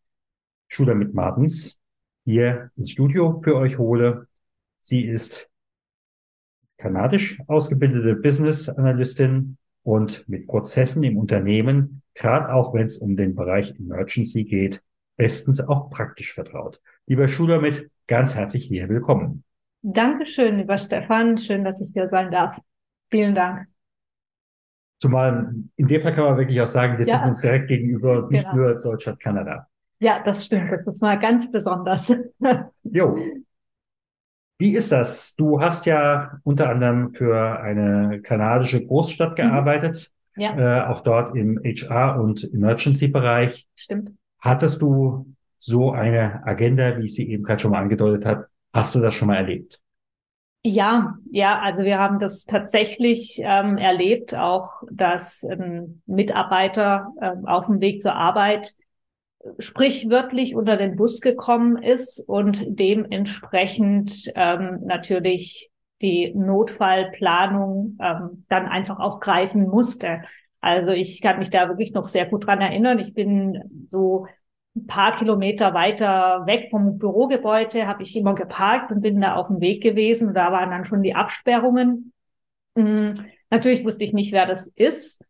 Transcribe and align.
Schula 0.67 0.95
mit 0.95 1.13
Martens 1.13 1.79
hier 2.25 2.71
ins 2.75 2.91
Studio 2.91 3.39
für 3.43 3.55
euch 3.55 3.77
hole. 3.77 4.27
Sie 4.77 5.05
ist 5.05 5.49
kanadisch 6.77 7.39
ausgebildete 7.47 8.15
Business 8.15 8.69
Analystin 8.69 9.57
und 9.83 10.27
mit 10.27 10.47
Prozessen 10.47 11.03
im 11.03 11.17
Unternehmen, 11.17 12.01
gerade 12.15 12.53
auch 12.53 12.73
wenn 12.73 12.85
es 12.85 12.97
um 12.97 13.15
den 13.15 13.35
Bereich 13.35 13.75
Emergency 13.79 14.43
geht, 14.43 14.81
bestens 15.15 15.61
auch 15.61 15.89
praktisch 15.89 16.33
vertraut. 16.33 16.81
Lieber 17.05 17.27
Schuler 17.27 17.61
mit, 17.61 17.89
ganz 18.07 18.35
herzlich 18.35 18.65
hier 18.65 18.89
willkommen. 18.89 19.44
Dankeschön, 19.87 20.57
lieber 20.57 20.79
Stefan. 20.79 21.37
Schön, 21.37 21.63
dass 21.63 21.79
ich 21.79 21.91
hier 21.93 22.07
sein 22.07 22.31
darf. 22.31 22.57
Vielen 23.11 23.35
Dank. 23.35 23.67
Zumal 24.97 25.53
in 25.75 25.87
dem 25.87 26.01
Fall 26.01 26.11
kann 26.11 26.25
man 26.25 26.37
wirklich 26.37 26.59
auch 26.59 26.67
sagen, 26.67 26.97
wir 26.97 27.05
ja. 27.05 27.17
sind 27.17 27.27
uns 27.27 27.41
direkt 27.41 27.67
gegenüber, 27.67 28.27
nicht 28.31 28.49
genau. 28.49 28.55
nur 28.55 28.75
Deutschland, 28.79 29.19
Kanada. 29.19 29.67
Ja, 29.99 30.23
das 30.23 30.45
stimmt. 30.45 30.71
Das 30.71 30.87
ist 30.87 31.03
mal 31.03 31.19
ganz 31.19 31.51
besonders. 31.51 32.11
jo. 32.81 33.15
Wie 34.57 34.73
ist 34.75 34.91
das? 34.91 35.35
Du 35.35 35.61
hast 35.61 35.85
ja 35.85 36.39
unter 36.41 36.67
anderem 36.69 37.13
für 37.13 37.59
eine 37.59 38.21
kanadische 38.21 38.83
Großstadt 38.83 39.33
mhm. 39.33 39.35
gearbeitet, 39.35 40.11
mhm. 40.35 40.41
ja. 40.41 40.79
äh, 40.79 40.85
auch 40.87 41.01
dort 41.01 41.35
im 41.35 41.59
HR- 41.59 42.19
und 42.19 42.43
Emergency-Bereich. 42.51 43.67
Stimmt. 43.75 44.13
Hattest 44.39 44.81
du 44.81 45.31
so 45.59 45.91
eine 45.91 46.41
Agenda, 46.47 46.97
wie 46.97 47.03
ich 47.03 47.13
sie 47.13 47.29
eben 47.29 47.43
gerade 47.43 47.59
schon 47.59 47.69
mal 47.69 47.81
angedeutet 47.81 48.25
habe, 48.25 48.47
Hast 48.75 48.93
du 48.93 48.99
das 48.99 49.13
schon 49.13 49.29
mal 49.29 49.37
erlebt? 49.37 49.79
Ja, 50.61 51.15
ja, 51.31 51.61
also 51.61 51.83
wir 51.83 51.97
haben 51.97 52.19
das 52.19 52.43
tatsächlich 52.43 53.39
ähm, 53.41 53.77
erlebt, 53.77 54.35
auch 54.35 54.81
dass 54.91 55.45
ein 55.45 56.01
Mitarbeiter 56.05 57.07
ähm, 57.21 57.45
auf 57.45 57.67
dem 57.67 57.79
Weg 57.79 58.01
zur 58.01 58.15
Arbeit 58.15 58.73
sprichwörtlich 59.59 60.55
unter 60.57 60.75
den 60.75 60.97
Bus 60.97 61.21
gekommen 61.21 61.81
ist 61.81 62.19
und 62.27 62.65
dementsprechend 62.67 64.29
ähm, 64.35 64.81
natürlich 64.83 65.69
die 66.01 66.33
Notfallplanung 66.35 67.97
ähm, 68.01 68.45
dann 68.49 68.65
einfach 68.65 68.99
auch 68.99 69.21
greifen 69.21 69.69
musste. 69.69 70.23
Also 70.59 70.91
ich 70.91 71.21
kann 71.21 71.37
mich 71.37 71.49
da 71.49 71.69
wirklich 71.69 71.93
noch 71.93 72.03
sehr 72.03 72.25
gut 72.25 72.45
dran 72.45 72.59
erinnern. 72.59 72.99
Ich 72.99 73.13
bin 73.13 73.85
so 73.87 74.25
ein 74.75 74.87
paar 74.87 75.15
Kilometer 75.15 75.73
weiter 75.73 76.45
weg 76.45 76.69
vom 76.69 76.97
Bürogebäude 76.97 77.87
habe 77.87 78.03
ich 78.03 78.15
immer 78.15 78.35
geparkt 78.35 78.91
und 78.91 79.01
bin 79.01 79.21
da 79.21 79.35
auf 79.35 79.47
dem 79.47 79.61
Weg 79.61 79.81
gewesen. 79.81 80.33
Da 80.33 80.51
waren 80.51 80.71
dann 80.71 80.85
schon 80.85 81.01
die 81.01 81.15
Absperrungen. 81.15 82.11
Mhm. 82.75 83.25
Natürlich 83.49 83.85
wusste 83.85 84.03
ich 84.03 84.13
nicht, 84.13 84.33
wer 84.33 84.45
das 84.45 84.67
ist. 84.67 85.23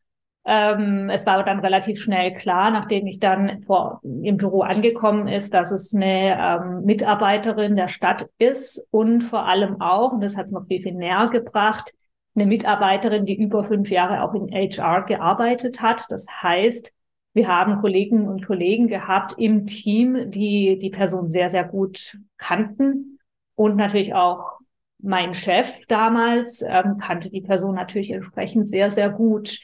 Ähm, 0.48 1.10
es 1.10 1.26
war 1.26 1.44
dann 1.44 1.60
relativ 1.60 2.00
schnell 2.00 2.34
klar, 2.34 2.70
nachdem 2.70 3.08
ich 3.08 3.20
dann 3.20 3.64
vor, 3.64 4.00
im 4.04 4.38
Büro 4.38 4.62
angekommen 4.62 5.28
ist, 5.28 5.54
dass 5.54 5.72
es 5.72 5.94
eine 5.96 6.38
ähm, 6.40 6.86
Mitarbeiterin 6.86 7.76
der 7.76 7.88
Stadt 7.88 8.30
ist 8.38 8.86
und 8.92 9.24
vor 9.24 9.48
allem 9.48 9.82
auch, 9.82 10.14
und 10.14 10.22
das 10.22 10.38
hat 10.38 10.46
es 10.46 10.52
noch 10.52 10.68
viel, 10.68 10.84
viel 10.84 10.94
näher 10.94 11.30
gebracht, 11.32 11.94
eine 12.36 12.46
Mitarbeiterin, 12.46 13.26
die 13.26 13.42
über 13.42 13.64
fünf 13.64 13.90
Jahre 13.90 14.22
auch 14.22 14.34
in 14.36 14.50
HR 14.50 15.04
gearbeitet 15.04 15.82
hat. 15.82 16.06
Das 16.10 16.28
heißt, 16.30 16.92
wir 17.36 17.50
haben 17.50 17.82
Kollegen 17.82 18.30
und 18.30 18.46
Kollegen 18.46 18.88
gehabt 18.88 19.36
im 19.38 19.66
Team, 19.66 20.32
die 20.32 20.78
die 20.78 20.90
Person 20.90 21.28
sehr, 21.28 21.50
sehr 21.50 21.66
gut 21.66 22.18
kannten 22.38 23.20
und 23.56 23.76
natürlich 23.76 24.14
auch 24.14 24.60
mein 25.00 25.34
Chef 25.34 25.70
damals 25.90 26.64
ähm, 26.66 26.98
kannte 26.98 27.30
die 27.30 27.42
Person 27.42 27.76
natürlich 27.76 28.12
entsprechend 28.12 28.70
sehr, 28.70 28.90
sehr 28.90 29.10
gut. 29.10 29.60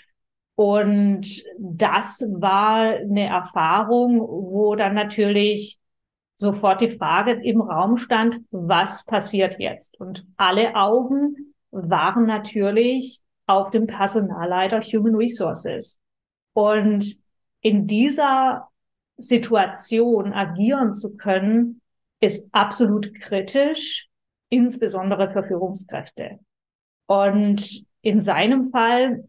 Und 0.56 1.44
das 1.58 2.28
war 2.30 2.96
eine 2.96 3.28
Erfahrung, 3.28 4.20
wo 4.20 4.76
dann 4.76 4.94
natürlich 4.94 5.80
sofort 6.36 6.82
die 6.82 6.90
Frage 6.90 7.32
im 7.32 7.62
Raum 7.62 7.96
stand, 7.96 8.42
was 8.52 9.06
passiert 9.06 9.60
jetzt? 9.60 9.98
Und 9.98 10.26
alle 10.36 10.76
Augen 10.76 11.54
waren 11.72 12.26
natürlich 12.26 13.22
auf 13.48 13.72
dem 13.72 13.88
Personalleiter 13.88 14.82
Human 14.82 15.16
Resources. 15.16 16.00
Und 16.54 17.21
in 17.62 17.88
dieser 17.88 18.68
Situation 19.18 20.34
agieren 20.34 20.94
zu 20.94 21.16
können, 21.16 21.82
ist 22.20 22.48
absolut 22.52 23.14
kritisch, 23.20 24.08
insbesondere 24.50 25.32
für 25.32 25.44
Führungskräfte. 25.44 26.40
Und 27.08 27.84
in 28.02 28.20
seinem 28.22 28.72
Fall 28.72 29.28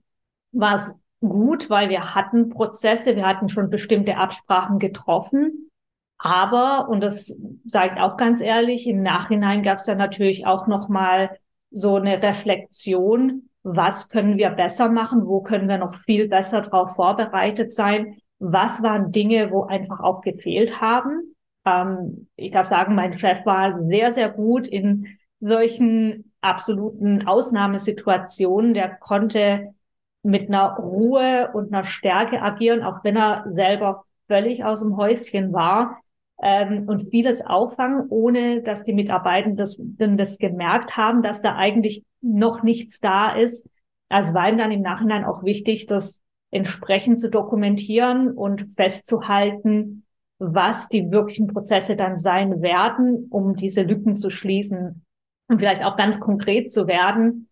war 0.52 0.74
es 0.74 0.94
gut, 1.20 1.70
weil 1.70 1.88
wir 1.88 2.14
hatten 2.14 2.48
Prozesse, 2.48 3.16
wir 3.16 3.26
hatten 3.26 3.48
schon 3.48 3.70
bestimmte 3.70 4.16
Absprachen 4.16 4.78
getroffen. 4.78 5.70
Aber, 6.18 6.88
und 6.88 7.00
das 7.00 7.36
sage 7.64 7.94
ich 7.94 8.00
auch 8.00 8.16
ganz 8.16 8.40
ehrlich, 8.40 8.86
im 8.86 9.02
Nachhinein 9.02 9.62
gab 9.62 9.78
es 9.78 9.86
dann 9.86 9.98
natürlich 9.98 10.46
auch 10.46 10.66
nochmal 10.66 11.38
so 11.70 11.96
eine 11.96 12.22
Reflexion, 12.22 13.48
was 13.62 14.08
können 14.08 14.38
wir 14.38 14.50
besser 14.50 14.88
machen, 14.88 15.26
wo 15.26 15.40
können 15.40 15.68
wir 15.68 15.78
noch 15.78 15.94
viel 15.94 16.28
besser 16.28 16.62
darauf 16.62 16.94
vorbereitet 16.96 17.72
sein, 17.72 18.16
was 18.38 18.82
waren 18.82 19.12
Dinge, 19.12 19.50
wo 19.52 19.64
einfach 19.64 20.00
auch 20.00 20.20
gefehlt 20.20 20.80
haben. 20.80 21.34
Ähm, 21.64 22.28
ich 22.36 22.50
darf 22.50 22.66
sagen, 22.66 22.94
mein 22.94 23.12
Chef 23.12 23.46
war 23.46 23.76
sehr, 23.76 24.12
sehr 24.12 24.30
gut 24.30 24.66
in 24.66 25.06
solchen 25.40 26.32
absoluten 26.40 27.26
Ausnahmesituationen. 27.26 28.74
Der 28.74 28.88
konnte 28.96 29.74
mit 30.22 30.48
einer 30.48 30.76
Ruhe 30.76 31.50
und 31.52 31.72
einer 31.72 31.84
Stärke 31.84 32.42
agieren, 32.42 32.82
auch 32.82 33.04
wenn 33.04 33.16
er 33.16 33.44
selber 33.48 34.04
völlig 34.26 34.64
aus 34.64 34.80
dem 34.80 34.96
Häuschen 34.96 35.52
war 35.52 36.00
ähm, 36.42 36.88
und 36.88 37.10
vieles 37.10 37.44
auffangen, 37.44 38.06
ohne 38.08 38.62
dass 38.62 38.82
die 38.82 38.92
Mitarbeitenden 38.92 39.56
das, 39.56 39.80
das 39.80 40.38
gemerkt 40.38 40.96
haben, 40.96 41.22
dass 41.22 41.42
da 41.42 41.56
eigentlich 41.56 42.04
noch 42.22 42.62
nichts 42.62 43.00
da 43.00 43.34
ist. 43.34 43.68
Es 44.08 44.34
war 44.34 44.48
ihm 44.48 44.58
dann 44.58 44.72
im 44.72 44.82
Nachhinein 44.82 45.24
auch 45.24 45.42
wichtig, 45.42 45.86
dass 45.86 46.22
entsprechend 46.50 47.18
zu 47.18 47.30
dokumentieren 47.30 48.30
und 48.30 48.72
festzuhalten, 48.74 50.04
was 50.38 50.88
die 50.88 51.10
wirklichen 51.10 51.46
Prozesse 51.46 51.96
dann 51.96 52.16
sein 52.16 52.62
werden, 52.62 53.28
um 53.30 53.56
diese 53.56 53.82
Lücken 53.82 54.16
zu 54.16 54.28
schließen 54.28 55.04
und 55.48 55.58
vielleicht 55.58 55.84
auch 55.84 55.96
ganz 55.96 56.20
konkret 56.20 56.70
zu 56.70 56.86
werden. 56.86 57.48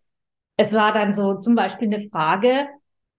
es 0.56 0.74
war 0.74 0.92
dann 0.92 1.14
so 1.14 1.36
zum 1.36 1.54
Beispiel 1.54 1.92
eine 1.92 2.08
Frage, 2.10 2.66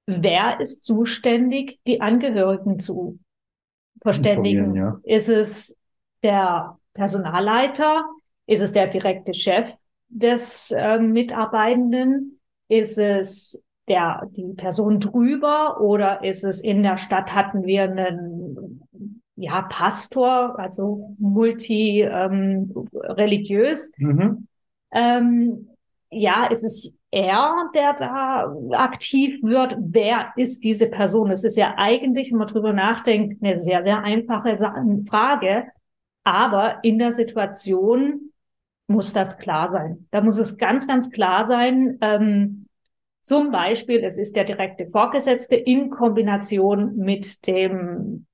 wer 0.06 0.60
ist 0.60 0.84
zuständig, 0.84 1.80
die 1.88 2.02
Angehörigen 2.02 2.80
zu 2.80 3.20
verständigen? 4.02 4.76
Ja. 4.76 5.00
Ist 5.04 5.30
es 5.30 5.76
der 6.22 6.78
Personalleiter? 6.94 8.06
Ist 8.46 8.62
es 8.62 8.72
der 8.72 8.88
direkte 8.88 9.34
Chef 9.34 9.74
des 10.12 10.72
äh, 10.72 11.00
Mitarbeitenden? 11.00 12.40
Ist 12.68 12.98
es 12.98 13.62
der, 13.88 14.30
die 14.32 14.54
Person 14.54 15.00
drüber 15.00 15.82
oder 15.82 16.24
ist 16.24 16.44
es 16.44 16.62
in 16.62 16.84
der 16.84 16.98
Stadt 16.98 17.34
hatten 17.34 17.66
wir 17.66 17.84
einen 17.84 18.82
ja, 19.36 19.64
Pastor, 19.64 20.58
also 20.60 21.16
multi 21.18 22.02
ähm, 22.02 22.72
religiös. 22.94 23.92
Mhm. 23.98 24.48
Ähm, 24.92 25.68
ja, 26.12 26.46
ist 26.46 26.64
es 26.64 26.96
er, 27.10 27.70
der 27.74 27.94
da 27.94 28.56
aktiv 28.72 29.42
wird? 29.42 29.76
Wer 29.80 30.32
ist 30.36 30.64
diese 30.64 30.88
Person? 30.88 31.32
Es 31.32 31.44
ist 31.44 31.58
ja 31.58 31.74
eigentlich, 31.78 32.32
wenn 32.32 32.38
man 32.38 32.48
drüber 32.48 32.72
nachdenkt, 32.72 33.44
eine 33.44 33.60
sehr, 33.60 33.84
sehr 33.84 34.04
einfache 34.04 34.56
Frage. 35.10 35.66
Aber 36.24 36.84
in 36.84 37.00
der 37.00 37.12
Situation 37.12 38.31
muss 38.92 39.14
das 39.14 39.38
klar 39.38 39.70
sein. 39.70 40.08
Da 40.12 40.22
muss 40.22 40.38
es 40.38 40.58
ganz, 40.58 40.88
ganz 40.88 41.10
klar 41.10 41.44
sein. 41.44 41.98
Ähm, 42.02 42.68
zum 43.22 43.52
Beispiel, 43.52 44.04
es 44.04 44.18
ist 44.18 44.36
der 44.36 44.44
direkte 44.44 44.88
Vorgesetzte 44.88 45.56
in 45.56 45.90
Kombination 45.90 46.98
mit 46.98 47.46
dem 47.48 48.26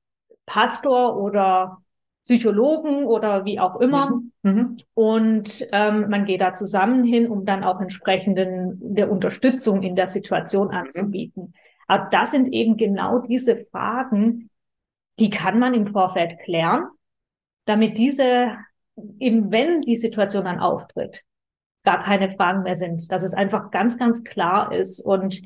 Pastor 0.45 1.17
oder 1.17 1.81
Psychologen 2.23 3.05
oder 3.05 3.45
wie 3.45 3.59
auch 3.59 3.79
immer. 3.79 4.21
Mhm. 4.43 4.51
Mhm. 4.51 4.77
Und 4.93 5.67
ähm, 5.71 6.09
man 6.09 6.25
geht 6.25 6.41
da 6.41 6.53
zusammen 6.53 7.03
hin, 7.03 7.29
um 7.29 7.45
dann 7.45 7.63
auch 7.63 7.79
entsprechenden 7.79 8.77
der 8.95 9.09
Unterstützung 9.11 9.81
in 9.81 9.95
der 9.95 10.07
Situation 10.07 10.67
mhm. 10.67 10.73
anzubieten. 10.73 11.53
Aber 11.87 12.09
das 12.11 12.31
sind 12.31 12.51
eben 12.51 12.75
genau 12.75 13.19
diese 13.19 13.65
Fragen, 13.71 14.49
die 15.19 15.29
kann 15.29 15.57
man 15.57 15.73
im 15.73 15.87
Vorfeld 15.87 16.39
klären, 16.39 16.87
damit 17.65 17.97
diese, 17.97 18.57
eben 19.19 19.51
wenn 19.51 19.81
die 19.81 19.95
Situation 19.95 20.45
dann 20.45 20.59
auftritt, 20.59 21.23
gar 21.83 22.03
keine 22.03 22.31
Fragen 22.31 22.63
mehr 22.63 22.75
sind, 22.75 23.11
dass 23.11 23.23
es 23.23 23.33
einfach 23.33 23.71
ganz, 23.71 23.97
ganz 23.97 24.23
klar 24.23 24.73
ist 24.73 24.99
und 24.99 25.41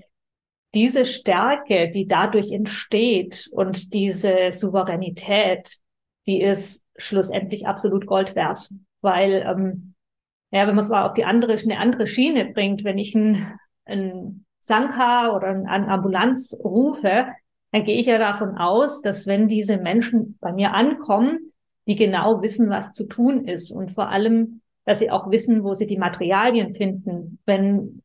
diese 0.74 1.06
Stärke, 1.06 1.90
die 1.90 2.08
dadurch 2.08 2.52
entsteht 2.52 3.50
und 3.52 3.94
diese 3.94 4.52
Souveränität, 4.52 5.78
die 6.28 6.42
ist 6.42 6.84
schlussendlich 6.96 7.68
absolut 7.68 8.06
Gold 8.06 8.36
wert. 8.36 8.70
Weil, 9.02 9.44
ähm, 9.46 9.96
ja, 10.52 10.62
wenn 10.62 10.76
man 10.76 10.80
es 10.80 10.90
mal 10.90 11.08
auf 11.08 11.14
die 11.14 11.26
andere, 11.26 11.54
eine 11.54 11.78
andere 11.78 12.08
Schiene 12.08 12.46
bringt, 12.46 12.84
wenn 12.84 12.98
ich 12.98 13.14
ein, 13.16 13.58
ein 13.86 14.46
Sanka 14.60 15.36
oder 15.36 15.48
eine 15.48 15.88
Ambulanz 15.90 16.56
rufe, 16.64 17.28
dann 17.72 17.84
gehe 17.84 17.98
ich 17.98 18.06
ja 18.06 18.18
davon 18.18 18.58
aus, 18.58 19.02
dass 19.02 19.28
wenn 19.28 19.48
diese 19.48 19.78
Menschen 19.78 20.38
bei 20.40 20.54
mir 20.54 20.74
ankommen, 20.74 21.51
die 21.88 21.96
genau 21.96 22.42
wissen, 22.42 22.70
was 22.70 22.92
zu 22.92 23.06
tun 23.06 23.46
ist 23.46 23.72
und 23.72 23.92
vor 23.92 24.10
allem, 24.10 24.62
dass 24.86 25.00
sie 25.00 25.12
auch 25.12 25.30
wissen, 25.32 25.64
wo 25.64 25.76
sie 25.76 25.88
die 25.88 25.98
Materialien 25.98 26.74
finden. 26.76 27.40
Wenn 27.46 28.02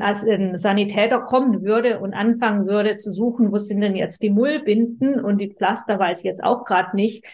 als 0.00 0.24
ein 0.24 0.58
Sanitäter 0.58 1.20
kommen 1.20 1.62
würde 1.62 1.98
und 2.00 2.12
anfangen 2.12 2.66
würde 2.66 2.96
zu 2.96 3.10
suchen, 3.10 3.52
wo 3.52 3.58
sind 3.58 3.80
denn 3.80 3.96
jetzt 3.96 4.22
die 4.22 4.30
Mullbinden 4.30 5.18
und 5.18 5.38
die 5.38 5.52
Pflaster 5.52 5.98
weiß 5.98 6.18
ich 6.18 6.24
jetzt 6.24 6.44
auch 6.44 6.64
gerade 6.64 6.94
nicht, 6.94 7.24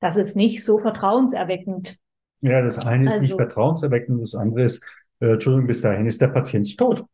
das 0.00 0.16
ist 0.16 0.36
nicht 0.36 0.62
so 0.64 0.78
vertrauenserweckend. 0.78 1.98
Ja, 2.42 2.62
das 2.62 2.78
eine 2.78 3.04
ist 3.04 3.12
also, 3.12 3.20
nicht 3.22 3.34
vertrauenserweckend, 3.34 4.22
das 4.22 4.34
andere 4.34 4.64
ist, 4.64 4.84
äh, 5.20 5.32
Entschuldigung, 5.32 5.66
bis 5.66 5.80
dahin 5.80 6.06
ist 6.06 6.20
der 6.20 6.28
Patient 6.28 6.76
tot. 6.76 7.04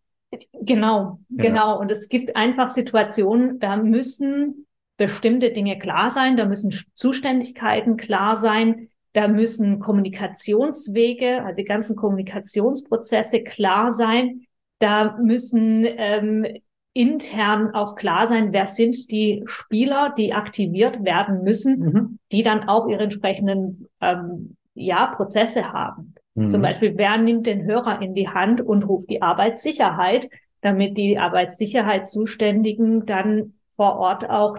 Genau, 0.60 1.20
ja. 1.28 1.44
genau. 1.44 1.80
Und 1.80 1.90
es 1.90 2.08
gibt 2.08 2.34
einfach 2.36 2.68
Situationen, 2.68 3.60
da 3.60 3.76
müssen 3.76 4.65
bestimmte 4.96 5.50
Dinge 5.50 5.78
klar 5.78 6.10
sein, 6.10 6.36
da 6.36 6.46
müssen 6.46 6.72
Zuständigkeiten 6.94 7.96
klar 7.96 8.36
sein, 8.36 8.88
da 9.12 9.28
müssen 9.28 9.80
Kommunikationswege, 9.80 11.42
also 11.42 11.56
die 11.56 11.66
ganzen 11.66 11.96
Kommunikationsprozesse 11.96 13.42
klar 13.42 13.90
sein. 13.90 14.42
Da 14.78 15.16
müssen 15.16 15.86
ähm, 15.86 16.46
intern 16.92 17.74
auch 17.74 17.94
klar 17.94 18.26
sein, 18.26 18.52
wer 18.52 18.66
sind 18.66 19.10
die 19.10 19.42
Spieler, 19.46 20.14
die 20.16 20.34
aktiviert 20.34 21.02
werden 21.02 21.42
müssen, 21.42 21.78
mhm. 21.78 22.18
die 22.30 22.42
dann 22.42 22.68
auch 22.68 22.88
ihre 22.88 23.04
entsprechenden 23.04 23.88
ähm, 24.02 24.56
ja, 24.74 25.06
Prozesse 25.06 25.72
haben. 25.72 26.14
Mhm. 26.34 26.50
Zum 26.50 26.60
Beispiel, 26.60 26.96
wer 26.96 27.16
nimmt 27.16 27.46
den 27.46 27.64
Hörer 27.64 28.02
in 28.02 28.14
die 28.14 28.28
Hand 28.28 28.60
und 28.60 28.86
ruft 28.86 29.08
die 29.08 29.22
Arbeitssicherheit, 29.22 30.28
damit 30.60 30.98
die 30.98 31.18
Arbeitssicherheitszuständigen 31.18 33.06
dann 33.06 33.54
vor 33.76 33.96
Ort 33.96 34.28
auch 34.28 34.58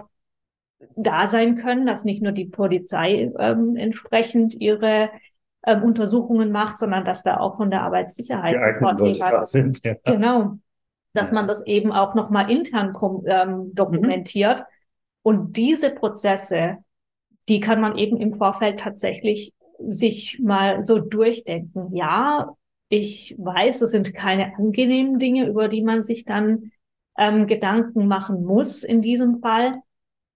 da 0.96 1.26
sein 1.26 1.56
können, 1.56 1.86
dass 1.86 2.04
nicht 2.04 2.22
nur 2.22 2.32
die 2.32 2.46
Polizei 2.46 3.32
ähm, 3.38 3.76
entsprechend 3.76 4.54
ihre 4.54 5.10
ähm, 5.66 5.82
Untersuchungen 5.82 6.52
macht, 6.52 6.78
sondern 6.78 7.04
dass 7.04 7.22
da 7.22 7.38
auch 7.38 7.56
von 7.56 7.70
der 7.70 7.82
Arbeitssicherheit 7.82 8.54
Leute 8.80 9.44
sind. 9.44 9.84
Ja. 9.84 9.94
Genau 10.04 10.58
dass 11.18 11.32
man 11.32 11.46
das 11.46 11.66
eben 11.66 11.92
auch 11.92 12.14
nochmal 12.14 12.50
intern 12.50 12.96
ähm, 13.26 13.74
dokumentiert. 13.74 14.60
Mhm. 14.60 14.64
Und 15.22 15.56
diese 15.56 15.90
Prozesse, 15.90 16.78
die 17.48 17.60
kann 17.60 17.80
man 17.80 17.98
eben 17.98 18.16
im 18.18 18.34
Vorfeld 18.34 18.80
tatsächlich 18.80 19.52
sich 19.78 20.38
mal 20.40 20.84
so 20.84 20.98
durchdenken. 20.98 21.94
Ja, 21.94 22.54
ich 22.88 23.34
weiß, 23.38 23.82
es 23.82 23.90
sind 23.90 24.14
keine 24.14 24.56
angenehmen 24.56 25.18
Dinge, 25.18 25.46
über 25.48 25.68
die 25.68 25.82
man 25.82 26.02
sich 26.02 26.24
dann 26.24 26.70
ähm, 27.16 27.46
Gedanken 27.46 28.06
machen 28.06 28.44
muss 28.44 28.84
in 28.84 29.02
diesem 29.02 29.40
Fall. 29.40 29.74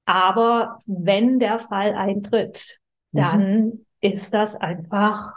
Aber 0.04 0.78
wenn 0.86 1.38
der 1.38 1.58
Fall 1.58 1.94
eintritt, 1.94 2.78
mhm. 3.12 3.18
dann 3.18 3.72
ist 4.00 4.34
das 4.34 4.56
einfach 4.56 5.34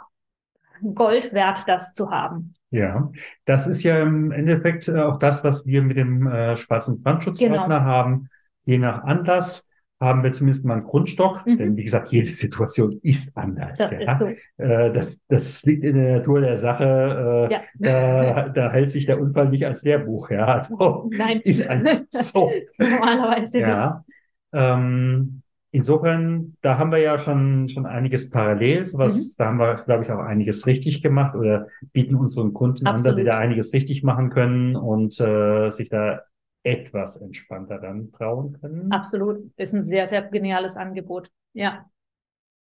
Gold 0.94 1.32
wert, 1.32 1.64
das 1.66 1.92
zu 1.92 2.10
haben. 2.10 2.54
Ja, 2.70 3.10
das 3.44 3.66
ist 3.66 3.82
ja 3.84 4.02
im 4.02 4.32
Endeffekt 4.32 4.88
äh, 4.88 5.00
auch 5.00 5.18
das, 5.18 5.44
was 5.44 5.64
wir 5.66 5.82
mit 5.82 5.96
dem 5.96 6.26
äh, 6.26 6.56
schwarzen 6.56 7.02
Brandschutzordner 7.02 7.62
genau. 7.62 7.80
haben. 7.80 8.28
Je 8.64 8.78
nach 8.78 9.04
Anlass 9.04 9.66
haben 9.98 10.22
wir 10.22 10.32
zumindest 10.32 10.64
mal 10.64 10.74
einen 10.74 10.84
Grundstock, 10.84 11.46
mhm. 11.46 11.56
denn 11.56 11.76
wie 11.76 11.84
gesagt, 11.84 12.08
jede 12.08 12.28
Situation 12.28 12.98
ist 13.02 13.34
anders. 13.36 13.78
Das, 13.78 13.90
ja. 13.92 14.12
ist 14.12 14.18
so. 14.18 14.62
äh, 14.62 14.92
das, 14.92 15.20
das 15.28 15.62
liegt 15.64 15.84
in 15.84 15.96
der 15.96 16.18
Natur 16.18 16.40
der 16.40 16.56
Sache. 16.56 17.48
Äh, 17.48 17.52
ja. 17.52 17.62
da, 17.78 18.48
da 18.50 18.72
hält 18.72 18.90
sich 18.90 19.06
der 19.06 19.20
Unfall 19.20 19.48
nicht 19.48 19.64
als 19.64 19.82
Lehrbuch. 19.82 20.30
Ja, 20.30 20.44
also 20.46 21.08
Nein. 21.16 21.40
ist 21.44 21.66
einfach 21.66 22.00
so. 22.10 22.52
Normalerweise 22.76 23.60
ja. 23.60 24.04
nicht. 24.05 24.05
Ähm, 24.52 25.42
Insofern, 25.76 26.56
da 26.62 26.78
haben 26.78 26.90
wir 26.90 27.00
ja 27.00 27.18
schon, 27.18 27.68
schon 27.68 27.84
einiges 27.84 28.30
parallel. 28.30 28.86
Sowas, 28.86 29.14
mhm. 29.14 29.34
da 29.36 29.44
haben 29.44 29.58
wir, 29.58 29.74
glaube 29.74 30.04
ich, 30.04 30.10
auch 30.10 30.20
einiges 30.20 30.66
richtig 30.66 31.02
gemacht 31.02 31.34
oder 31.34 31.68
bieten 31.92 32.14
unseren 32.14 32.54
Kunden 32.54 32.86
Absolut. 32.86 33.00
an, 33.00 33.04
dass 33.04 33.16
sie 33.16 33.24
da 33.24 33.36
einiges 33.36 33.74
richtig 33.74 34.02
machen 34.02 34.30
können 34.30 34.74
und 34.74 35.20
äh, 35.20 35.68
sich 35.68 35.90
da 35.90 36.22
etwas 36.62 37.16
entspannter 37.16 37.78
dann 37.78 38.10
trauen 38.10 38.58
können. 38.58 38.90
Absolut. 38.90 39.50
Ist 39.58 39.74
ein 39.74 39.82
sehr, 39.82 40.06
sehr 40.06 40.22
geniales 40.22 40.78
Angebot. 40.78 41.30
Ja. 41.52 41.84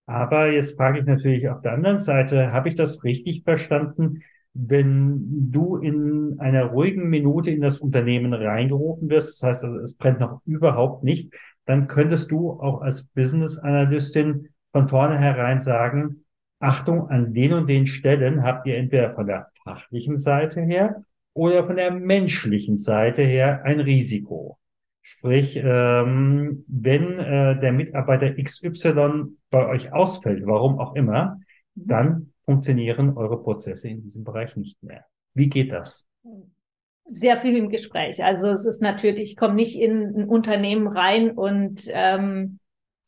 Aber 0.07 0.51
jetzt 0.51 0.75
frage 0.75 0.97
ich 0.97 1.05
natürlich 1.05 1.47
auf 1.49 1.61
der 1.61 1.73
anderen 1.73 1.99
Seite, 1.99 2.51
habe 2.51 2.67
ich 2.67 2.73
das 2.73 3.03
richtig 3.03 3.43
verstanden? 3.43 4.23
Wenn 4.55 5.51
du 5.51 5.77
in 5.77 6.37
einer 6.39 6.65
ruhigen 6.65 7.09
Minute 7.09 7.51
in 7.51 7.61
das 7.61 7.79
Unternehmen 7.79 8.33
reingerufen 8.33 9.09
wirst, 9.09 9.41
das 9.41 9.49
heißt 9.49 9.65
also, 9.65 9.77
es 9.79 9.95
brennt 9.95 10.19
noch 10.19 10.41
überhaupt 10.45 11.03
nicht, 11.03 11.31
dann 11.65 11.87
könntest 11.87 12.31
du 12.31 12.51
auch 12.51 12.81
als 12.81 13.03
Business 13.03 13.57
Analystin 13.57 14.49
von 14.71 14.89
vornherein 14.89 15.59
sagen, 15.59 16.25
Achtung, 16.59 17.09
an 17.09 17.33
den 17.33 17.53
und 17.53 17.67
den 17.67 17.87
Stellen 17.87 18.43
habt 18.43 18.65
ihr 18.67 18.77
entweder 18.77 19.13
von 19.13 19.27
der 19.27 19.49
fachlichen 19.63 20.17
Seite 20.17 20.61
her 20.61 21.03
oder 21.33 21.65
von 21.65 21.75
der 21.75 21.91
menschlichen 21.91 22.77
Seite 22.77 23.21
her 23.21 23.63
ein 23.63 23.79
Risiko. 23.79 24.57
Sprich, 25.01 25.59
ähm, 25.61 26.63
wenn 26.67 27.19
äh, 27.19 27.59
der 27.59 27.73
Mitarbeiter 27.73 28.33
XY 28.41 29.35
bei 29.49 29.67
euch 29.67 29.91
ausfällt, 29.91 30.45
warum 30.45 30.79
auch 30.79 30.95
immer, 30.95 31.39
mhm. 31.75 31.87
dann 31.87 32.33
funktionieren 32.45 33.17
eure 33.17 33.41
Prozesse 33.41 33.89
in 33.89 34.01
diesem 34.01 34.23
Bereich 34.23 34.55
nicht 34.55 34.81
mehr. 34.81 35.05
Wie 35.33 35.49
geht 35.49 35.71
das? 35.71 36.07
Sehr 37.05 37.39
viel 37.39 37.57
im 37.57 37.69
Gespräch. 37.69 38.23
Also 38.23 38.49
es 38.49 38.65
ist 38.65 38.81
natürlich, 38.81 39.31
ich 39.31 39.37
komme 39.37 39.55
nicht 39.55 39.79
in 39.79 40.15
ein 40.15 40.27
Unternehmen 40.27 40.87
rein 40.87 41.31
und 41.31 41.83
ähm, 41.89 42.59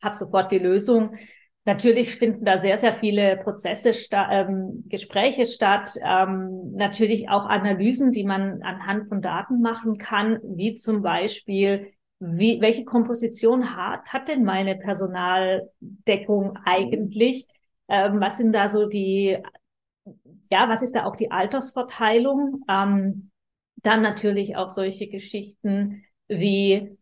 habe 0.02 0.16
sofort 0.16 0.52
die 0.52 0.58
Lösung. 0.58 1.16
Natürlich 1.64 2.14
finden 2.14 2.44
da 2.44 2.58
sehr, 2.58 2.78
sehr 2.78 2.94
viele 2.94 3.38
Prozesse, 3.38 3.92
sta 3.92 4.30
ähm, 4.30 4.84
Gespräche 4.86 5.46
statt, 5.46 5.90
ähm, 6.00 6.72
natürlich 6.74 7.28
auch 7.28 7.46
Analysen, 7.46 8.12
die 8.12 8.22
man 8.22 8.62
anhand 8.62 9.08
von 9.08 9.20
Daten 9.20 9.60
machen 9.62 9.98
kann, 9.98 10.38
wie 10.44 10.76
zum 10.76 11.02
Beispiel, 11.02 11.92
wie, 12.20 12.60
welche 12.60 12.84
Komposition 12.84 13.76
hat, 13.76 14.06
hat 14.12 14.28
denn 14.28 14.44
meine 14.44 14.76
Personaldeckung 14.76 16.56
eigentlich? 16.64 17.46
Ähm, 17.88 18.20
was 18.20 18.36
sind 18.36 18.52
da 18.52 18.68
so 18.68 18.86
die, 18.86 19.36
ja, 20.52 20.68
was 20.68 20.82
ist 20.82 20.94
da 20.94 21.04
auch 21.04 21.16
die 21.16 21.32
Altersverteilung? 21.32 22.64
Ähm, 22.68 23.30
Dann 23.86 24.02
natürlich 24.02 24.56
auch 24.56 24.68
solche 24.68 25.06
Geschichten 25.06 26.02
wie, 26.26 26.98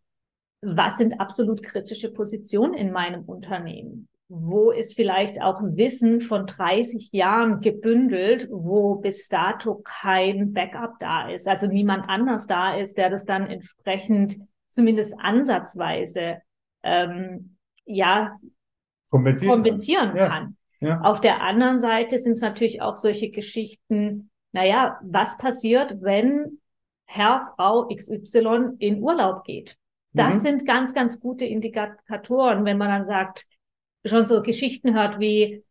was 0.60 0.98
sind 0.98 1.18
absolut 1.18 1.62
kritische 1.62 2.12
Positionen 2.12 2.74
in 2.74 2.92
meinem 2.92 3.22
Unternehmen? 3.24 4.06
Wo 4.28 4.70
ist 4.70 4.94
vielleicht 4.94 5.40
auch 5.40 5.62
Wissen 5.62 6.20
von 6.20 6.44
30 6.44 7.10
Jahren 7.12 7.62
gebündelt, 7.62 8.48
wo 8.50 8.96
bis 8.96 9.28
dato 9.28 9.76
kein 9.82 10.52
Backup 10.52 11.00
da 11.00 11.30
ist, 11.30 11.48
also 11.48 11.66
niemand 11.66 12.06
anders 12.06 12.46
da 12.46 12.76
ist, 12.76 12.98
der 12.98 13.08
das 13.08 13.24
dann 13.24 13.46
entsprechend 13.46 14.36
zumindest 14.68 15.14
ansatzweise 15.18 16.42
ähm, 16.82 17.56
ja 17.86 18.36
kompensieren, 19.08 19.54
kompensieren 19.54 20.14
kann. 20.14 20.30
kann. 20.30 20.56
Ja. 20.80 20.88
Ja. 20.88 21.00
Auf 21.00 21.22
der 21.22 21.40
anderen 21.40 21.78
Seite 21.78 22.18
sind 22.18 22.32
es 22.32 22.42
natürlich 22.42 22.82
auch 22.82 22.96
solche 22.96 23.30
Geschichten, 23.30 24.30
naja, 24.52 24.98
was 25.02 25.38
passiert, 25.38 26.02
wenn 26.02 26.58
Herr, 27.06 27.52
Frau 27.56 27.88
XY 27.88 28.76
in 28.78 29.02
Urlaub 29.02 29.44
geht? 29.44 29.76
Das 30.12 30.36
mhm. 30.36 30.40
sind 30.40 30.66
ganz, 30.66 30.94
ganz 30.94 31.20
gute 31.20 31.44
Indikatoren, 31.44 32.64
wenn 32.64 32.78
man 32.78 32.88
dann 32.88 33.04
sagt, 33.04 33.46
schon 34.04 34.26
so 34.26 34.42
Geschichten 34.42 34.94
hört 34.94 35.18
wie, 35.18 35.64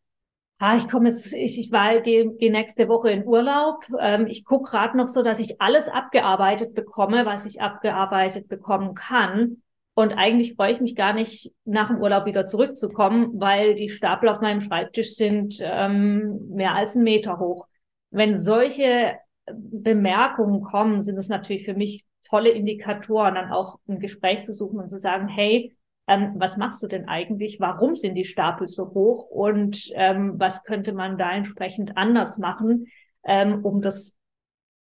ah, 0.60 0.78
ich 0.78 0.90
komme 0.90 1.10
jetzt, 1.10 1.34
ich, 1.34 1.60
ich 1.60 1.72
war, 1.72 2.00
gehe 2.02 2.32
geh 2.34 2.50
nächste 2.50 2.88
Woche 2.88 3.12
in 3.12 3.26
Urlaub. 3.26 3.86
Ähm, 4.00 4.28
ich 4.28 4.46
gucke 4.46 4.72
gerade 4.72 4.98
noch 4.98 5.08
so, 5.08 5.24
dass 5.24 5.40
ich 5.40 5.62
alles 5.62 5.90
abgearbeitet 5.90 6.74
bekomme, 6.74 7.26
was 7.26 7.46
ich 7.46 7.62
abgearbeitet 7.62 8.48
bekommen 8.48 8.96
kann. 8.96 9.62
Und 9.96 10.14
eigentlich 10.14 10.56
freue 10.56 10.72
ich 10.72 10.82
mich 10.82 10.96
gar 10.96 11.14
nicht, 11.14 11.52
nach 11.66 11.90
dem 11.90 12.02
Urlaub 12.02 12.26
wieder 12.26 12.46
zurückzukommen, 12.46 13.40
weil 13.40 13.76
die 13.76 13.90
Stapel 13.90 14.30
auf 14.30 14.42
meinem 14.42 14.62
Schreibtisch 14.62 15.14
sind 15.14 15.58
ähm, 15.62 16.50
mehr 16.50 16.74
als 16.74 16.96
einen 16.96 17.04
Meter 17.04 17.40
hoch. 17.40 17.68
Wenn 18.10 18.40
solche 18.40 19.20
Bemerkungen 19.52 20.62
kommen, 20.62 21.02
sind 21.02 21.18
es 21.18 21.30
natürlich 21.30 21.66
für 21.66 21.74
mich 21.74 22.06
tolle 22.28 22.50
Indikatoren, 22.50 23.36
dann 23.36 23.52
auch 23.52 23.78
ein 23.88 24.00
Gespräch 24.00 24.44
zu 24.44 24.54
suchen 24.54 24.80
und 24.80 24.90
zu 24.90 25.00
sagen, 25.00 25.28
hey, 25.28 25.76
ähm, 26.08 26.34
was 26.38 26.58
machst 26.58 26.82
du 26.84 26.88
denn 26.88 27.08
eigentlich? 27.08 27.60
Warum 27.60 27.96
sind 27.96 28.16
die 28.16 28.26
Stapel 28.26 28.68
so 28.68 28.94
hoch? 28.94 29.30
Und 29.30 29.90
ähm, 29.94 30.34
was 30.38 30.64
könnte 30.64 30.94
man 30.94 31.18
da 31.18 31.32
entsprechend 31.32 31.98
anders 31.98 32.38
machen, 32.38 32.88
ähm, 33.24 33.64
um 33.64 33.82
das 33.82 34.16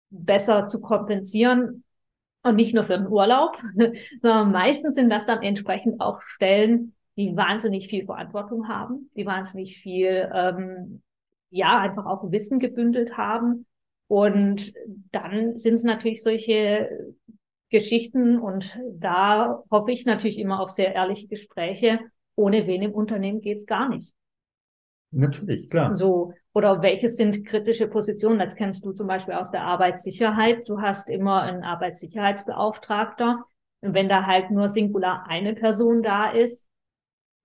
besser 0.10 0.68
zu 0.68 0.82
kompensieren? 0.82 1.84
Und 2.44 2.56
nicht 2.56 2.74
nur 2.74 2.84
für 2.84 2.98
den 2.98 3.08
Urlaub, 3.08 3.58
sondern 4.22 4.52
meistens 4.52 4.96
sind 4.96 5.10
das 5.12 5.26
dann 5.26 5.44
entsprechend 5.44 6.02
auch 6.02 6.22
Stellen, 6.22 6.96
die 7.16 7.36
wahnsinnig 7.36 7.88
viel 7.88 8.06
Verantwortung 8.06 8.68
haben, 8.68 9.12
die 9.16 9.28
wahnsinnig 9.28 9.78
viel, 9.78 10.28
ähm, 10.34 11.04
ja, 11.52 11.80
einfach 11.80 12.06
auch 12.06 12.32
Wissen 12.32 12.58
gebündelt 12.58 13.18
haben 13.18 13.68
und 14.12 14.74
dann 15.14 15.58
sind 15.58 15.76
es 15.76 15.84
natürlich 15.84 16.22
solche 16.22 17.16
Geschichten 17.70 18.40
und 18.40 18.78
da 18.92 19.64
hoffe 19.72 19.94
ich 19.94 20.06
natürlich 20.06 20.38
immer 20.38 20.60
auf 20.60 20.70
sehr 20.70 20.94
ehrliche 20.94 21.30
Gespräche. 21.30 21.98
Ohne 22.36 22.68
wen 22.68 22.82
im 22.82 22.92
Unternehmen 22.92 23.40
geht's 23.40 23.66
gar 23.66 23.88
nicht. 23.88 24.14
Natürlich, 25.12 25.70
klar. 25.70 25.94
So, 25.94 26.34
oder 26.52 26.82
welches 26.82 27.16
sind 27.16 27.46
kritische 27.46 27.88
Positionen? 27.88 28.38
Das 28.38 28.56
kennst 28.56 28.86
du 28.86 28.92
zum 28.92 29.08
Beispiel 29.08 29.36
aus 29.36 29.50
der 29.50 29.64
Arbeitssicherheit. 29.64 30.68
Du 30.68 30.82
hast 30.82 31.10
immer 31.10 31.44
einen 31.44 31.64
Arbeitssicherheitsbeauftragter. 31.64 33.46
Und 33.80 33.94
wenn 33.94 34.10
da 34.10 34.26
halt 34.26 34.52
nur 34.52 34.68
singular 34.68 35.26
eine 35.30 35.54
Person 35.54 36.04
da 36.04 36.32
ist, 36.32 36.68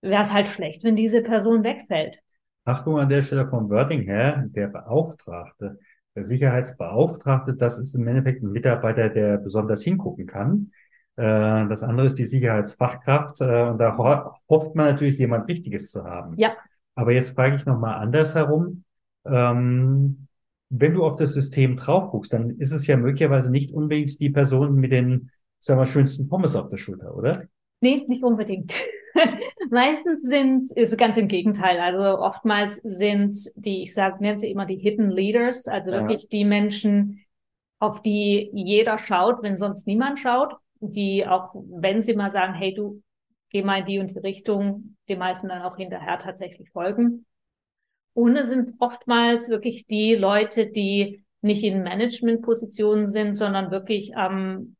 wäre 0.00 0.22
es 0.22 0.32
halt 0.32 0.48
schlecht, 0.48 0.82
wenn 0.82 0.96
diese 0.96 1.22
Person 1.22 1.62
wegfällt. 1.62 2.18
Achtung 2.64 2.98
an 2.98 3.08
der 3.08 3.22
Stelle 3.22 3.48
vom 3.48 3.70
Wording 3.70 4.02
her, 4.02 4.46
der 4.48 4.66
Beauftragte 4.66 5.78
der 6.16 6.24
Sicherheitsbeauftragte, 6.24 7.54
das 7.54 7.78
ist 7.78 7.94
im 7.94 8.08
Endeffekt 8.08 8.42
ein 8.42 8.50
Mitarbeiter, 8.50 9.10
der 9.10 9.36
besonders 9.36 9.82
hingucken 9.82 10.26
kann. 10.26 10.72
Äh, 11.16 11.68
das 11.68 11.82
andere 11.82 12.06
ist 12.06 12.18
die 12.18 12.24
Sicherheitsfachkraft. 12.24 13.40
Äh, 13.42 13.68
und 13.68 13.78
da 13.78 13.96
hofft 13.96 14.74
man 14.74 14.86
natürlich, 14.86 15.18
jemand 15.18 15.48
Richtiges 15.48 15.90
zu 15.90 16.04
haben. 16.04 16.34
Ja. 16.38 16.56
Aber 16.94 17.12
jetzt 17.12 17.34
frage 17.34 17.54
ich 17.54 17.66
nochmal 17.66 17.96
andersherum. 17.96 18.84
Ähm, 19.26 20.26
wenn 20.70 20.94
du 20.94 21.04
auf 21.04 21.16
das 21.16 21.34
System 21.34 21.76
drauf 21.76 22.10
guckst, 22.10 22.32
dann 22.32 22.50
ist 22.58 22.72
es 22.72 22.86
ja 22.86 22.96
möglicherweise 22.96 23.50
nicht 23.50 23.70
unbedingt 23.70 24.18
die 24.18 24.30
Person 24.30 24.74
mit 24.74 24.92
den, 24.92 25.30
sagen 25.60 25.78
wir, 25.78 25.86
schönsten 25.86 26.28
Pommes 26.28 26.56
auf 26.56 26.68
der 26.68 26.78
Schulter, 26.78 27.14
oder? 27.14 27.44
Nee, 27.80 28.04
nicht 28.08 28.22
unbedingt. 28.22 28.74
Meistens 29.70 30.28
sind 30.28 30.70
ist 30.72 30.96
ganz 30.98 31.16
im 31.16 31.28
Gegenteil. 31.28 31.80
Also 31.80 32.20
oftmals 32.20 32.76
sind 32.76 33.34
die, 33.54 33.82
ich 33.82 33.94
sage, 33.94 34.22
nennen 34.22 34.38
sie 34.38 34.50
immer 34.50 34.66
die 34.66 34.76
Hidden 34.76 35.10
Leaders, 35.10 35.68
also 35.68 35.90
ja. 35.90 36.00
wirklich 36.00 36.28
die 36.28 36.44
Menschen, 36.44 37.24
auf 37.78 38.02
die 38.02 38.50
jeder 38.52 38.98
schaut, 38.98 39.42
wenn 39.42 39.56
sonst 39.56 39.86
niemand 39.86 40.18
schaut, 40.18 40.54
die 40.80 41.26
auch, 41.26 41.54
wenn 41.54 42.02
sie 42.02 42.14
mal 42.14 42.30
sagen, 42.30 42.54
hey, 42.54 42.74
du 42.74 43.02
geh 43.50 43.62
mal 43.62 43.80
in 43.80 43.86
die 43.86 43.98
und 43.98 44.10
die 44.10 44.18
Richtung, 44.18 44.96
die 45.08 45.16
meisten 45.16 45.48
dann 45.48 45.62
auch 45.62 45.76
hinterher 45.76 46.18
tatsächlich 46.18 46.70
folgen. 46.70 47.26
Und 48.14 48.36
es 48.36 48.48
sind 48.48 48.72
oftmals 48.78 49.50
wirklich 49.50 49.86
die 49.86 50.14
Leute, 50.14 50.66
die 50.66 51.22
nicht 51.42 51.62
in 51.62 51.82
Managementpositionen 51.82 53.06
sind, 53.06 53.34
sondern 53.34 53.70
wirklich 53.70 54.16
am 54.16 54.76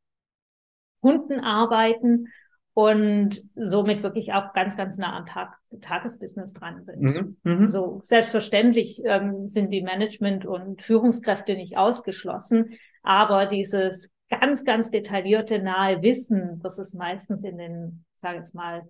Kunden 1.00 1.40
arbeiten 1.40 2.28
und 2.76 3.42
somit 3.54 4.02
wirklich 4.02 4.34
auch 4.34 4.52
ganz, 4.52 4.76
ganz 4.76 4.98
nah 4.98 5.16
am 5.16 5.24
Tag, 5.24 5.56
Tagesbusiness 5.80 6.52
dran 6.52 6.82
sind. 6.82 7.00
Mhm, 7.00 7.36
mh. 7.42 7.66
So 7.68 8.00
selbstverständlich 8.02 9.00
ähm, 9.02 9.48
sind 9.48 9.70
die 9.70 9.80
Management- 9.80 10.44
und 10.44 10.82
Führungskräfte 10.82 11.54
nicht 11.54 11.78
ausgeschlossen, 11.78 12.74
aber 13.02 13.46
dieses 13.46 14.10
ganz, 14.28 14.66
ganz 14.66 14.90
detaillierte 14.90 15.58
nahe 15.58 16.02
Wissen, 16.02 16.60
das 16.62 16.78
ist 16.78 16.92
meistens 16.92 17.44
in 17.44 17.56
den, 17.56 18.04
sage 18.12 18.36
jetzt 18.36 18.54
mal, 18.54 18.82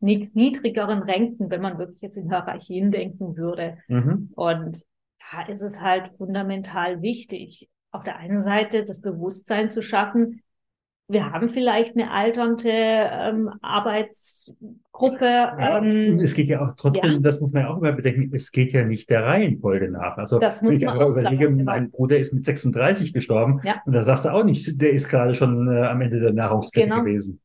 niedrigeren 0.00 1.02
Ränken, 1.02 1.50
wenn 1.50 1.60
man 1.60 1.76
wirklich 1.76 2.00
jetzt 2.00 2.16
in 2.16 2.30
Hierarchien 2.30 2.90
denken 2.90 3.36
würde. 3.36 3.76
Mhm. 3.88 4.30
Und 4.36 4.86
da 5.30 5.42
ist 5.42 5.60
es 5.60 5.82
halt 5.82 6.12
fundamental 6.16 7.02
wichtig, 7.02 7.68
auf 7.90 8.04
der 8.04 8.16
einen 8.16 8.40
Seite 8.40 8.86
das 8.86 9.02
Bewusstsein 9.02 9.68
zu 9.68 9.82
schaffen, 9.82 10.40
wir 11.10 11.32
haben 11.32 11.48
vielleicht 11.48 11.96
eine 11.96 12.10
alternde 12.10 12.70
ähm, 12.70 13.50
Arbeitsgruppe. 13.62 15.24
Ja, 15.24 15.78
ähm, 15.78 16.18
es 16.18 16.34
geht 16.34 16.48
ja 16.48 16.60
auch 16.60 16.74
trotzdem, 16.76 17.12
ja. 17.12 17.18
das 17.20 17.40
muss 17.40 17.50
man 17.50 17.62
ja 17.62 17.70
auch 17.70 17.78
immer 17.78 17.92
bedenken, 17.92 18.30
es 18.34 18.52
geht 18.52 18.74
ja 18.74 18.84
nicht 18.84 19.08
der 19.08 19.24
Reihenfolge 19.24 19.90
nach. 19.90 20.18
Also 20.18 20.38
das 20.38 20.60
muss 20.60 20.74
ich 20.74 20.84
man 20.84 20.98
auch 20.98 21.10
überlege, 21.10 21.44
sagen, 21.44 21.58
genau. 21.58 21.72
mein 21.72 21.90
Bruder 21.90 22.18
ist 22.18 22.34
mit 22.34 22.44
36 22.44 23.14
gestorben 23.14 23.60
ja. 23.64 23.80
und 23.86 23.94
da 23.94 24.02
sagst 24.02 24.26
du 24.26 24.28
auch 24.28 24.44
nicht, 24.44 24.80
der 24.80 24.90
ist 24.90 25.08
gerade 25.08 25.32
schon 25.32 25.74
äh, 25.74 25.86
am 25.86 26.02
Ende 26.02 26.20
der 26.20 26.34
Nahrungskette 26.34 26.88
genau. 26.88 27.02
gewesen. 27.02 27.40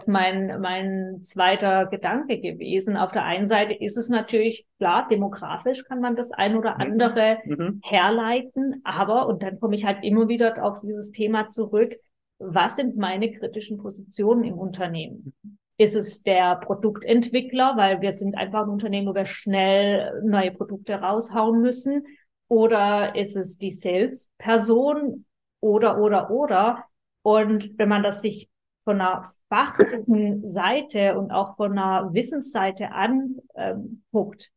mein, 0.07 0.59
mein 0.61 1.21
zweiter 1.21 1.85
Gedanke 1.87 2.39
gewesen. 2.39 2.97
Auf 2.97 3.11
der 3.11 3.23
einen 3.23 3.47
Seite 3.47 3.73
ist 3.73 3.97
es 3.97 4.09
natürlich 4.09 4.65
klar, 4.77 5.07
demografisch 5.09 5.83
kann 5.85 5.99
man 5.99 6.15
das 6.15 6.31
ein 6.31 6.55
oder 6.55 6.75
mhm. 6.75 6.81
andere 6.81 7.37
mhm. 7.45 7.81
herleiten, 7.83 8.81
aber, 8.83 9.27
und 9.27 9.43
dann 9.43 9.59
komme 9.59 9.75
ich 9.75 9.85
halt 9.85 10.03
immer 10.03 10.27
wieder 10.27 10.63
auf 10.63 10.79
dieses 10.81 11.11
Thema 11.11 11.49
zurück, 11.49 11.95
was 12.37 12.75
sind 12.75 12.97
meine 12.97 13.31
kritischen 13.31 13.77
Positionen 13.77 14.43
im 14.43 14.57
Unternehmen? 14.57 15.33
Ist 15.77 15.95
es 15.95 16.23
der 16.23 16.55
Produktentwickler, 16.55 17.73
weil 17.75 18.01
wir 18.01 18.11
sind 18.11 18.35
einfach 18.35 18.63
ein 18.63 18.69
Unternehmen, 18.69 19.07
wo 19.07 19.15
wir 19.15 19.25
schnell 19.25 20.21
neue 20.23 20.51
Produkte 20.51 20.95
raushauen 20.95 21.61
müssen? 21.61 22.05
Oder 22.47 23.15
ist 23.15 23.35
es 23.35 23.57
die 23.57 23.71
Salesperson? 23.71 25.25
Oder, 25.59 25.99
oder, 25.99 26.29
oder? 26.31 26.85
Und 27.23 27.77
wenn 27.77 27.89
man 27.89 28.03
das 28.03 28.21
sich 28.21 28.49
von 28.85 29.01
einer 29.01 29.29
fachlichen 29.49 30.47
Seite 30.47 31.17
und 31.17 31.31
auch 31.31 31.57
von 31.57 31.77
einer 31.77 32.13
Wissensseite 32.13 32.91
anguckt, 32.91 34.51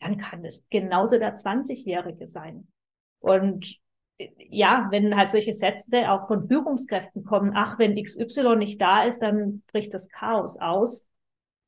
dann 0.00 0.18
kann 0.18 0.44
es 0.44 0.64
genauso 0.70 1.18
der 1.18 1.36
20-Jährige 1.36 2.26
sein. 2.26 2.66
Und 3.20 3.78
ja, 4.18 4.88
wenn 4.90 5.16
halt 5.16 5.28
solche 5.28 5.54
Sätze 5.54 6.10
auch 6.10 6.28
von 6.28 6.46
Führungskräften 6.46 7.24
kommen, 7.24 7.52
ach, 7.54 7.78
wenn 7.78 7.96
XY 7.96 8.56
nicht 8.56 8.80
da 8.80 9.04
ist, 9.04 9.20
dann 9.22 9.62
bricht 9.72 9.92
das 9.92 10.08
Chaos 10.08 10.58
aus. 10.58 11.08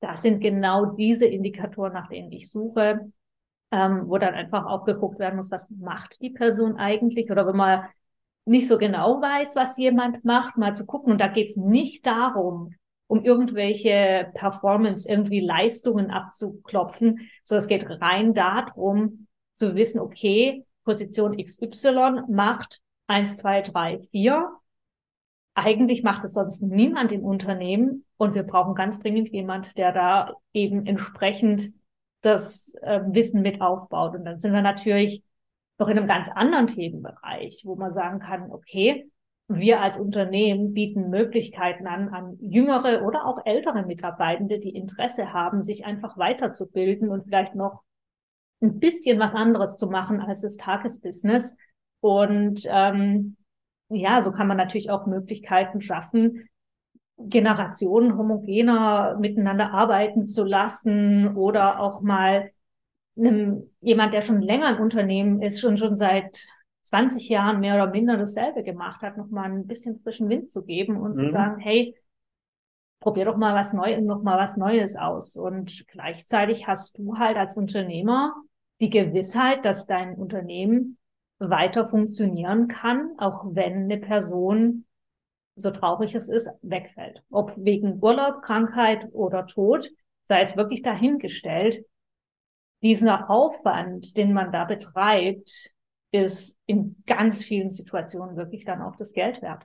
Das 0.00 0.22
sind 0.22 0.40
genau 0.40 0.86
diese 0.86 1.26
Indikatoren, 1.26 1.92
nach 1.92 2.08
denen 2.08 2.30
ich 2.30 2.50
suche, 2.50 3.12
ähm, 3.72 4.04
wo 4.06 4.18
dann 4.18 4.34
einfach 4.34 4.66
auch 4.66 4.84
geguckt 4.84 5.18
werden 5.18 5.36
muss, 5.36 5.50
was 5.50 5.70
macht 5.70 6.20
die 6.20 6.30
Person 6.30 6.76
eigentlich? 6.76 7.30
Oder 7.30 7.46
wenn 7.46 7.56
man 7.56 7.86
nicht 8.44 8.68
so 8.68 8.78
genau 8.78 9.20
weiß, 9.20 9.56
was 9.56 9.76
jemand 9.76 10.24
macht, 10.24 10.56
mal 10.56 10.74
zu 10.76 10.86
gucken. 10.86 11.12
Und 11.12 11.20
da 11.20 11.28
geht 11.28 11.50
es 11.50 11.56
nicht 11.56 12.06
darum, 12.06 12.74
um 13.08 13.24
irgendwelche 13.24 14.30
Performance, 14.34 15.08
irgendwie 15.08 15.40
Leistungen 15.40 16.10
abzuklopfen, 16.10 17.28
sondern 17.42 17.62
es 17.62 17.68
geht 17.68 17.88
rein 18.00 18.34
darum, 18.34 19.26
zu 19.54 19.74
wissen, 19.74 20.00
okay, 20.00 20.64
Position 20.86 21.36
XY 21.36 22.22
macht 22.28 22.80
eins, 23.06 23.36
zwei, 23.36 23.60
drei, 23.60 23.98
vier. 24.10 24.50
Eigentlich 25.54 26.02
macht 26.02 26.24
es 26.24 26.34
sonst 26.34 26.62
niemand 26.62 27.12
im 27.12 27.24
Unternehmen 27.24 28.04
und 28.16 28.34
wir 28.34 28.44
brauchen 28.44 28.74
ganz 28.74 28.98
dringend 28.98 29.28
jemand, 29.28 29.76
der 29.76 29.92
da 29.92 30.34
eben 30.54 30.86
entsprechend 30.86 31.72
das 32.22 32.74
äh, 32.82 33.00
Wissen 33.08 33.42
mit 33.42 33.60
aufbaut. 33.60 34.14
Und 34.14 34.24
dann 34.24 34.38
sind 34.38 34.52
wir 34.52 34.62
natürlich 34.62 35.22
noch 35.78 35.88
in 35.88 35.98
einem 35.98 36.08
ganz 36.08 36.28
anderen 36.28 36.66
Themenbereich, 36.66 37.62
wo 37.64 37.76
man 37.76 37.90
sagen 37.90 38.20
kann, 38.20 38.50
okay, 38.50 39.10
wir 39.48 39.80
als 39.80 39.98
Unternehmen 39.98 40.72
bieten 40.72 41.10
Möglichkeiten 41.10 41.86
an, 41.86 42.08
an 42.08 42.36
jüngere 42.40 43.02
oder 43.06 43.26
auch 43.26 43.44
ältere 43.44 43.84
Mitarbeitende, 43.84 44.58
die 44.58 44.74
Interesse 44.74 45.32
haben, 45.32 45.62
sich 45.62 45.84
einfach 45.84 46.16
weiterzubilden 46.18 47.10
und 47.10 47.24
vielleicht 47.24 47.54
noch 47.54 47.82
ein 48.62 48.78
bisschen 48.78 49.18
was 49.18 49.34
anderes 49.34 49.76
zu 49.76 49.86
machen 49.86 50.20
als 50.20 50.40
das 50.40 50.56
Tagesbusiness. 50.56 51.54
Und 52.00 52.62
ähm, 52.66 53.36
ja, 53.88 54.20
so 54.20 54.32
kann 54.32 54.46
man 54.46 54.56
natürlich 54.56 54.90
auch 54.90 55.06
Möglichkeiten 55.06 55.80
schaffen, 55.80 56.48
Generationen 57.18 58.18
homogener 58.18 59.16
miteinander 59.18 59.72
arbeiten 59.72 60.26
zu 60.26 60.44
lassen 60.44 61.34
oder 61.36 61.80
auch 61.80 62.02
mal 62.02 62.50
einem, 63.16 63.70
jemand, 63.80 64.12
der 64.12 64.20
schon 64.20 64.42
länger 64.42 64.76
im 64.76 64.82
Unternehmen 64.82 65.40
ist, 65.40 65.60
schon, 65.60 65.76
schon 65.78 65.96
seit 65.96 66.46
20 66.82 67.28
Jahren 67.28 67.60
mehr 67.60 67.74
oder 67.74 67.90
minder 67.90 68.16
dasselbe 68.16 68.62
gemacht 68.62 69.00
hat, 69.02 69.16
noch 69.16 69.28
mal 69.28 69.50
ein 69.50 69.66
bisschen 69.66 69.98
frischen 70.00 70.28
Wind 70.28 70.50
zu 70.50 70.62
geben 70.62 70.98
und 70.98 71.12
mhm. 71.12 71.26
zu 71.26 71.28
sagen, 71.32 71.58
hey, 71.58 71.96
probier 73.06 73.26
doch 73.26 73.36
mal 73.36 73.54
was 73.54 73.72
Neues, 73.72 74.02
noch 74.02 74.24
mal 74.24 74.36
was 74.36 74.56
Neues 74.56 74.96
aus. 74.96 75.36
Und 75.36 75.86
gleichzeitig 75.86 76.66
hast 76.66 76.98
du 76.98 77.18
halt 77.18 77.36
als 77.36 77.56
Unternehmer 77.56 78.34
die 78.80 78.90
Gewissheit, 78.90 79.64
dass 79.64 79.86
dein 79.86 80.16
Unternehmen 80.16 80.98
weiter 81.38 81.86
funktionieren 81.86 82.66
kann, 82.66 83.12
auch 83.18 83.44
wenn 83.54 83.84
eine 83.84 83.98
Person, 83.98 84.86
so 85.54 85.70
traurig 85.70 86.16
es 86.16 86.28
ist, 86.28 86.50
wegfällt. 86.62 87.22
Ob 87.30 87.52
wegen 87.56 88.02
Urlaub, 88.02 88.42
Krankheit 88.42 89.06
oder 89.12 89.46
Tod, 89.46 89.88
sei 90.24 90.40
jetzt 90.40 90.56
wirklich 90.56 90.82
dahingestellt. 90.82 91.84
Dieser 92.82 93.30
Aufwand, 93.30 94.16
den 94.16 94.32
man 94.32 94.50
da 94.50 94.64
betreibt, 94.64 95.74
ist 96.10 96.58
in 96.66 96.96
ganz 97.06 97.44
vielen 97.44 97.70
Situationen 97.70 98.36
wirklich 98.36 98.64
dann 98.64 98.82
auch 98.82 98.96
das 98.96 99.12
Geld 99.12 99.42
wert. 99.42 99.64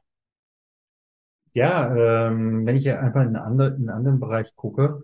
Ja, 1.53 2.27
ähm, 2.27 2.65
wenn 2.65 2.75
ich 2.75 2.83
ja 2.83 2.99
einfach 2.99 3.23
in, 3.23 3.35
andere, 3.35 3.69
in 3.69 3.75
einen 3.75 3.89
anderen 3.89 4.19
Bereich 4.19 4.55
gucke, 4.55 5.03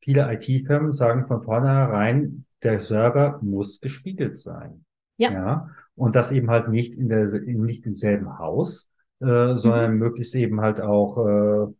viele 0.00 0.32
IT-Firmen 0.32 0.92
sagen 0.92 1.26
von 1.26 1.42
vornherein, 1.42 2.44
der 2.62 2.80
Server 2.80 3.38
muss 3.42 3.80
gespiegelt 3.80 4.38
sein. 4.38 4.84
Ja. 5.16 5.32
ja. 5.32 5.70
Und 5.96 6.14
das 6.14 6.30
eben 6.30 6.50
halt 6.50 6.68
nicht 6.68 6.94
in 6.94 7.08
der, 7.08 7.26
nicht 7.26 7.86
im 7.86 7.94
selben 7.94 8.38
Haus, 8.38 8.88
äh, 9.20 9.54
sondern 9.54 9.92
mhm. 9.92 9.98
möglichst 9.98 10.34
eben 10.34 10.60
halt 10.60 10.80
auch 10.80 11.18
äh, 11.18 11.72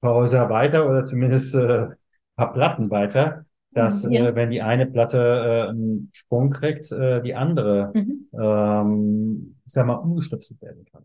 paar 0.00 0.14
Häuser 0.14 0.50
weiter 0.50 0.88
oder 0.88 1.04
zumindest 1.04 1.54
äh, 1.54 1.88
paar 2.36 2.52
Platten 2.52 2.90
weiter, 2.90 3.46
dass 3.72 4.02
ja. 4.04 4.28
äh, 4.28 4.34
wenn 4.34 4.50
die 4.50 4.62
eine 4.62 4.86
Platte 4.86 5.18
äh, 5.18 5.70
einen 5.70 6.10
Sprung 6.12 6.50
kriegt, 6.50 6.92
äh, 6.92 7.22
die 7.22 7.34
andere, 7.34 7.92
mhm. 7.94 8.28
ähm, 8.38 9.56
ich 9.64 9.72
sag 9.72 9.86
mal, 9.86 9.94
umgestöpselt 9.94 10.60
werden 10.60 10.84
kann. 10.92 11.04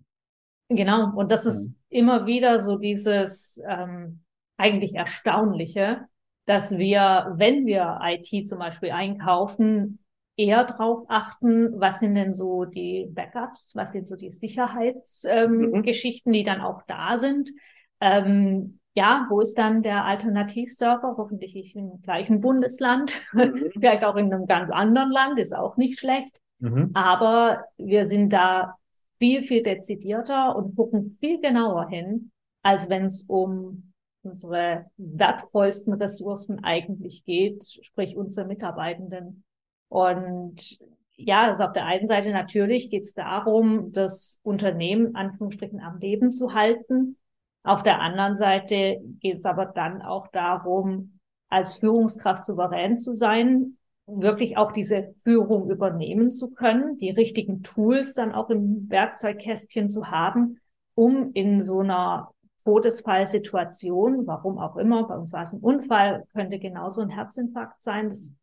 Genau, 0.76 1.12
und 1.16 1.32
das 1.32 1.46
ist 1.46 1.74
ja. 1.90 2.00
immer 2.00 2.26
wieder 2.26 2.60
so 2.60 2.78
dieses 2.78 3.62
ähm, 3.68 4.24
eigentlich 4.58 4.96
Erstaunliche, 4.96 6.08
dass 6.46 6.78
wir, 6.78 7.34
wenn 7.36 7.66
wir 7.66 8.00
IT 8.04 8.48
zum 8.48 8.60
Beispiel 8.60 8.92
einkaufen, 8.92 10.00
eher 10.38 10.66
darauf 10.66 11.06
achten, 11.10 11.80
was 11.80 12.00
sind 12.00 12.16
denn 12.16 12.34
so 12.34 12.66
die 12.66 13.08
Backups, 13.12 13.76
was 13.76 13.92
sind 13.92 14.08
so 14.08 14.16
die 14.16 14.30
Sicherheitsgeschichten, 14.30 16.32
ähm, 16.32 16.32
mhm. 16.32 16.34
die 16.34 16.44
dann 16.44 16.62
auch 16.62 16.82
da 16.88 17.18
sind. 17.18 17.52
Ähm, 18.00 18.80
ja, 18.94 19.28
wo 19.30 19.40
ist 19.40 19.58
dann 19.58 19.84
der 19.84 20.06
Alternativserver? 20.06 21.16
Hoffentlich 21.18 21.76
im 21.76 22.02
gleichen 22.02 22.42
Bundesland, 22.42 23.22
mhm. 23.34 23.70
vielleicht 23.74 24.04
auch 24.04 24.16
in 24.16 24.34
einem 24.34 24.48
ganz 24.48 24.72
anderen 24.72 25.12
Land, 25.12 25.40
ist 25.40 25.56
auch 25.56 25.78
nicht 25.78 26.00
schlecht. 26.00 26.40
Mhm. 26.60 26.92
Aber 26.94 27.66
wir 27.78 28.06
sind 28.06 28.32
da 28.32 28.76
viel, 29.22 29.44
viel 29.44 29.62
dezidierter 29.62 30.56
und 30.56 30.76
gucken 30.76 31.12
viel 31.20 31.40
genauer 31.40 31.90
hin, 31.90 32.32
als 32.64 32.90
wenn 32.90 33.06
es 33.06 33.24
um 33.28 33.94
unsere 34.24 34.88
wertvollsten 34.98 35.94
Ressourcen 35.94 36.64
eigentlich 36.64 37.24
geht, 37.24 37.64
sprich 37.84 38.18
unsere 38.18 38.48
Mitarbeitenden. 38.48 39.44
Und 39.90 40.80
ja, 41.16 41.44
also 41.44 41.66
auf 41.66 41.74
der 41.74 41.86
einen 41.86 42.08
Seite 42.08 42.32
natürlich 42.32 42.90
geht 42.90 43.04
es 43.04 43.14
darum, 43.14 43.92
das 43.92 44.40
Unternehmen 44.42 45.16
Anführungsstrichen 45.16 45.82
am 45.82 46.00
Leben 46.00 46.32
zu 46.32 46.56
halten. 46.56 47.18
Auf 47.62 47.84
der 47.84 48.02
anderen 48.02 48.36
Seite 48.36 49.02
geht 49.20 49.38
es 49.38 49.46
aber 49.46 49.68
dann 49.68 50.02
auch 50.02 50.30
darum, 50.30 51.20
als 51.48 51.76
Führungskraft 51.76 52.44
souverän 52.44 52.98
zu 52.98 53.14
sein, 53.14 53.78
wirklich 54.20 54.58
auch 54.58 54.72
diese 54.72 55.14
Führung 55.24 55.70
übernehmen 55.70 56.32
zu 56.32 56.52
können, 56.52 56.98
die 56.98 57.10
richtigen 57.10 57.64
Tools 57.64 58.14
dann 58.14 58.34
auch 58.34 58.50
im 58.50 58.90
Werkzeugkästchen 58.90 59.90
zu 59.90 60.08
haben, 60.08 60.60
um 60.96 61.32
in 61.34 61.62
so 61.62 61.80
einer 61.80 62.32
Todesfallsituation, 62.64 64.28
warum 64.28 64.60
auch 64.60 64.78
immer, 64.78 65.08
bei 65.08 65.16
uns 65.16 65.34
war 65.34 65.44
es 65.44 65.54
ein 65.54 65.62
Unfall, 65.62 66.26
könnte 66.34 66.60
genauso 66.60 67.02
ein 67.02 67.10
Herzinfarkt 67.10 67.82
sein, 67.82 68.10
das, 68.10 68.34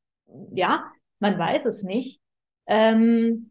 ja, 0.52 0.84
man 1.20 1.38
weiß 1.38 1.66
es 1.66 1.82
nicht. 1.82 2.20
Ähm, 2.66 3.50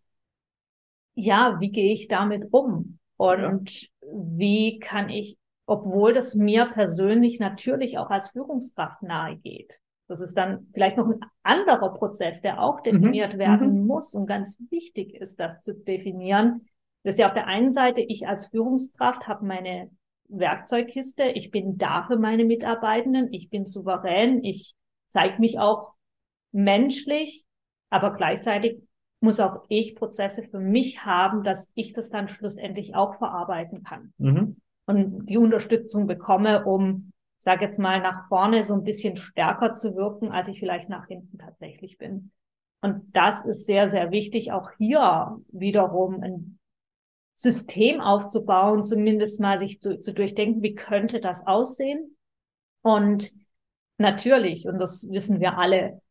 ja, 1.15 1.57
wie 1.59 1.71
gehe 1.71 1.93
ich 1.93 2.07
damit 2.07 2.47
um? 2.51 2.99
Und 3.15 3.81
ja. 3.81 3.87
wie 4.01 4.79
kann 4.79 5.09
ich, 5.09 5.37
obwohl 5.65 6.13
das 6.13 6.35
mir 6.35 6.65
persönlich 6.65 7.39
natürlich 7.39 7.97
auch 7.97 8.09
als 8.09 8.29
Führungskraft 8.29 9.01
nahe 9.01 9.37
geht, 9.37 9.79
das 10.07 10.21
ist 10.21 10.37
dann 10.37 10.67
vielleicht 10.73 10.97
noch 10.97 11.07
ein 11.07 11.19
anderer 11.43 11.93
Prozess, 11.93 12.41
der 12.41 12.61
auch 12.61 12.79
mhm. 12.79 12.83
definiert 12.83 13.33
mhm. 13.33 13.39
werden 13.39 13.81
mhm. 13.81 13.87
muss 13.87 14.13
und 14.13 14.25
ganz 14.25 14.57
wichtig 14.69 15.13
ist, 15.15 15.39
das 15.39 15.61
zu 15.61 15.73
definieren. 15.73 16.67
Das 17.03 17.15
ist 17.15 17.19
ja 17.19 17.27
auf 17.27 17.33
der 17.33 17.47
einen 17.47 17.71
Seite, 17.71 18.01
ich 18.01 18.27
als 18.27 18.47
Führungskraft 18.47 19.27
habe 19.27 19.45
meine 19.45 19.89
Werkzeugkiste. 20.29 21.23
Ich 21.23 21.51
bin 21.51 21.77
da 21.77 22.03
für 22.03 22.17
meine 22.17 22.43
Mitarbeitenden. 22.43 23.31
Ich 23.31 23.49
bin 23.49 23.65
souverän. 23.65 24.43
Ich 24.43 24.75
zeige 25.07 25.39
mich 25.39 25.59
auch 25.59 25.93
menschlich, 26.51 27.45
aber 27.89 28.13
gleichzeitig 28.13 28.81
muss 29.19 29.39
auch 29.39 29.63
ich 29.69 29.95
Prozesse 29.95 30.43
für 30.43 30.59
mich 30.59 31.05
haben, 31.05 31.43
dass 31.43 31.69
ich 31.73 31.93
das 31.93 32.09
dann 32.09 32.27
schlussendlich 32.27 32.95
auch 32.95 33.15
verarbeiten 33.17 33.83
kann. 33.83 34.13
Mhm. 34.17 34.57
Und 34.85 35.25
die 35.25 35.37
Unterstützung 35.37 36.07
bekomme, 36.07 36.65
um, 36.65 37.11
sag 37.37 37.61
jetzt 37.61 37.79
mal, 37.79 38.01
nach 38.01 38.27
vorne 38.27 38.63
so 38.63 38.73
ein 38.73 38.83
bisschen 38.83 39.15
stärker 39.15 39.73
zu 39.73 39.95
wirken, 39.95 40.31
als 40.31 40.47
ich 40.47 40.59
vielleicht 40.59 40.89
nach 40.89 41.07
hinten 41.07 41.37
tatsächlich 41.37 41.97
bin. 41.97 42.31
Und 42.81 43.15
das 43.15 43.45
ist 43.45 43.65
sehr, 43.65 43.89
sehr 43.89 44.11
wichtig, 44.11 44.51
auch 44.51 44.71
hier 44.77 45.39
wiederum 45.49 46.21
ein 46.21 46.59
System 47.33 48.01
aufzubauen, 48.01 48.83
zumindest 48.83 49.39
mal 49.39 49.57
sich 49.57 49.79
zu, 49.79 49.99
zu 49.99 50.13
durchdenken, 50.13 50.63
wie 50.63 50.75
könnte 50.75 51.19
das 51.19 51.45
aussehen. 51.45 52.17
Und 52.81 53.31
natürlich, 53.97 54.67
und 54.67 54.79
das 54.79 55.07
wissen 55.09 55.39
wir 55.39 55.57
alle, 55.57 56.01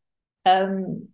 ähm, 0.45 1.13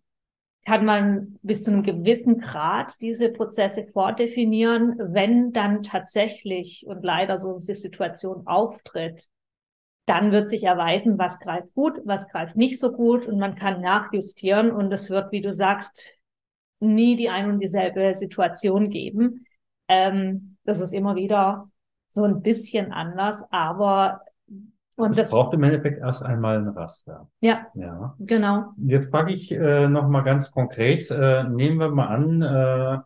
kann 0.65 0.85
man 0.85 1.39
bis 1.41 1.63
zu 1.63 1.71
einem 1.71 1.83
gewissen 1.83 2.39
Grad 2.39 3.01
diese 3.01 3.29
Prozesse 3.29 3.85
vordefinieren, 3.87 4.95
wenn 4.97 5.51
dann 5.51 5.83
tatsächlich 5.83 6.85
und 6.87 7.03
leider 7.03 7.37
so 7.37 7.49
eine 7.49 7.59
Situation 7.59 8.47
auftritt, 8.47 9.27
dann 10.05 10.31
wird 10.31 10.49
sich 10.49 10.63
erweisen, 10.63 11.17
was 11.17 11.39
greift 11.39 11.73
gut, 11.73 12.01
was 12.05 12.27
greift 12.27 12.55
nicht 12.55 12.79
so 12.79 12.91
gut 12.91 13.25
und 13.25 13.39
man 13.39 13.55
kann 13.55 13.81
nachjustieren 13.81 14.71
und 14.71 14.91
es 14.91 15.09
wird, 15.09 15.31
wie 15.31 15.41
du 15.41 15.51
sagst, 15.51 16.17
nie 16.79 17.15
die 17.15 17.29
ein 17.29 17.49
und 17.49 17.59
dieselbe 17.59 18.13
Situation 18.13 18.89
geben. 18.89 19.45
Ähm, 19.87 20.57
das 20.65 20.81
ist 20.81 20.93
immer 20.93 21.15
wieder 21.15 21.69
so 22.09 22.23
ein 22.23 22.41
bisschen 22.41 22.91
anders, 22.91 23.43
aber 23.49 24.21
und 24.95 25.17
das, 25.17 25.29
das 25.29 25.31
braucht 25.31 25.53
im 25.55 25.63
Endeffekt 25.63 25.99
erst 25.99 26.23
einmal 26.23 26.57
ein 26.57 26.67
Raster. 26.67 27.27
Ja, 27.39 27.65
ja. 27.73 28.15
genau. 28.19 28.73
Jetzt 28.77 29.09
frage 29.09 29.33
ich 29.33 29.51
äh, 29.51 29.87
noch 29.87 30.07
mal 30.07 30.21
ganz 30.21 30.51
konkret, 30.51 31.09
äh, 31.09 31.45
nehmen 31.45 31.79
wir 31.79 31.89
mal 31.89 32.07
an, 32.07 32.41
äh, 32.41 32.99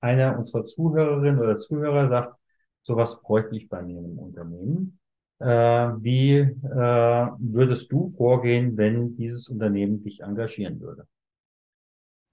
einer 0.00 0.36
unserer 0.36 0.64
Zuhörerinnen 0.64 1.38
oder 1.38 1.56
Zuhörer 1.58 2.08
sagt, 2.08 2.36
sowas 2.82 3.20
bräuchte 3.22 3.56
ich 3.56 3.68
bei 3.68 3.82
mir 3.82 3.98
im 3.98 4.18
Unternehmen. 4.18 4.99
Äh, 5.40 5.46
wie 5.46 6.36
äh, 6.36 7.26
würdest 7.38 7.90
du 7.90 8.08
vorgehen, 8.08 8.76
wenn 8.76 9.16
dieses 9.16 9.48
Unternehmen 9.48 10.02
dich 10.02 10.20
engagieren 10.20 10.80
würde? 10.80 11.06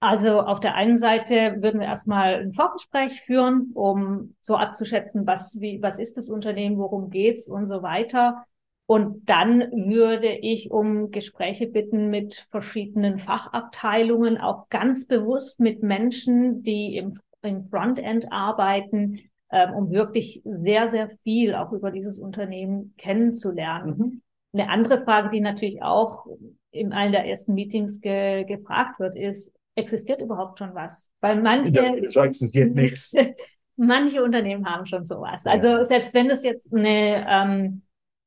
Also 0.00 0.40
auf 0.40 0.60
der 0.60 0.74
einen 0.74 0.98
Seite 0.98 1.56
würden 1.60 1.80
wir 1.80 1.88
erstmal 1.88 2.34
ein 2.34 2.52
Vorgespräch 2.52 3.22
führen, 3.22 3.72
um 3.74 4.36
so 4.40 4.56
abzuschätzen, 4.56 5.26
was, 5.26 5.58
wie, 5.60 5.82
was 5.82 5.98
ist 5.98 6.16
das 6.16 6.28
Unternehmen, 6.28 6.78
worum 6.78 7.10
geht's 7.10 7.48
und 7.48 7.66
so 7.66 7.82
weiter. 7.82 8.44
Und 8.86 9.28
dann 9.28 9.60
würde 9.72 10.28
ich 10.28 10.70
um 10.70 11.10
Gespräche 11.10 11.66
bitten 11.66 12.10
mit 12.10 12.46
verschiedenen 12.50 13.18
Fachabteilungen, 13.18 14.38
auch 14.38 14.68
ganz 14.68 15.06
bewusst 15.06 15.60
mit 15.60 15.82
Menschen, 15.82 16.62
die 16.62 16.96
im, 16.96 17.18
im 17.42 17.68
Frontend 17.68 18.30
arbeiten, 18.30 19.18
ähm, 19.50 19.74
um 19.74 19.90
wirklich 19.90 20.42
sehr, 20.44 20.88
sehr 20.88 21.10
viel 21.22 21.54
auch 21.54 21.72
über 21.72 21.90
dieses 21.90 22.18
Unternehmen 22.18 22.94
kennenzulernen. 22.98 23.96
Mhm. 23.96 24.22
Eine 24.52 24.70
andere 24.70 25.02
Frage, 25.04 25.30
die 25.30 25.40
natürlich 25.40 25.82
auch 25.82 26.26
in 26.70 26.92
einem 26.92 27.12
der 27.12 27.26
ersten 27.26 27.54
Meetings 27.54 28.00
ge 28.00 28.44
gefragt 28.44 29.00
wird, 29.00 29.16
ist, 29.16 29.52
existiert 29.74 30.20
überhaupt 30.20 30.58
schon 30.58 30.74
was? 30.74 31.12
Weil 31.20 31.40
manche, 31.40 31.70
ja, 31.72 32.24
existiert 32.24 32.74
nichts. 32.74 33.14
manche 33.76 34.22
Unternehmen 34.22 34.66
haben 34.66 34.84
schon 34.84 35.06
sowas. 35.06 35.46
Also 35.46 35.82
selbst 35.84 36.12
wenn 36.14 36.28
das 36.28 36.44
jetzt 36.44 36.72
eine, 36.74 37.26
ähm, 37.28 37.82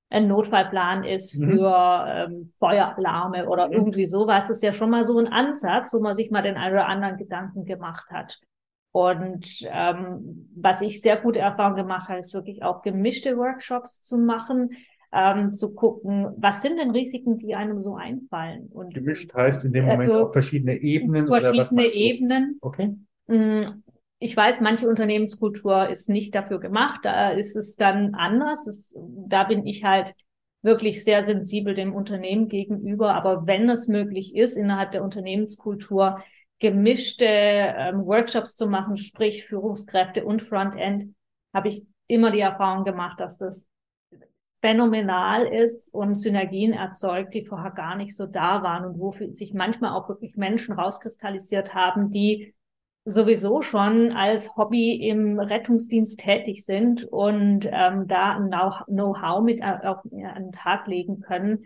ein 0.10 0.28
Notfallplan 0.28 1.04
ist 1.04 1.38
mhm. 1.38 1.52
für 1.52 2.06
ähm, 2.08 2.54
Feueralarme 2.60 3.48
oder 3.48 3.68
mhm. 3.68 3.74
irgendwie 3.74 4.06
sowas, 4.06 4.50
ist 4.50 4.64
ja 4.64 4.74
schon 4.74 4.90
mal 4.90 5.04
so 5.04 5.18
ein 5.18 5.28
Ansatz, 5.28 5.94
wo 5.94 6.00
man 6.00 6.16
sich 6.16 6.32
mal 6.32 6.42
den 6.42 6.58
einen 6.58 6.74
oder 6.74 6.88
anderen 6.88 7.18
Gedanken 7.18 7.66
gemacht 7.66 8.10
hat. 8.10 8.40
Und 8.92 9.68
ähm, 9.72 10.50
was 10.56 10.82
ich 10.82 11.02
sehr 11.02 11.18
gute 11.18 11.40
Erfahrung 11.40 11.76
gemacht 11.76 12.10
habe, 12.10 12.20
ist 12.20 12.34
wirklich 12.34 12.64
auch 12.64 12.82
gemischte 12.82 13.38
Workshops 13.38 14.02
zu 14.02 14.18
machen, 14.18 14.72
ähm, 15.14 15.52
zu 15.52 15.74
gucken, 15.74 16.28
was 16.38 16.62
sind 16.62 16.78
denn 16.78 16.92
Risiken, 16.92 17.38
die 17.38 17.56
einem 17.56 17.80
so 17.80 17.96
einfallen. 17.96 18.68
Und 18.72 18.94
gemischt 18.94 19.34
heißt 19.34 19.66
in 19.66 19.74
dem 19.74 19.86
Moment 19.86 20.12
also, 20.12 20.28
auch 20.28 20.34
verschiedene 20.34 20.76
Ebenen 20.82 21.28
verschiedene 21.28 21.64
oder 21.64 21.86
was 21.86 21.96
Ebenen. 21.96 22.58
Okay. 22.62 22.96
Mm, 23.28 23.84
ich 24.20 24.38
weiß, 24.38 24.62
manche 24.62 24.88
Unternehmenskultur 24.88 25.90
ist 25.90 26.08
nicht 26.08 26.36
dafür 26.36 26.60
gemacht. 26.60 27.02
Da 27.04 27.32
ist 27.32 27.56
es 27.56 27.76
dann 27.76 28.14
anders. 28.14 28.68
Es, 28.68 28.94
da 29.28 29.46
bin 29.46 29.66
ich 29.66 29.84
halt 29.84 30.14
wirklich 30.62 31.04
sehr 31.04 31.24
sensibel 31.24 31.74
dem 31.74 31.94
Unternehmen 31.94 32.48
gegenüber. 32.48 33.16
Aber 33.16 33.48
wenn 33.48 33.70
es 33.70 33.88
möglich 33.88 34.36
ist, 34.36 34.58
innerhalb 34.58 34.92
der 34.92 35.04
Unternehmenskultur 35.04 36.20
gemischte 36.62 37.26
ähm, 37.26 38.06
Workshops 38.06 38.56
zu 38.56 38.68
machen, 38.68 38.96
sprich 38.96 39.46
Führungskräfte 39.46 40.24
und 40.24 40.42
Frontend, 40.42 41.14
habe 41.54 41.68
ich 41.68 41.86
immer 42.08 42.32
die 42.32 42.40
Erfahrung 42.40 42.86
gemacht, 42.86 43.20
dass 43.20 43.38
das 43.38 43.68
phänomenal 44.62 45.48
ist 45.48 45.92
und 45.94 46.14
Synergien 46.14 46.74
erzeugt, 46.74 47.34
die 47.34 47.46
vorher 47.46 47.72
gar 47.72 47.96
nicht 47.96 48.16
so 48.16 48.28
da 48.28 48.62
waren 48.62 48.86
und 48.86 49.00
wo 49.00 49.12
sich 49.32 49.54
manchmal 49.54 49.92
auch 49.92 50.08
wirklich 50.08 50.38
Menschen 50.38 50.76
rauskristallisiert 50.76 51.74
haben, 51.74 52.12
die 52.12 52.54
sowieso 53.04 53.64
schon 53.64 54.12
als 54.12 54.56
Hobby 54.56 55.08
im 55.08 55.40
Rettungsdienst 55.40 56.20
tätig 56.20 56.64
sind 56.64 57.04
und 57.06 57.68
ähm, 57.72 58.08
da 58.08 58.38
ein 58.38 58.52
Know-how 58.86 59.44
mit 59.44 59.60
äh, 59.62 59.80
auf, 59.84 59.98
ja, 60.12 60.30
an 60.34 60.44
den 60.44 60.52
Tag 60.52 60.86
legen 60.86 61.22
können, 61.22 61.66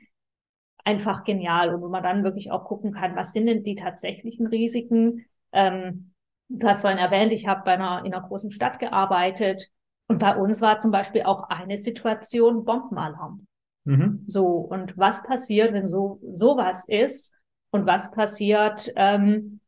einfach 0.86 1.26
genial. 1.26 1.74
Und 1.74 1.82
wo 1.82 1.89
man 1.89 2.04
dann 2.04 2.24
wirklich 2.24 2.52
auch 2.52 2.63
gucken 2.63 2.93
kann, 2.93 3.15
was 3.15 3.34
sind 3.34 3.48
denn 3.48 3.63
die 3.63 3.76
tatsächlichen 3.76 4.48
Risiken? 4.48 5.26
Ähm, 5.52 6.13
du 6.48 6.67
hast 6.67 6.82
vorhin 6.82 7.00
erwähnt, 7.00 7.34
ich 7.34 7.48
habe 7.48 7.63
bei 7.65 7.74
einer, 7.74 8.06
in 8.06 8.13
einer 8.13 8.26
großen 8.26 8.52
Stadt 8.52 8.80
gearbeitet 8.80 9.69
und 10.08 10.19
bei 10.19 10.36
uns 10.36 10.62
war 10.62 10.80
zum 10.80 10.91
Beispiel 10.91 11.24
auch 11.24 11.50
eine 11.50 11.78
Situation 11.78 12.63
Bombenalarm. 12.63 13.48
Mhm. 13.86 14.24
So, 14.28 14.45
und 14.45 14.98
was 14.98 15.24
passiert, 15.24 15.74
wenn 15.74 15.88
so 15.88 16.19
sowas 16.32 16.86
ist? 16.88 17.34
Und 17.71 17.86
was 17.86 18.12
passiert, 18.12 18.93
ähm, 18.95 19.60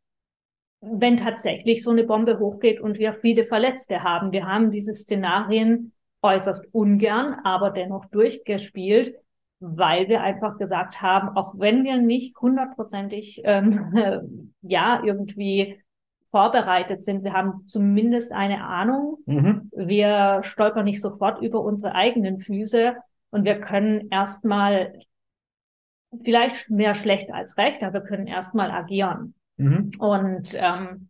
wenn 0.80 1.18
tatsächlich 1.18 1.84
so 1.84 1.92
eine 1.92 2.04
Bombe 2.04 2.40
hochgeht 2.40 2.80
und 2.80 3.00
wir 3.00 3.14
viele 3.14 3.46
Verletzte 3.46 4.04
haben? 4.04 4.32
Wir 4.32 4.46
haben 4.46 4.72
diese 4.72 4.94
Szenarien 4.94 5.92
äußerst 6.22 6.68
ungern, 6.72 7.34
aber 7.44 7.72
dennoch 7.72 8.06
durchgespielt, 8.06 9.16
weil 9.60 10.08
wir 10.08 10.22
einfach 10.22 10.58
gesagt 10.58 11.02
haben, 11.02 11.30
auch 11.36 11.56
wenn 11.58 11.84
wir 11.84 11.98
nicht 11.98 12.40
hundertprozentig 12.40 13.42
ähm, 13.44 14.54
ja 14.62 15.02
irgendwie 15.04 15.80
vorbereitet 16.30 17.04
sind, 17.04 17.24
wir 17.24 17.34
haben 17.34 17.66
zumindest 17.66 18.32
eine 18.32 18.64
Ahnung, 18.64 19.18
mhm. 19.26 19.72
wir 19.76 20.42
stolpern 20.44 20.84
nicht 20.84 21.02
sofort 21.02 21.42
über 21.42 21.62
unsere 21.62 21.96
eigenen 21.96 22.40
Füße 22.40 22.96
und 23.32 23.46
wir 23.46 23.60
können 23.60 24.10
erstmal 24.12 25.00
vielleicht 26.24 26.70
mehr 26.70 26.96
schlecht 26.96 27.32
als 27.32 27.58
recht, 27.58 27.82
aber 27.84 27.96
wir 27.96 28.02
können 28.02 28.28
erstmal 28.28 28.72
agieren. 28.72 29.34
Mhm. 29.58 29.92
Und 30.00 30.54
ähm, 30.56 31.10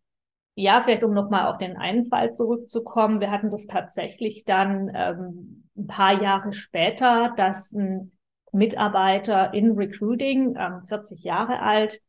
ja, 0.55 0.81
vielleicht 0.81 1.03
um 1.03 1.13
nochmal 1.13 1.47
auf 1.47 1.57
den 1.57 1.77
einen 1.77 2.07
Fall 2.07 2.33
zurückzukommen, 2.33 3.19
wir 3.19 3.29
hatten 3.29 3.49
das 3.49 3.67
tatsächlich 3.67 4.43
dann 4.45 4.91
ähm, 4.93 5.69
ein 5.77 5.87
paar 5.87 6.21
Jahre 6.21 6.53
später, 6.53 7.33
dass 7.37 7.71
ein 7.73 8.11
Mitarbeiter 8.51 9.53
in 9.53 9.71
Recruiting, 9.71 10.55
ähm, 10.57 10.85
40 10.87 11.23
Jahre 11.23 11.61
alt, 11.61 12.01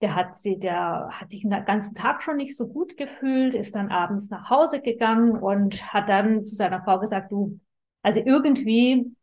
der 0.00 0.14
hat 0.16 0.36
sie, 0.36 0.58
der 0.58 1.08
hat 1.10 1.30
sich 1.30 1.42
den 1.42 1.64
ganzen 1.64 1.94
Tag 1.94 2.22
schon 2.22 2.36
nicht 2.36 2.56
so 2.56 2.68
gut 2.68 2.96
gefühlt, 2.96 3.54
ist 3.54 3.74
dann 3.74 3.90
abends 3.90 4.28
nach 4.30 4.50
Hause 4.50 4.80
gegangen 4.80 5.32
und 5.32 5.92
hat 5.92 6.08
dann 6.08 6.44
zu 6.44 6.54
seiner 6.54 6.82
Frau 6.82 6.98
gesagt, 6.98 7.32
du, 7.32 7.58
also 8.02 8.20
irgendwie, 8.20 9.14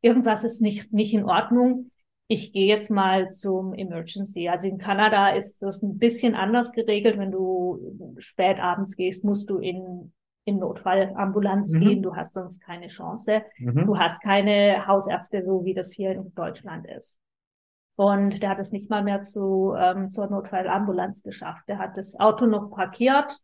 irgendwas 0.00 0.44
ist 0.44 0.62
nicht, 0.62 0.92
nicht 0.92 1.12
in 1.12 1.24
Ordnung. 1.24 1.90
Ich 2.28 2.52
gehe 2.52 2.66
jetzt 2.66 2.90
mal 2.90 3.30
zum 3.30 3.74
Emergency. 3.74 4.48
Also 4.48 4.68
in 4.68 4.78
Kanada 4.78 5.30
ist 5.30 5.60
das 5.60 5.82
ein 5.82 5.98
bisschen 5.98 6.34
anders 6.34 6.72
geregelt. 6.72 7.18
Wenn 7.18 7.30
du 7.30 8.16
spät 8.18 8.58
abends 8.58 8.96
gehst, 8.96 9.24
musst 9.24 9.50
du 9.50 9.58
in 9.58 10.12
in 10.44 10.58
Notfallambulanz 10.58 11.74
mhm. 11.74 11.80
gehen. 11.80 12.02
Du 12.02 12.16
hast 12.16 12.34
sonst 12.34 12.60
keine 12.60 12.88
Chance. 12.88 13.42
Mhm. 13.58 13.86
Du 13.86 13.98
hast 13.98 14.22
keine 14.22 14.86
Hausärzte, 14.86 15.44
so 15.44 15.64
wie 15.64 15.74
das 15.74 15.92
hier 15.92 16.12
in 16.12 16.34
Deutschland 16.34 16.86
ist. 16.86 17.20
Und 17.96 18.42
der 18.42 18.50
hat 18.50 18.58
es 18.58 18.72
nicht 18.72 18.90
mal 18.90 19.04
mehr 19.04 19.20
zu, 19.22 19.74
ähm, 19.78 20.10
zur 20.10 20.26
Notfallambulanz 20.28 21.22
geschafft. 21.22 21.68
Der 21.68 21.78
hat 21.78 21.96
das 21.96 22.18
Auto 22.18 22.46
noch 22.46 22.70
parkiert 22.70 23.38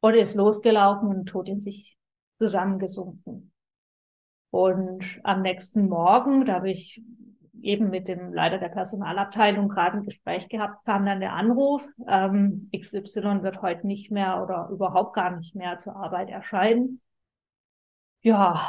und 0.00 0.14
ist 0.14 0.34
losgelaufen 0.34 1.08
und 1.08 1.26
tot 1.26 1.48
in 1.48 1.60
sich 1.60 1.96
zusammengesunken. 2.38 3.52
Und 4.50 5.20
am 5.24 5.42
nächsten 5.42 5.88
Morgen, 5.88 6.44
da 6.44 6.54
habe 6.54 6.70
ich 6.70 7.02
eben 7.62 7.90
mit 7.90 8.08
dem 8.08 8.32
Leiter 8.32 8.58
der 8.58 8.68
Personalabteilung 8.68 9.68
gerade 9.68 9.98
ein 9.98 10.04
Gespräch 10.04 10.48
gehabt, 10.48 10.84
kam 10.84 11.06
dann 11.06 11.20
der 11.20 11.32
Anruf, 11.32 11.86
ähm, 12.08 12.70
XY 12.76 13.42
wird 13.42 13.62
heute 13.62 13.86
nicht 13.86 14.10
mehr 14.10 14.42
oder 14.42 14.68
überhaupt 14.70 15.14
gar 15.14 15.36
nicht 15.36 15.54
mehr 15.54 15.78
zur 15.78 15.96
Arbeit 15.96 16.30
erscheinen. 16.30 17.00
Ja, 18.22 18.60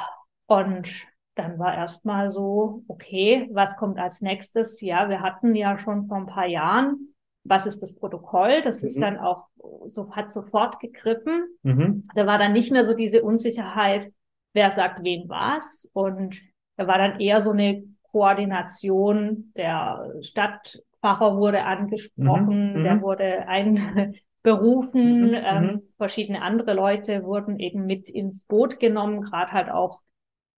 und 0.45 1.07
dann 1.35 1.59
war 1.59 1.75
erstmal 1.75 2.31
so, 2.31 2.83
okay, 2.87 3.49
was 3.51 3.77
kommt 3.77 3.99
als 3.99 4.21
nächstes? 4.21 4.81
Ja, 4.81 5.09
wir 5.09 5.21
hatten 5.21 5.55
ja 5.55 5.77
schon 5.77 6.07
vor 6.07 6.17
ein 6.17 6.25
paar 6.25 6.47
Jahren, 6.47 7.13
was 7.43 7.65
ist 7.65 7.81
das 7.81 7.95
Protokoll? 7.95 8.61
Das 8.61 8.81
mhm. 8.81 8.87
ist 8.87 9.01
dann 9.01 9.17
auch 9.17 9.47
so, 9.85 10.11
hat 10.11 10.31
sofort 10.31 10.79
gegriffen. 10.79 11.47
Mhm. 11.63 12.03
Da 12.15 12.25
war 12.25 12.37
dann 12.37 12.53
nicht 12.53 12.71
mehr 12.71 12.83
so 12.83 12.93
diese 12.93 13.23
Unsicherheit, 13.23 14.11
wer 14.53 14.71
sagt 14.71 15.03
wem 15.03 15.29
was. 15.29 15.89
Und 15.93 16.41
da 16.75 16.87
war 16.87 16.97
dann 16.97 17.19
eher 17.19 17.41
so 17.41 17.51
eine 17.51 17.83
Koordination. 18.17 19.51
Der 19.55 20.11
Stadtpfarrer 20.21 21.37
wurde 21.37 21.63
angesprochen, 21.63 22.79
mhm. 22.79 22.83
der 22.83 22.95
mhm. 22.95 23.01
wurde 23.01 23.47
ein 23.47 24.15
berufen. 24.43 25.29
Mhm, 25.29 25.33
ähm, 25.35 25.63
mhm. 25.65 25.81
verschiedene 25.97 26.41
andere 26.41 26.73
Leute 26.73 27.23
wurden 27.23 27.59
eben 27.59 27.85
mit 27.85 28.09
ins 28.09 28.45
Boot 28.45 28.79
genommen, 28.79 29.21
gerade 29.21 29.51
halt 29.51 29.69
auch 29.69 29.99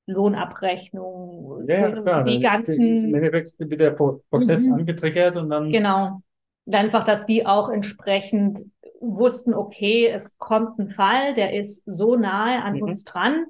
Lohnabrechnung, 0.05 1.65
Ja, 1.67 1.91
klar. 1.91 2.23
die 2.25 2.39
dann 2.41 2.61
ist, 2.61 2.69
ist 2.69 3.03
im 3.03 3.13
ganzen, 3.13 3.13
Endeffekt 3.13 3.53
wird 3.59 3.79
der 3.81 3.91
Pro- 3.91 4.21
Prozess 4.29 4.65
Mhm. 4.65 4.73
angetriggert 4.73 5.37
und 5.37 5.49
dann 5.49 5.71
genau. 5.71 6.21
Und 6.65 6.75
einfach, 6.75 7.03
dass 7.03 7.25
die 7.25 7.45
auch 7.45 7.69
entsprechend 7.69 8.59
wussten, 9.01 9.53
okay, 9.53 10.07
es 10.07 10.37
kommt 10.37 10.77
ein 10.79 10.89
Fall, 10.91 11.33
der 11.33 11.53
ist 11.53 11.83
so 11.85 12.15
nahe 12.15 12.61
an 12.63 12.75
Mhm. 12.75 12.83
uns 12.83 13.03
dran. 13.03 13.45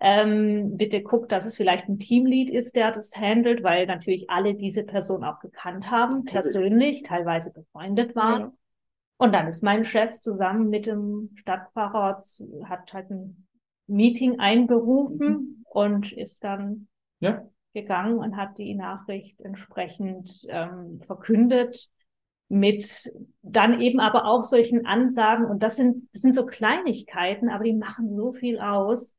Ähm, 0.00 0.76
bitte 0.76 1.02
guckt, 1.02 1.32
dass 1.32 1.44
es 1.44 1.56
vielleicht 1.56 1.88
ein 1.88 1.98
Teamlead 1.98 2.50
ist, 2.50 2.76
der 2.76 2.92
das 2.92 3.16
handelt, 3.16 3.64
weil 3.64 3.86
natürlich 3.86 4.30
alle 4.30 4.54
diese 4.54 4.84
Person 4.84 5.24
auch 5.24 5.40
gekannt 5.40 5.90
haben, 5.90 6.24
persönlich, 6.24 7.02
teilweise 7.02 7.50
befreundet 7.50 8.14
waren. 8.14 8.40
Ja. 8.40 8.52
Und 9.16 9.32
dann 9.32 9.48
ist 9.48 9.64
mein 9.64 9.84
Chef 9.84 10.12
zusammen 10.20 10.68
mit 10.70 10.86
dem 10.86 11.30
Stadtpfarrer, 11.34 12.20
hat 12.64 12.92
halt 12.94 13.10
ein 13.10 13.48
Meeting 13.88 14.38
einberufen 14.38 15.64
und 15.70 16.12
ist 16.12 16.44
dann 16.44 16.86
Ja. 17.18 17.42
gegangen 17.74 18.18
und 18.18 18.36
hat 18.36 18.58
die 18.58 18.74
Nachricht 18.74 19.40
entsprechend 19.40 20.46
ähm, 20.48 21.00
verkündet 21.06 21.88
mit 22.48 23.12
dann 23.42 23.80
eben 23.80 24.00
aber 24.00 24.24
auch 24.24 24.40
solchen 24.40 24.86
Ansagen 24.86 25.44
und 25.44 25.62
das 25.62 25.76
sind 25.76 26.08
das 26.14 26.22
sind 26.22 26.34
so 26.34 26.46
Kleinigkeiten, 26.46 27.50
aber 27.50 27.64
die 27.64 27.74
machen 27.74 28.14
so 28.14 28.32
viel 28.32 28.58
aus. 28.58 29.14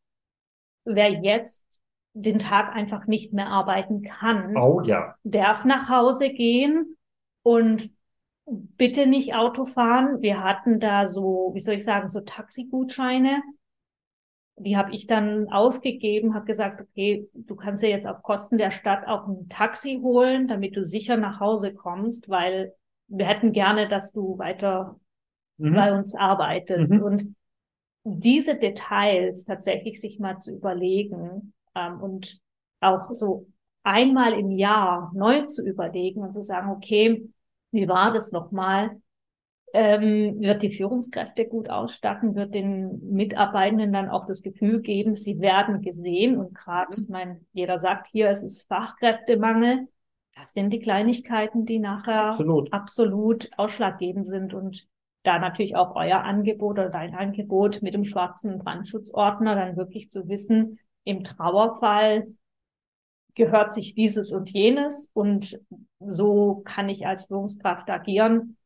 Wer 0.85 1.09
jetzt 1.21 1.81
den 2.13 2.39
Tag 2.39 2.75
einfach 2.75 3.05
nicht 3.07 3.33
mehr 3.33 3.47
arbeiten 3.47 4.01
kann, 4.01 4.57
Oh 4.57 4.81
ja. 4.81 5.15
darf 5.23 5.65
nach 5.65 5.89
Hause 5.89 6.29
gehen 6.31 6.97
und 7.43 7.89
bitte 8.45 9.05
nicht 9.05 9.35
Auto 9.35 9.65
fahren. 9.65 10.21
Wir 10.21 10.43
hatten 10.43 10.79
da 10.79 11.05
so, 11.05 11.51
wie 11.53 11.59
soll 11.59 11.75
ich 11.75 11.83
sagen, 11.83 12.07
so 12.07 12.21
Taxigutscheine. 12.21 13.41
Die 14.57 14.75
habe 14.75 14.93
ich 14.93 15.07
dann 15.07 15.47
ausgegeben, 15.49 16.33
habe 16.33 16.45
gesagt, 16.45 16.81
okay, 16.81 17.29
du 17.33 17.55
kannst 17.55 17.81
ja 17.81 17.89
jetzt 17.89 18.05
auf 18.07 18.21
Kosten 18.23 18.57
der 18.57 18.71
Stadt 18.71 19.07
auch 19.07 19.25
ein 19.27 19.47
Taxi 19.47 19.99
holen, 20.01 20.49
damit 20.49 20.75
du 20.75 20.83
sicher 20.83 21.15
nach 21.15 21.39
Hause 21.39 21.73
kommst, 21.73 22.27
weil 22.27 22.73
wir 23.07 23.25
hätten 23.25 23.53
gerne, 23.53 23.87
dass 23.87 24.11
du 24.11 24.37
weiter 24.37 24.99
Mhm. 25.57 25.75
bei 25.75 25.93
uns 25.97 26.15
arbeitest. 26.15 26.91
Mhm. 26.91 27.01
Und 27.01 27.35
diese 28.03 28.55
Details 28.55 29.43
tatsächlich 29.43 29.99
sich 29.99 30.19
mal 30.19 30.37
zu 30.37 30.51
überlegen 30.51 31.53
ähm, 31.75 32.01
und 32.01 32.39
auch 32.79 33.13
so 33.13 33.47
einmal 33.83 34.33
im 34.33 34.51
Jahr 34.51 35.11
neu 35.15 35.45
zu 35.45 35.65
überlegen 35.65 36.21
und 36.21 36.33
zu 36.33 36.41
sagen, 36.41 36.69
okay, 36.71 37.29
wie 37.71 37.87
war 37.87 38.11
das 38.13 38.31
nochmal? 38.31 38.99
Ähm, 39.71 40.39
wird 40.39 40.63
die 40.63 40.71
Führungskräfte 40.71 41.45
gut 41.45 41.69
ausstatten, 41.69 42.33
wird 42.33 42.55
den 42.55 42.99
Mitarbeitenden 43.11 43.93
dann 43.93 44.09
auch 44.09 44.25
das 44.25 44.41
Gefühl 44.41 44.81
geben, 44.81 45.15
sie 45.15 45.39
werden 45.39 45.83
gesehen 45.83 46.37
und 46.37 46.55
gerade, 46.55 46.95
ich 46.99 47.07
meine, 47.07 47.39
jeder 47.53 47.77
sagt 47.79 48.07
hier, 48.07 48.29
es 48.29 48.41
ist 48.41 48.67
Fachkräftemangel. 48.67 49.87
Das 50.35 50.53
sind 50.53 50.71
die 50.71 50.79
Kleinigkeiten, 50.79 51.65
die 51.65 51.79
nachher 51.79 52.27
Absolut. 52.27 52.73
absolut 52.73 53.49
ausschlaggebend 53.57 54.25
sind 54.25 54.55
und 54.55 54.87
da 55.23 55.39
natürlich 55.39 55.75
auch 55.75 55.95
euer 55.95 56.23
Angebot 56.23 56.79
oder 56.79 56.89
dein 56.89 57.13
Angebot 57.15 57.81
mit 57.81 57.93
dem 57.93 58.05
schwarzen 58.05 58.57
Brandschutzordner 58.59 59.55
dann 59.55 59.75
wirklich 59.77 60.09
zu 60.09 60.27
wissen, 60.27 60.79
im 61.03 61.23
Trauerfall 61.23 62.27
gehört 63.35 63.73
sich 63.73 63.95
dieses 63.95 64.31
und 64.33 64.49
jenes 64.51 65.09
und 65.13 65.59
so 65.99 66.61
kann 66.65 66.89
ich 66.89 67.05
als 67.07 67.25
Führungskraft 67.25 67.89
agieren. 67.89 68.57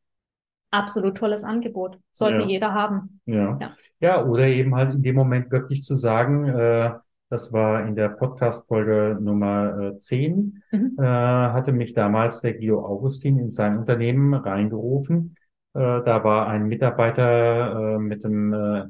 Absolut 0.70 1.16
tolles 1.16 1.44
Angebot. 1.44 1.98
Sollte 2.12 2.40
Ja. 2.42 2.46
jeder 2.46 2.74
haben. 2.74 3.20
Ja. 3.26 3.56
Ja. 3.60 3.68
Ja, 4.00 4.24
oder 4.24 4.48
eben 4.48 4.74
halt 4.74 4.94
in 4.94 5.02
dem 5.02 5.14
Moment 5.14 5.50
wirklich 5.52 5.82
zu 5.82 5.94
sagen, 5.94 6.48
äh, 6.48 6.92
das 7.30 7.52
war 7.52 7.86
in 7.86 7.94
der 7.94 8.08
Podcast-Folge 8.10 9.18
Nummer 9.20 9.92
äh, 9.94 9.98
10, 9.98 10.62
Mhm. 10.72 10.96
äh, 10.98 11.02
hatte 11.04 11.72
mich 11.72 11.94
damals 11.94 12.40
der 12.40 12.54
Guido 12.54 12.84
Augustin 12.84 13.38
in 13.38 13.50
sein 13.50 13.78
Unternehmen 13.78 14.34
reingerufen. 14.34 15.36
Äh, 15.74 16.02
da 16.04 16.24
war 16.24 16.46
ein 16.48 16.66
Mitarbeiter 16.68 17.94
äh, 17.96 17.98
mit 17.98 18.24
dem 18.24 18.52
äh, 18.52 18.84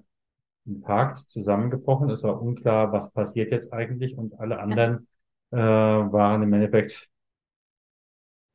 Infarkt 0.67 1.19
zusammengebrochen. 1.19 2.11
Es 2.11 2.23
war 2.23 2.41
unklar, 2.41 2.93
was 2.93 3.11
passiert 3.13 3.53
jetzt 3.53 3.73
eigentlich 3.73 4.17
und 4.17 4.39
alle 4.41 4.59
anderen 4.61 5.09
äh, 5.51 5.57
waren 5.59 6.43
im 6.43 6.53
Endeffekt 6.53 7.09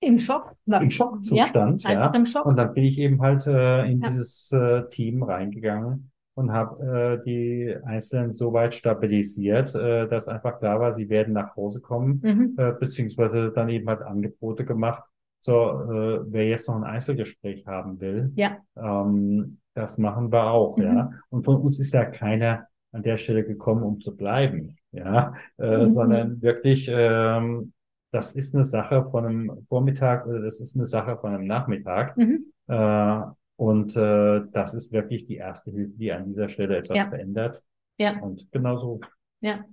Im 0.02 0.18
Schock. 0.18 0.56
im 0.66 0.90
Schockzustand, 0.90 1.84
ja. 1.84 1.90
Einfach 1.90 2.14
im 2.16 2.26
Schock. 2.26 2.46
Und 2.46 2.58
dann 2.58 2.74
bin 2.74 2.84
ich 2.86 3.00
eben 3.00 3.22
halt 3.22 3.46
äh, 3.48 3.84
in 3.86 4.02
Ja. 4.02 4.08
dieses 4.08 4.52
äh, 4.52 4.88
Team 4.90 5.24
reingegangen 5.24 6.12
und 6.36 6.54
habe 6.54 7.20
äh, 7.22 7.26
die 7.26 7.76
Einzelnen 7.84 8.32
so 8.32 8.54
weit 8.54 8.74
stabilisiert, 8.74 9.76
äh, 9.76 10.08
dass 10.08 10.28
einfach 10.30 10.60
klar 10.60 10.80
war, 10.80 10.94
sie 10.94 11.10
werden 11.10 11.34
nach 11.34 11.56
Hause 11.58 11.82
kommen, 11.82 12.22
Mhm. 12.24 12.54
äh, 12.58 12.72
beziehungsweise 12.80 13.52
dann 13.52 13.68
eben 13.70 13.90
halt 13.90 14.02
Angebote 14.02 14.64
gemacht. 14.64 15.04
So, 15.42 15.54
äh, 15.54 16.20
wer 16.26 16.48
jetzt 16.48 16.68
noch 16.68 16.76
ein 16.76 16.84
Einzelgespräch 16.84 17.66
haben 17.66 18.00
will, 18.02 18.32
Ja. 18.36 18.58
ähm, 18.76 19.60
das 19.74 19.98
machen 19.98 20.32
wir 20.32 20.44
auch, 20.52 20.78
Mhm. 20.78 20.84
ja. 20.84 21.12
Und 21.30 21.46
von 21.46 21.58
uns 21.62 21.80
ist 21.80 21.94
da 21.94 22.06
keiner 22.06 22.68
an 22.92 23.04
der 23.04 23.18
Stelle 23.18 23.44
gekommen, 23.46 23.84
um 23.84 24.02
zu 24.02 24.16
bleiben, 24.18 24.78
ja, 24.92 25.34
äh, 25.58 25.78
Mhm. 25.80 25.86
sondern 25.88 26.42
wirklich, 26.42 26.90
ähm, 26.92 27.72
das 28.12 28.32
ist 28.34 28.56
eine 28.56 28.64
Sache 28.66 29.06
von 29.12 29.26
einem 29.26 29.66
Vormittag 29.70 30.26
oder 30.26 30.42
das 30.42 30.60
ist 30.60 30.76
eine 30.76 30.86
Sache 30.86 31.16
von 31.18 31.34
einem 31.34 31.46
Nachmittag. 31.46 32.18
Mhm. 32.18 32.46
Äh, 32.68 33.22
und 33.56 33.96
äh, 33.96 34.42
das 34.52 34.74
ist 34.74 34.92
wirklich 34.92 35.26
die 35.28 35.36
erste 35.38 35.70
Hilfe, 35.72 35.94
die 35.98 36.12
an 36.12 36.26
dieser 36.26 36.48
Stelle 36.50 36.78
etwas 36.78 36.98
Ja. 36.98 37.08
verändert. 37.10 37.62
Ja. 37.98 38.18
Und 38.20 38.52
genauso. 38.52 39.00
Ja. 39.42 39.64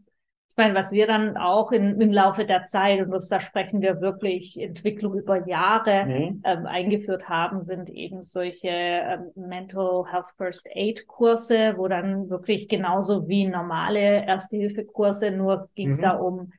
Ich 0.49 0.57
meine, 0.57 0.75
was 0.75 0.91
wir 0.91 1.07
dann 1.07 1.37
auch 1.37 1.71
in, 1.71 2.01
im 2.01 2.13
Laufe 2.13 2.47
der 2.47 2.65
Zeit, 2.65 3.03
und 3.05 3.11
das, 3.11 3.29
da 3.29 3.41
sprechen 3.41 3.83
wir 3.83 4.01
wirklich 4.01 4.59
Entwicklung 4.59 5.15
über 5.15 5.47
Jahre, 5.47 6.07
Mhm. 6.07 6.41
ähm, 6.45 6.67
eingeführt 6.67 7.29
haben, 7.29 7.63
sind 7.63 7.91
eben 7.91 8.23
solche 8.23 8.69
ähm, 8.69 9.31
Mental 9.35 10.05
Health 10.11 10.33
First 10.39 10.67
Aid 10.73 11.07
Kurse, 11.07 11.75
wo 11.77 11.89
dann 11.89 12.31
wirklich 12.31 12.69
genauso 12.69 13.29
wie 13.29 13.47
normale 13.47 14.25
Erste-Hilfe-Kurse, 14.27 15.31
nur 15.31 15.69
ging 15.75 15.89
es 15.91 15.99
Mhm. 15.99 16.03
da 16.03 16.13
um 16.17 16.53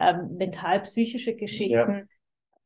ähm, 0.00 0.36
mental-psychische 0.38 1.34
Geschichten, 1.34 2.08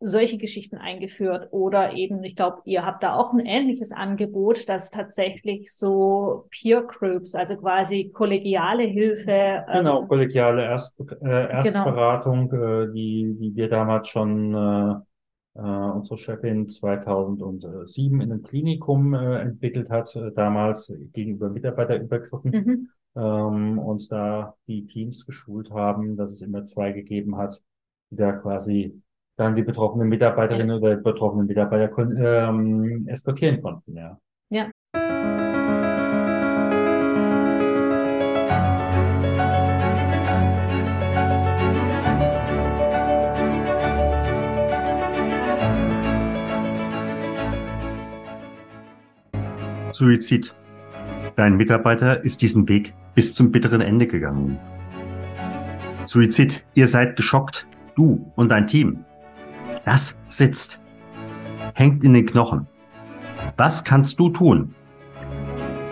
solche 0.00 0.36
Geschichten 0.36 0.76
eingeführt. 0.76 1.48
Oder 1.52 1.94
eben, 1.94 2.22
ich 2.22 2.36
glaube, 2.36 2.60
ihr 2.64 2.84
habt 2.84 3.02
da 3.02 3.14
auch 3.14 3.32
ein 3.32 3.40
ähnliches 3.40 3.92
Angebot, 3.92 4.68
dass 4.68 4.90
tatsächlich 4.90 5.72
so 5.72 6.46
Peer 6.50 6.82
Groups, 6.82 7.34
also 7.34 7.56
quasi 7.56 8.10
kollegiale 8.12 8.84
Hilfe. 8.84 9.30
ähm, 9.30 9.64
Genau, 9.72 10.06
kollegiale 10.06 10.64
Erst, 10.64 10.98
äh, 11.22 11.50
Erstberatung, 11.50 12.52
äh, 12.52 12.92
die, 12.92 13.36
die 13.40 13.56
wir 13.56 13.68
damals 13.68 14.08
schon 14.08 14.54
äh, 14.54 14.94
äh, 15.58 15.60
unsere 15.60 16.18
Chefin 16.18 16.68
2007 16.68 18.20
in 18.20 18.32
einem 18.32 18.42
Klinikum 18.42 19.14
äh, 19.14 19.40
entwickelt 19.40 19.88
hat, 19.88 20.14
äh, 20.16 20.30
damals 20.32 20.92
gegenüber 21.12 21.48
Mitarbeiterübergriffen. 21.48 22.50
Mhm. 22.50 22.88
ähm, 23.16 23.78
und 23.78 24.12
da 24.12 24.54
die 24.66 24.84
Teams 24.86 25.24
geschult 25.24 25.70
haben, 25.70 26.18
dass 26.18 26.30
es 26.30 26.42
immer 26.42 26.66
zwei 26.66 26.92
gegeben 26.92 27.38
hat, 27.38 27.62
die 28.10 28.16
da 28.16 28.32
quasi 28.32 29.00
dann 29.36 29.54
die 29.54 29.62
betroffenen 29.62 30.08
Mitarbeiterinnen 30.08 30.78
oder 30.78 30.96
die 30.96 31.02
betroffenen 31.02 31.46
Mitarbeiter 31.46 31.88
kon 31.88 32.16
ähm, 32.18 33.06
eskortieren 33.08 33.62
konnten, 33.62 33.96
ja. 33.96 34.18
Ja. 34.48 34.70
Suizid. 49.92 50.54
Dein 51.36 51.56
Mitarbeiter 51.56 52.22
ist 52.22 52.42
diesen 52.42 52.68
Weg 52.68 52.94
bis 53.14 53.34
zum 53.34 53.50
bitteren 53.50 53.80
Ende 53.80 54.06
gegangen. 54.06 54.58
Suizid. 56.04 56.64
Ihr 56.74 56.86
seid 56.86 57.16
geschockt. 57.16 57.66
Du 57.96 58.30
und 58.36 58.50
dein 58.50 58.66
Team. 58.66 59.04
Das 59.86 60.18
sitzt. 60.26 60.82
Hängt 61.74 62.04
in 62.04 62.12
den 62.12 62.26
Knochen. 62.26 62.66
Was 63.56 63.84
kannst 63.84 64.18
du 64.18 64.28
tun? 64.28 64.74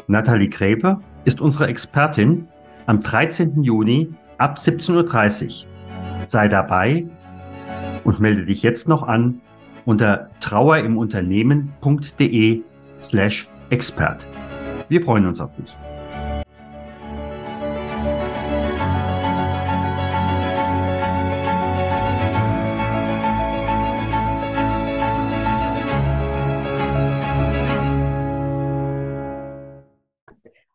Nathalie 0.08 0.48
Gräbe 0.48 0.98
ist 1.24 1.40
unsere 1.40 1.68
Expertin 1.68 2.48
am 2.86 3.00
13. 3.00 3.62
Juni 3.62 4.12
ab 4.36 4.58
17.30 4.58 5.46
Uhr. 5.46 5.52
Sei 6.26 6.48
dabei 6.48 7.06
und 8.02 8.18
melde 8.18 8.44
dich 8.44 8.64
jetzt 8.64 8.88
noch 8.88 9.04
an 9.04 9.40
unter 9.84 10.28
trauerimunternehmen.de 10.40 12.62
slash 13.00 13.48
Expert. 13.70 14.26
Wir 14.88 15.04
freuen 15.04 15.26
uns 15.26 15.40
auf 15.40 15.54
dich. 15.54 15.72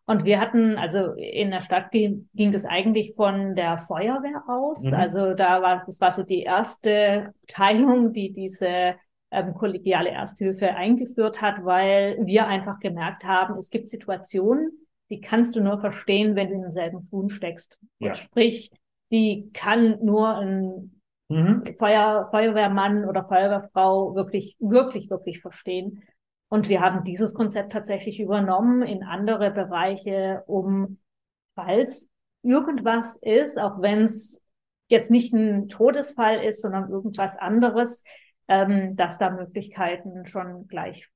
Und 0.10 0.26
wir 0.26 0.40
hatten, 0.42 0.76
also 0.80 1.14
in 1.14 1.52
der 1.52 1.62
Stadt 1.62 1.92
ging, 1.92 2.30
ging 2.34 2.50
das 2.50 2.66
eigentlich 2.66 3.14
von 3.16 3.54
der 3.54 3.78
Feuerwehr 3.78 4.42
aus. 4.48 4.86
Mhm. 4.86 4.96
Also 4.96 5.36
da 5.36 5.62
war, 5.62 5.84
das 5.86 6.02
war 6.02 6.12
so 6.12 6.24
die 6.24 6.42
erste 6.42 7.32
Teilung, 7.46 8.12
die 8.12 8.34
diese 8.34 8.96
ähm, 9.30 9.54
kollegiale 9.54 10.10
Ersthilfe 10.10 10.74
eingeführt 10.74 11.44
hat, 11.44 11.64
weil 11.64 12.18
wir 12.26 12.48
einfach 12.48 12.80
gemerkt 12.80 13.24
haben, 13.24 13.56
es 13.60 13.70
gibt 13.70 13.88
Situationen, 13.88 14.72
die 15.12 15.22
kannst 15.22 15.56
du 15.56 15.62
nur 15.62 15.80
verstehen, 15.80 16.36
wenn 16.36 16.48
du 16.48 16.56
in 16.56 16.62
denselben 16.64 17.04
Schuhen 17.04 17.30
steckst. 17.30 17.78
Ja. 18.00 18.16
sprich, 18.16 18.72
die 19.12 19.52
kann 19.54 20.04
nur 20.04 20.38
ein 20.38 21.02
mhm. 21.28 21.76
Feuer, 21.78 22.30
Feuerwehrmann 22.32 23.06
oder 23.06 23.26
Feuerwehrfrau 23.26 24.16
wirklich, 24.16 24.56
wirklich, 24.58 25.12
wirklich 25.12 25.40
verstehen. 25.40 26.02
Und 26.50 26.68
wir 26.68 26.82
haben 26.82 27.04
dieses 27.04 27.34
Konzept 27.34 27.72
tatsächlich 27.72 28.20
übernommen 28.20 28.82
in 28.82 29.04
andere 29.04 29.52
Bereiche, 29.52 30.44
um, 30.48 30.98
falls 31.56 32.10
irgendwas 32.42 33.18
ist, 33.22 33.60
auch 33.60 33.82
wenn 33.82 34.04
es 34.04 34.42
jetzt 34.88 35.12
nicht 35.12 35.32
ein 35.34 35.70
Todesfall 35.70 36.44
ist, 36.44 36.62
sondern 36.62 36.90
irgendwas 36.90 37.38
anderes, 37.38 38.04
ähm, 38.48 38.96
dass 38.96 39.20
da 39.20 39.30
Möglichkeiten 39.30 40.26
schon 40.26 40.68
gleich 40.68 41.08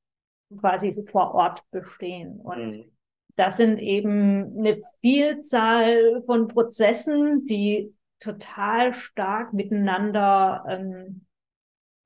quasi 0.60 0.94
vor 1.10 1.34
Ort 1.34 1.64
bestehen. 1.72 2.40
Und 2.40 2.68
mhm. 2.68 2.92
das 3.36 3.58
sind 3.58 3.80
eben 3.80 4.56
eine 4.56 4.82
Vielzahl 5.02 6.22
von 6.28 6.48
Prozessen, 6.48 7.46
die 7.46 7.92
total 8.20 8.94
stark 8.94 9.52
miteinander 9.54 10.64
ähm, 10.70 11.26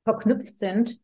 verknüpft 0.05 0.57
sind 0.57 0.97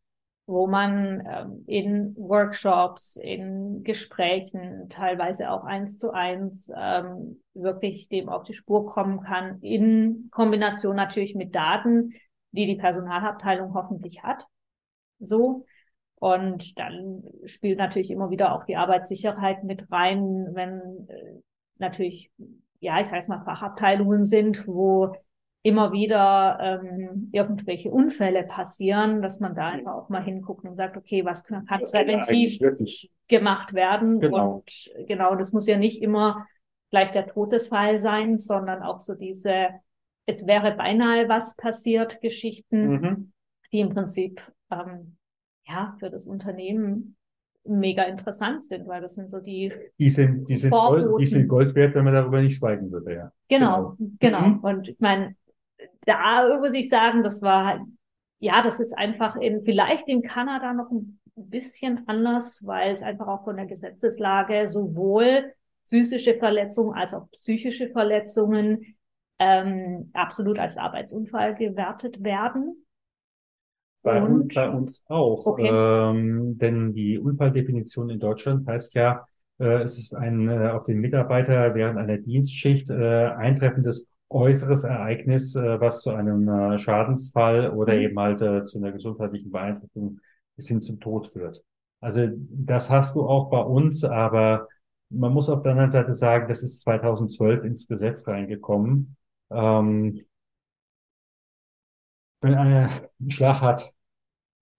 wo 0.45 0.67
man 0.67 1.23
ähm, 1.25 1.63
in 1.67 2.15
Workshops, 2.17 3.15
in 3.15 3.83
Gesprächen, 3.83 4.89
teilweise 4.89 5.49
auch 5.49 5.63
eins 5.63 5.97
zu 5.97 6.11
eins, 6.11 6.71
ähm, 6.75 7.41
wirklich 7.53 8.09
dem 8.09 8.27
auf 8.27 8.43
die 8.43 8.53
Spur 8.53 8.85
kommen 8.85 9.21
kann, 9.21 9.61
in 9.61 10.27
Kombination 10.31 10.95
natürlich 10.95 11.35
mit 11.35 11.55
Daten, 11.55 12.13
die 12.51 12.65
die 12.65 12.75
Personalabteilung 12.75 13.73
hoffentlich 13.73 14.23
hat. 14.23 14.45
So. 15.19 15.65
Und 16.15 16.77
dann 16.77 17.23
spielt 17.45 17.79
natürlich 17.79 18.11
immer 18.11 18.29
wieder 18.29 18.53
auch 18.53 18.65
die 18.65 18.75
Arbeitssicherheit 18.75 19.63
mit 19.63 19.91
rein, 19.91 20.49
wenn 20.53 21.07
äh, 21.07 21.41
natürlich, 21.77 22.31
ja, 22.79 22.99
ich 22.99 23.07
sage 23.07 23.19
es 23.19 23.27
mal, 23.27 23.43
Fachabteilungen 23.43 24.23
sind, 24.23 24.67
wo 24.67 25.13
immer 25.63 25.93
wieder 25.93 26.57
ähm, 26.61 27.29
irgendwelche 27.31 27.89
Unfälle 27.89 28.43
passieren, 28.43 29.21
dass 29.21 29.39
man 29.39 29.55
da 29.55 29.69
einfach 29.69 29.93
auch 29.93 30.09
mal 30.09 30.21
hinguckt 30.21 30.65
und 30.65 30.75
sagt, 30.75 30.97
okay, 30.97 31.23
was 31.23 31.45
kann, 31.45 31.65
kann 31.65 31.81
präventiv 31.81 32.59
gemacht 33.29 33.73
werden? 33.73 34.19
Genau. 34.19 34.55
Und 34.55 34.91
genau, 35.07 35.35
das 35.35 35.53
muss 35.53 35.65
ja 35.65 35.77
nicht 35.77 36.01
immer 36.01 36.45
gleich 36.91 37.11
der 37.11 37.27
Todesfall 37.27 37.97
sein, 37.97 38.37
sondern 38.39 38.83
auch 38.83 38.99
so 38.99 39.15
diese, 39.15 39.69
es 40.25 40.45
wäre 40.45 40.75
beinahe 40.75 41.29
was 41.29 41.55
passiert, 41.55 42.19
Geschichten, 42.19 42.87
mhm. 42.89 43.31
die 43.71 43.79
im 43.79 43.89
Prinzip 43.89 44.41
ähm, 44.69 45.15
ja 45.65 45.95
für 45.97 46.09
das 46.09 46.25
Unternehmen 46.25 47.15
mega 47.65 48.03
interessant 48.03 48.65
sind, 48.65 48.85
weil 48.89 49.01
das 49.01 49.15
sind 49.15 49.29
so 49.29 49.39
die 49.39 49.71
die 49.97 50.09
sind 50.09 50.49
die 50.49 50.57
sind, 50.57 50.71
Gold, 50.71 51.21
die 51.21 51.25
sind 51.25 51.47
Gold 51.47 51.73
wert, 51.75 51.95
wenn 51.95 52.03
man 52.03 52.13
darüber 52.13 52.41
nicht 52.41 52.57
schweigen 52.57 52.91
würde, 52.91 53.15
ja. 53.15 53.31
Genau, 53.47 53.95
genau. 53.97 54.17
genau. 54.19 54.47
Mhm. 54.47 54.59
Und 54.59 54.89
ich 54.89 54.99
meine, 54.99 55.35
da 56.05 56.57
muss 56.59 56.73
ich 56.73 56.89
sagen, 56.89 57.23
das 57.23 57.41
war 57.41 57.65
halt, 57.65 57.81
ja, 58.39 58.61
das 58.61 58.79
ist 58.79 58.97
einfach 58.97 59.35
in, 59.35 59.63
vielleicht 59.63 60.07
in 60.07 60.21
Kanada 60.21 60.73
noch 60.73 60.91
ein 60.91 61.19
bisschen 61.35 62.07
anders, 62.07 62.61
weil 62.65 62.91
es 62.91 63.01
einfach 63.01 63.27
auch 63.27 63.43
von 63.43 63.57
der 63.57 63.65
Gesetzeslage 63.65 64.67
sowohl 64.67 65.53
physische 65.85 66.35
Verletzungen 66.35 66.93
als 66.93 67.13
auch 67.13 67.29
psychische 67.31 67.89
Verletzungen 67.89 68.95
ähm, 69.39 70.09
absolut 70.13 70.59
als 70.59 70.77
Arbeitsunfall 70.77 71.55
gewertet 71.55 72.23
werden. 72.23 72.85
Bei, 74.01 74.21
Und, 74.21 74.53
bei 74.53 74.69
uns 74.69 75.05
auch. 75.07 75.45
Okay. 75.45 75.69
Ähm, 75.71 76.57
denn 76.57 76.93
die 76.93 77.17
Unfalldefinition 77.17 78.09
in 78.09 78.19
Deutschland 78.19 78.67
heißt 78.67 78.93
ja, 78.95 79.25
äh, 79.59 79.81
es 79.81 79.97
ist 79.97 80.13
ein 80.13 80.49
äh, 80.49 80.69
auf 80.69 80.83
den 80.83 80.99
Mitarbeiter 80.99 81.73
während 81.73 81.97
einer 81.97 82.17
Dienstschicht 82.17 82.89
äh, 82.89 83.27
eintreffendes 83.27 84.07
äußeres 84.33 84.83
Ereignis, 84.83 85.55
äh, 85.55 85.79
was 85.79 86.01
zu 86.01 86.11
einem 86.11 86.47
äh, 86.47 86.77
Schadensfall 86.77 87.71
oder 87.71 87.95
mhm. 87.95 88.01
eben 88.01 88.19
halt 88.19 88.41
äh, 88.41 88.65
zu 88.65 88.79
einer 88.79 88.91
gesundheitlichen 88.91 89.51
Beeinträchtigung 89.51 90.19
bis 90.55 90.67
hin 90.67 90.81
zum 90.81 90.99
Tod 90.99 91.27
führt. 91.27 91.63
Also 92.01 92.27
das 92.35 92.89
hast 92.89 93.15
du 93.15 93.25
auch 93.27 93.49
bei 93.49 93.61
uns, 93.61 94.03
aber 94.03 94.67
man 95.09 95.31
muss 95.31 95.49
auf 95.49 95.61
der 95.61 95.71
anderen 95.71 95.91
Seite 95.91 96.13
sagen, 96.13 96.47
das 96.47 96.63
ist 96.63 96.81
2012 96.81 97.63
ins 97.63 97.87
Gesetz 97.87 98.27
reingekommen. 98.27 99.15
Ähm, 99.51 100.25
wenn 102.41 102.55
einer 102.55 102.89
einen 103.19 103.31
Schlag 103.31 103.61
hat, 103.61 103.93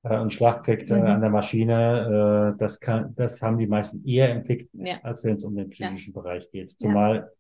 äh, 0.02 0.08
einen 0.08 0.30
Schlag 0.30 0.64
kriegt 0.64 0.90
äh, 0.90 1.00
mhm. 1.00 1.06
an 1.06 1.20
der 1.20 1.30
Maschine, 1.30 2.54
äh, 2.54 2.58
das 2.58 2.78
kann, 2.80 3.14
das 3.16 3.40
haben 3.40 3.58
die 3.58 3.66
meisten 3.66 4.04
eher 4.06 4.30
im 4.30 4.44
Blick, 4.44 4.68
ja. 4.74 4.98
als 5.02 5.24
wenn 5.24 5.36
es 5.36 5.44
um 5.44 5.56
den 5.56 5.70
psychischen 5.70 6.12
ja. 6.14 6.20
Bereich 6.20 6.50
geht. 6.50 6.70
Zumal 6.78 7.30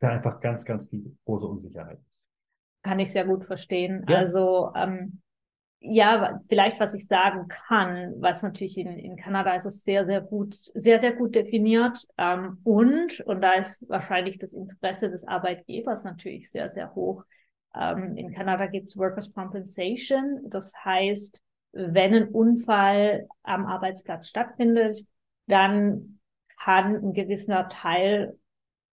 da 0.00 0.08
einfach 0.08 0.40
ganz, 0.40 0.64
ganz 0.64 0.88
viel 0.88 1.16
große 1.24 1.46
Unsicherheit 1.46 2.00
ist. 2.08 2.26
Kann 2.82 2.98
ich 2.98 3.12
sehr 3.12 3.26
gut 3.26 3.44
verstehen. 3.44 4.04
Ja. 4.08 4.18
Also 4.18 4.72
ähm, 4.74 5.20
ja, 5.80 6.40
vielleicht 6.48 6.78
was 6.78 6.94
ich 6.94 7.06
sagen 7.06 7.48
kann, 7.48 8.14
was 8.18 8.42
natürlich 8.42 8.76
in, 8.76 8.88
in 8.98 9.16
Kanada 9.16 9.54
ist 9.54 9.64
es 9.64 9.82
sehr, 9.82 10.04
sehr 10.04 10.20
gut, 10.20 10.54
sehr, 10.54 11.00
sehr 11.00 11.12
gut 11.12 11.34
definiert. 11.34 12.06
Ähm, 12.18 12.58
und, 12.64 13.20
und 13.20 13.40
da 13.40 13.54
ist 13.54 13.88
wahrscheinlich 13.88 14.38
das 14.38 14.52
Interesse 14.52 15.10
des 15.10 15.26
Arbeitgebers 15.26 16.04
natürlich 16.04 16.50
sehr, 16.50 16.68
sehr 16.68 16.94
hoch. 16.94 17.24
Ähm, 17.74 18.16
in 18.16 18.32
Kanada 18.32 18.66
gibt 18.66 18.88
es 18.88 18.96
Workers' 18.96 19.32
Compensation. 19.32 20.40
Das 20.48 20.72
heißt, 20.84 21.40
wenn 21.72 22.14
ein 22.14 22.28
Unfall 22.28 23.26
am 23.42 23.66
Arbeitsplatz 23.66 24.28
stattfindet, 24.28 25.04
dann 25.46 26.20
kann 26.58 26.96
ein 26.96 27.12
gewisser 27.14 27.68
Teil 27.68 28.38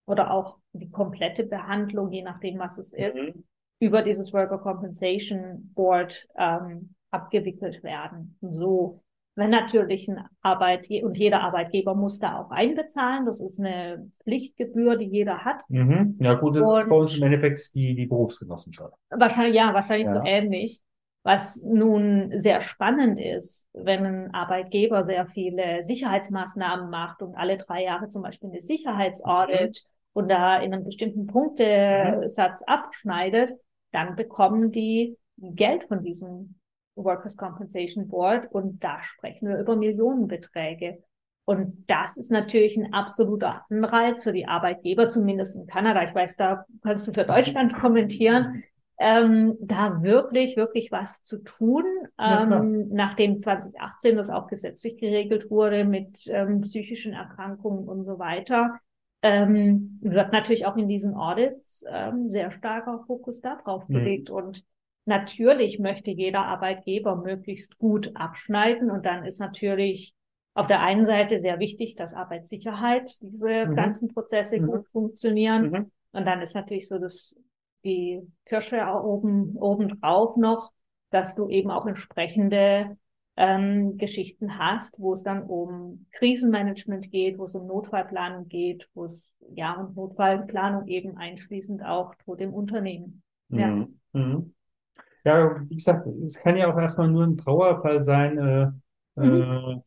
oder 0.05 0.29
auch 0.29 0.59
die 0.79 0.89
komplette 0.89 1.43
Behandlung, 1.43 2.11
je 2.11 2.23
nachdem, 2.23 2.59
was 2.59 2.77
es 2.77 2.93
ist, 2.93 3.17
mhm. 3.17 3.43
über 3.79 4.01
dieses 4.01 4.33
Worker 4.33 4.57
Compensation 4.57 5.71
Board 5.73 6.27
ähm, 6.37 6.95
abgewickelt 7.11 7.83
werden. 7.83 8.37
So, 8.41 9.01
wenn 9.35 9.49
natürlich 9.49 10.07
ein 10.07 10.25
Arbeit 10.41 10.87
und 11.03 11.17
jeder 11.17 11.41
Arbeitgeber 11.41 11.93
muss 11.93 12.19
da 12.19 12.39
auch 12.39 12.51
einbezahlen. 12.51 13.25
Das 13.25 13.41
ist 13.41 13.59
eine 13.59 14.09
Pflichtgebühr, 14.23 14.97
die 14.97 15.05
jeder 15.05 15.43
hat. 15.43 15.61
Mhm. 15.67 16.17
Ja, 16.19 16.35
gut, 16.35 16.55
das 16.55 16.63
und 16.63 16.81
ist 16.81 16.89
bei 16.89 16.95
uns 16.95 17.17
im 17.17 17.23
Endeffekt 17.23 17.75
die, 17.75 17.95
die 17.95 18.05
Berufsgenossenschaft. 18.05 18.93
Wahrscheinlich, 19.09 19.55
ja, 19.55 19.73
wahrscheinlich 19.73 20.07
ja. 20.07 20.15
so 20.15 20.21
ähnlich. 20.25 20.81
Was 21.23 21.63
nun 21.63 22.33
sehr 22.39 22.61
spannend 22.61 23.19
ist, 23.19 23.67
wenn 23.73 24.05
ein 24.05 24.33
Arbeitgeber 24.33 25.03
sehr 25.03 25.25
viele 25.25 25.81
Sicherheitsmaßnahmen 25.81 26.91
macht 26.91 27.23
und 27.23 27.35
alle 27.35 27.57
drei 27.57 27.83
Jahre 27.83 28.09
zum 28.09 28.21
Beispiel 28.21 28.49
eine 28.49 28.61
Sicherheitsaudit 28.61 29.85
mhm 29.85 29.94
und 30.15 30.29
da 30.29 30.57
in 30.59 30.73
einem 30.73 30.85
bestimmten 30.85 31.27
Punktesatz 31.27 32.63
abschneidet, 32.65 33.51
dann 33.91 34.15
bekommen 34.15 34.71
die 34.71 35.17
Geld 35.37 35.83
von 35.89 36.03
diesem 36.03 36.55
Workers' 36.95 37.35
Compensation 37.35 38.07
Board 38.07 38.49
und 38.49 38.81
da 38.81 39.03
sprechen 39.03 39.49
wir 39.49 39.59
über 39.59 39.75
Millionenbeträge. 39.75 41.03
Und 41.43 41.83
das 41.87 42.15
ist 42.15 42.31
natürlich 42.31 42.77
ein 42.77 42.93
absoluter 42.93 43.65
Anreiz 43.69 44.23
für 44.23 44.31
die 44.31 44.47
Arbeitgeber, 44.47 45.09
zumindest 45.09 45.57
in 45.57 45.67
Kanada. 45.67 46.03
Ich 46.03 46.15
weiß, 46.15 46.37
da 46.37 46.65
kannst 46.81 47.05
du 47.07 47.11
für 47.11 47.25
Deutschland 47.25 47.75
kommentieren, 47.75 48.63
ähm, 48.97 49.57
da 49.59 50.01
wirklich, 50.01 50.55
wirklich 50.55 50.93
was 50.93 51.23
zu 51.23 51.39
tun, 51.39 51.83
ähm, 52.17 52.87
nachdem 52.89 53.37
2018 53.37 54.15
das 54.15 54.29
auch 54.29 54.47
gesetzlich 54.47 54.97
geregelt 54.97 55.51
wurde 55.51 55.83
mit 55.83 56.25
ähm, 56.29 56.61
psychischen 56.61 57.11
Erkrankungen 57.11 57.89
und 57.89 58.05
so 58.05 58.17
weiter 58.17 58.79
ähm, 59.25 59.97
wird 60.01 60.31
natürlich 60.31 60.67
auch 60.67 60.77
in 60.77 60.87
diesen 60.87 61.15
Audits 61.15 61.83
ähm, 61.89 62.29
sehr 62.29 62.51
starker 62.51 63.03
Fokus 63.07 63.41
darauf 63.41 63.89
mhm. 63.89 63.93
gelegt. 63.95 64.29
Und 64.29 64.63
natürlich 65.05 65.79
möchte 65.79 66.11
jeder 66.11 66.45
Arbeitgeber 66.45 67.15
möglichst 67.15 67.79
gut 67.79 68.11
abschneiden. 68.15 68.91
Und 68.91 69.07
dann 69.07 69.25
ist 69.25 69.39
natürlich 69.39 70.13
auf 70.53 70.67
der 70.67 70.81
einen 70.81 71.07
Seite 71.07 71.39
sehr 71.39 71.57
wichtig, 71.57 71.95
dass 71.95 72.13
Arbeitssicherheit, 72.13 73.17
diese 73.19 73.65
mhm. 73.65 73.75
ganzen 73.75 74.13
Prozesse 74.13 74.59
mhm. 74.59 74.67
gut 74.67 74.87
funktionieren. 74.89 75.71
Mhm. 75.71 75.91
Und 76.11 76.25
dann 76.25 76.41
ist 76.41 76.53
natürlich 76.53 76.87
so 76.87 76.99
dass 76.99 77.35
die 77.83 78.21
Kirsche 78.45 78.77
oben, 78.85 79.57
oben 79.57 79.99
drauf 79.99 80.37
noch, 80.37 80.71
dass 81.09 81.33
du 81.33 81.49
eben 81.49 81.71
auch 81.71 81.87
entsprechende 81.87 82.95
ähm, 83.37 83.97
Geschichten 83.97 84.57
hast, 84.57 84.99
wo 84.99 85.13
es 85.13 85.23
dann 85.23 85.43
um 85.43 86.05
Krisenmanagement 86.13 87.11
geht, 87.11 87.37
wo 87.37 87.43
es 87.43 87.55
um 87.55 87.67
Notfallplanung 87.67 88.47
geht, 88.47 88.87
wo 88.93 89.05
es 89.05 89.37
ja 89.53 89.73
und 89.73 89.95
Notfallplanung 89.95 90.87
eben 90.87 91.17
einschließend 91.17 91.83
auch 91.83 92.15
tot 92.23 92.39
im 92.41 92.53
Unternehmen. 92.53 93.23
Ja. 93.49 93.67
Mhm. 93.67 93.99
Mhm. 94.13 94.53
Ja, 95.25 95.59
wie 95.67 95.75
gesagt, 95.75 96.07
es 96.25 96.39
kann 96.39 96.55
ja 96.55 96.71
auch 96.71 96.77
erstmal 96.77 97.09
nur 97.09 97.23
ein 97.23 97.37
Trauerfall 97.37 98.03
sein. 98.03 98.37
Äh, 98.37 99.21
mhm. 99.21 99.41
äh, 99.41 99.81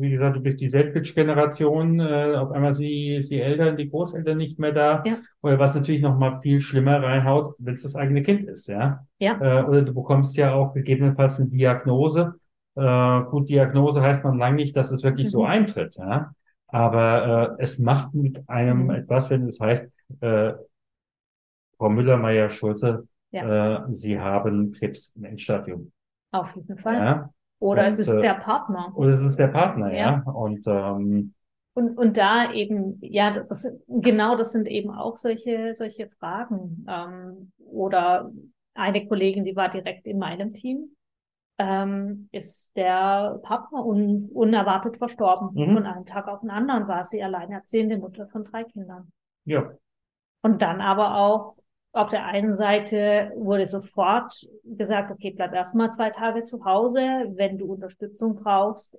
wie 0.00 0.10
gesagt, 0.10 0.36
du 0.36 0.40
bist 0.40 0.60
die 0.60 0.68
Sandwich-Generation, 0.68 2.00
äh, 2.00 2.34
auf 2.36 2.52
einmal 2.52 2.72
sind 2.72 2.86
die, 2.86 3.20
die 3.28 3.40
Eltern, 3.40 3.76
die 3.76 3.88
Großeltern 3.88 4.36
nicht 4.36 4.58
mehr 4.58 4.72
da. 4.72 5.02
Ja. 5.04 5.18
Oder 5.42 5.58
was 5.58 5.74
natürlich 5.74 6.02
noch 6.02 6.16
mal 6.16 6.40
viel 6.40 6.60
schlimmer 6.60 7.02
reinhaut, 7.02 7.54
wenn 7.58 7.74
es 7.74 7.82
das 7.82 7.96
eigene 7.96 8.22
Kind 8.22 8.48
ist, 8.48 8.68
ja. 8.68 9.06
Ja. 9.18 9.40
Äh, 9.40 9.64
oder 9.64 9.82
du 9.82 9.94
bekommst 9.94 10.36
ja 10.36 10.54
auch 10.54 10.74
gegebenenfalls 10.74 11.40
eine 11.40 11.48
Diagnose. 11.48 12.34
Äh, 12.78 13.24
gut, 13.30 13.48
Diagnose 13.48 14.02
heißt 14.02 14.24
noch 14.24 14.34
lange 14.34 14.56
nicht, 14.56 14.76
dass 14.76 14.90
es 14.90 15.02
wirklich 15.02 15.30
so 15.30 15.40
Mhm. 15.40 15.46
eintritt, 15.46 15.96
ja. 15.96 16.32
Aber 16.68 17.56
äh, 17.58 17.62
es 17.62 17.78
macht 17.78 18.14
mit 18.14 18.48
einem 18.48 18.84
Mhm. 18.84 18.90
etwas, 18.90 19.30
wenn 19.30 19.44
es 19.44 19.60
heißt, 19.60 19.90
äh, 20.20 20.52
Frau 21.76 21.88
Müller-Meyer-Schulze, 21.90 23.06
Ja. 23.30 23.84
äh, 23.86 23.92
Sie 23.92 24.18
haben 24.18 24.72
Krebs 24.72 25.14
im 25.16 25.24
Endstadium. 25.24 25.92
Auf 26.32 26.54
jeden 26.56 26.78
Fall. 26.78 26.96
Ja. 26.96 27.30
Oder 27.60 27.82
Und, 27.82 27.88
es 27.88 27.98
ist 27.98 28.08
äh, 28.08 28.22
der 28.22 28.34
Partner. 28.34 28.92
Oder 28.94 29.10
es 29.10 29.20
ist 29.20 29.38
der 29.38 29.48
Partner, 29.48 29.92
Ja. 29.92 30.22
ja. 30.24 30.30
Und 30.32 30.66
ähm, 30.66 31.34
Und, 31.74 31.96
und 31.96 32.16
da 32.16 32.52
eben, 32.52 32.98
ja, 33.02 33.30
das, 33.30 33.68
genau 33.88 34.36
das 34.36 34.52
sind 34.52 34.66
eben 34.66 34.90
auch 34.90 35.16
solche, 35.16 35.72
solche 35.74 36.08
Fragen. 36.18 36.84
Ähm, 36.88 37.52
oder 37.58 38.30
eine 38.74 39.06
Kollegin, 39.06 39.44
die 39.44 39.56
war 39.56 39.68
direkt 39.68 40.06
in 40.06 40.18
meinem 40.18 40.52
Team, 40.54 40.90
ähm, 41.58 42.28
ist 42.32 42.76
der 42.76 43.40
Partner 43.42 43.84
un, 43.84 44.28
unerwartet 44.32 44.96
verstorben. 44.96 45.50
Mhm. 45.54 45.74
Von 45.74 45.86
einem 45.86 46.06
Tag 46.06 46.28
auf 46.28 46.40
den 46.40 46.50
anderen 46.50 46.88
war 46.88 47.04
sie 47.04 47.22
alleinerziehende 47.22 47.98
Mutter 47.98 48.28
von 48.28 48.44
drei 48.44 48.64
Kindern. 48.64 49.10
ja, 49.44 49.70
Und 50.42 50.62
dann 50.62 50.80
aber 50.80 51.16
auch 51.16 51.56
auf 51.92 52.10
der 52.10 52.26
einen 52.26 52.56
Seite 52.56 53.32
wurde 53.36 53.66
sofort 53.66 54.46
gesagt, 54.64 55.10
okay, 55.10 55.32
bleib 55.34 55.52
erstmal 55.52 55.90
zwei 55.90 56.10
Tage 56.10 56.42
zu 56.42 56.64
Hause. 56.64 57.00
Wenn 57.34 57.58
du 57.58 57.72
Unterstützung 57.72 58.36
brauchst, 58.36 58.96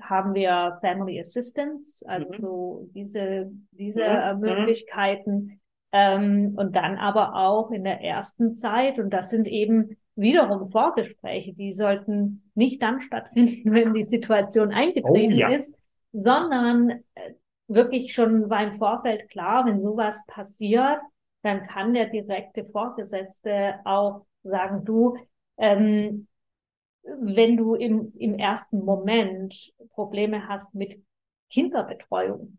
haben 0.00 0.34
wir 0.34 0.78
Family 0.80 1.20
Assistance, 1.20 2.04
also 2.08 2.28
Mhm. 2.28 2.32
so 2.40 2.88
diese, 2.94 3.50
diese 3.72 4.00
Mhm. 4.02 4.06
äh, 4.06 4.34
Mhm. 4.34 4.40
Möglichkeiten. 4.40 5.60
Ähm, 5.90 6.54
und 6.56 6.76
dann 6.76 6.96
aber 6.98 7.34
auch 7.34 7.70
in 7.70 7.84
der 7.84 8.02
ersten 8.02 8.54
Zeit, 8.54 8.98
und 8.98 9.10
das 9.10 9.30
sind 9.30 9.48
eben 9.48 9.96
wiederum 10.18 10.68
Vorgespräche, 10.68 11.52
die 11.54 11.72
sollten 11.72 12.50
nicht 12.54 12.82
dann 12.82 13.00
stattfinden, 13.00 13.72
wenn 13.72 13.94
die 13.94 14.04
Situation 14.04 14.72
eingetreten 14.72 15.34
Oh 15.34 15.38
ja. 15.38 15.48
ist, 15.48 15.74
sondern 16.12 16.90
äh, 17.14 17.34
wirklich 17.68 18.12
schon 18.14 18.48
war 18.50 18.62
im 18.64 18.72
Vorfeld 18.72 19.28
klar, 19.30 19.66
wenn 19.66 19.80
sowas 19.80 20.24
passiert, 20.26 21.00
dann 21.42 21.66
kann 21.66 21.94
der 21.94 22.06
direkte 22.06 22.64
Vorgesetzte 22.64 23.76
auch 23.84 24.26
sagen, 24.42 24.84
du, 24.84 25.16
ähm, 25.56 26.26
wenn 27.20 27.56
du 27.56 27.74
im, 27.74 28.12
im 28.18 28.34
ersten 28.34 28.84
Moment 28.84 29.72
Probleme 29.90 30.48
hast 30.48 30.74
mit 30.74 31.00
Kinderbetreuung, 31.50 32.58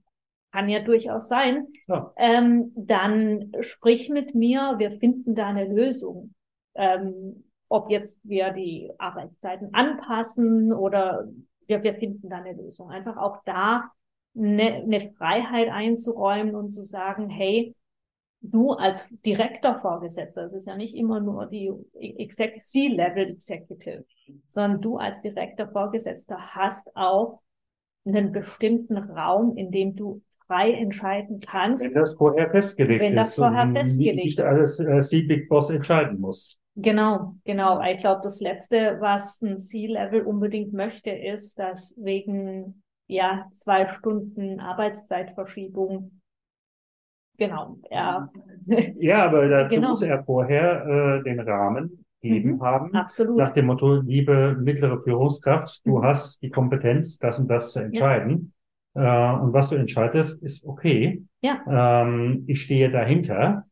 kann 0.51 0.70
ja 0.70 0.80
durchaus 0.80 1.28
sein, 1.28 1.68
Ja. 1.88 2.12
ähm, 2.18 2.72
dann 2.76 3.51
sprich 3.60 4.10
mit 4.10 4.34
mir, 4.34 4.76
wir 4.78 4.91
finden 4.91 5.36
da 5.36 5.47
eine 5.47 5.66
Lösung. 5.66 6.34
Ähm, 6.76 7.43
ob 7.70 7.89
jetzt 7.89 8.20
wir 8.24 8.51
die 8.51 8.91
Arbeitszeiten 8.97 9.74
anpassen 9.74 10.74
oder 10.74 11.28
wir, 11.67 11.84
wir 11.84 11.93
finden 11.93 12.30
da 12.30 12.38
eine 12.38 12.53
Lösung. 12.53 12.89
Einfach 12.89 13.17
auch 13.17 13.38
da 13.45 13.91
eine, 14.36 14.76
eine 14.76 15.01
Freiheit 15.17 15.70
einzuräumen 15.70 16.55
und 16.55 16.72
zu 16.72 16.84
sagen, 16.84 17.30
hey, 17.30 17.76
du 18.41 18.72
als 18.72 19.07
direkter 19.26 19.80
Vorgesetzter, 19.82 20.43
das 20.43 20.53
ist 20.53 20.67
ja 20.67 20.76
nicht 20.76 20.95
immer 20.95 21.20
nur 21.20 21.45
die 21.45 21.72
Exec 21.93 22.59
C-Level 22.59 23.30
Executive, 23.30 24.05
sondern 24.47 24.82
du 24.82 24.97
als 24.97 25.20
direkter 25.20 25.70
Vorgesetzter 25.70 26.38
hast 26.39 26.95
auch 26.95 27.41
einen 28.05 28.32
bestimmten 28.32 28.97
Raum, 28.97 29.55
in 29.57 29.72
dem 29.72 29.95
du 29.95 30.22
frei 30.47 30.72
entscheiden 30.72 31.41
kannst. 31.41 31.84
wenn 31.84 31.93
das 31.93 32.15
vorher 32.15 32.49
festgelegt 32.49 33.01
Wenn 33.01 33.15
das 33.15 33.30
ist 33.30 33.36
vorher 33.36 33.63
und 33.63 33.78
festgelegt 33.78 34.15
nicht 34.15 34.39
ist. 34.39 34.45
alles 34.45 34.80
äh, 34.80 35.01
Sie 35.01 35.24
Big 35.24 35.47
Boss 35.47 35.70
entscheiden 35.70 36.20
muss. 36.20 36.59
Genau, 36.82 37.36
genau. 37.45 37.82
Ich 37.82 37.97
glaube, 37.97 38.21
das 38.23 38.39
Letzte, 38.39 38.97
was 38.99 39.41
ein 39.41 39.57
C-Level 39.59 40.21
unbedingt 40.21 40.73
möchte, 40.73 41.11
ist, 41.11 41.59
dass 41.59 41.93
wegen 41.97 42.84
ja 43.07 43.47
zwei 43.53 43.88
Stunden 43.89 44.59
Arbeitszeitverschiebung, 44.59 46.21
genau, 47.38 47.77
er 47.89 48.30
Ja, 48.99 49.25
aber 49.25 49.47
dazu 49.47 49.75
Genau. 49.75 49.89
muss 49.89 50.01
er 50.01 50.23
vorher 50.23 51.19
äh, 51.19 51.23
den 51.23 51.39
Rahmen 51.39 52.05
geben 52.21 52.51
Mhm. 52.55 52.61
haben. 52.61 52.91
absolut, 52.95 53.39
Nach 53.39 53.53
dem 53.53 53.65
Motto, 53.67 53.95
liebe 54.01 54.57
mittlere 54.59 55.01
Führungskraft, 55.01 55.82
du 55.86 55.99
Mhm. 55.99 56.03
hast 56.03 56.41
die 56.41 56.49
Kompetenz, 56.49 57.17
das 57.17 57.39
und 57.39 57.47
das 57.47 57.71
zu 57.73 57.80
entscheiden. 57.80 58.53
Äh, 58.95 58.99
und 59.01 59.53
was 59.53 59.69
du 59.69 59.75
entscheidest, 59.75 60.41
ist 60.43 60.65
okay. 60.65 61.23
ja, 61.41 61.63
Ähm, 61.65 62.43
ich 62.47 62.61
stehe 62.61 62.91
dahinter. 62.91 63.65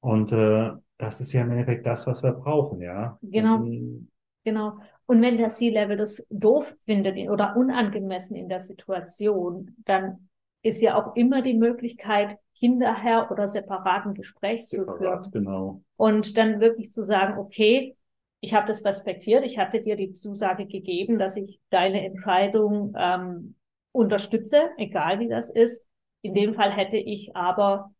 Und 0.00 0.32
äh, 0.32 0.70
das 1.00 1.20
ist 1.20 1.32
ja 1.32 1.42
im 1.42 1.50
Endeffekt 1.50 1.86
das, 1.86 2.06
was 2.06 2.22
wir 2.22 2.32
brauchen, 2.32 2.80
ja. 2.80 3.18
Genau. 3.22 3.56
Und, 3.56 4.10
genau. 4.44 4.78
Und 5.06 5.22
wenn 5.22 5.38
der 5.38 5.48
C-Level 5.48 5.96
das 5.96 6.24
doof 6.30 6.74
findet 6.84 7.16
in- 7.16 7.30
oder 7.30 7.56
unangemessen 7.56 8.36
in 8.36 8.48
der 8.48 8.60
Situation, 8.60 9.74
dann 9.84 10.28
ist 10.62 10.80
ja 10.80 10.96
auch 10.96 11.16
immer 11.16 11.42
die 11.42 11.54
Möglichkeit, 11.54 12.38
hinterher 12.52 13.30
oder 13.30 13.48
separaten 13.48 14.12
Gesprächs 14.14 14.68
zu 14.68 14.84
führen. 14.84 14.98
separat, 14.98 15.32
genau. 15.32 15.82
Und 15.96 16.36
dann 16.36 16.60
wirklich 16.60 16.92
zu 16.92 17.02
sagen, 17.02 17.38
okay, 17.38 17.96
ich 18.40 18.54
habe 18.54 18.66
das 18.66 18.84
respektiert, 18.84 19.44
ich 19.44 19.58
hatte 19.58 19.80
dir 19.80 19.96
die 19.96 20.12
Zusage 20.12 20.66
gegeben, 20.66 21.18
dass 21.18 21.36
ich 21.36 21.60
deine 21.70 22.04
Entscheidung 22.04 22.94
ähm, 22.98 23.54
unterstütze, 23.92 24.70
egal 24.76 25.20
wie 25.20 25.28
das 25.28 25.50
ist. 25.50 25.82
In 26.22 26.34
dem 26.34 26.54
Fall 26.54 26.70
hätte 26.70 26.98
ich 26.98 27.34
aber 27.34 27.92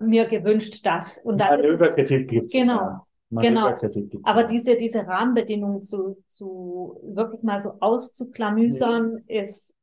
mir 0.00 0.26
gewünscht, 0.26 0.84
dass. 0.84 1.18
Und 1.18 1.38
dann 1.38 1.60
Manöverkritik 1.60 2.28
gibt's. 2.28 2.52
Genau, 2.52 3.04
ja. 3.30 3.40
genau. 3.40 3.74
Aber 4.24 4.44
diese, 4.44 4.76
diese 4.76 5.06
Rahmenbedingungen 5.06 5.82
zu, 5.82 6.16
zu 6.26 7.00
wirklich 7.02 7.42
mal 7.42 7.60
so 7.60 7.74
auszuklamüsern, 7.80 9.18
ist 9.26 9.74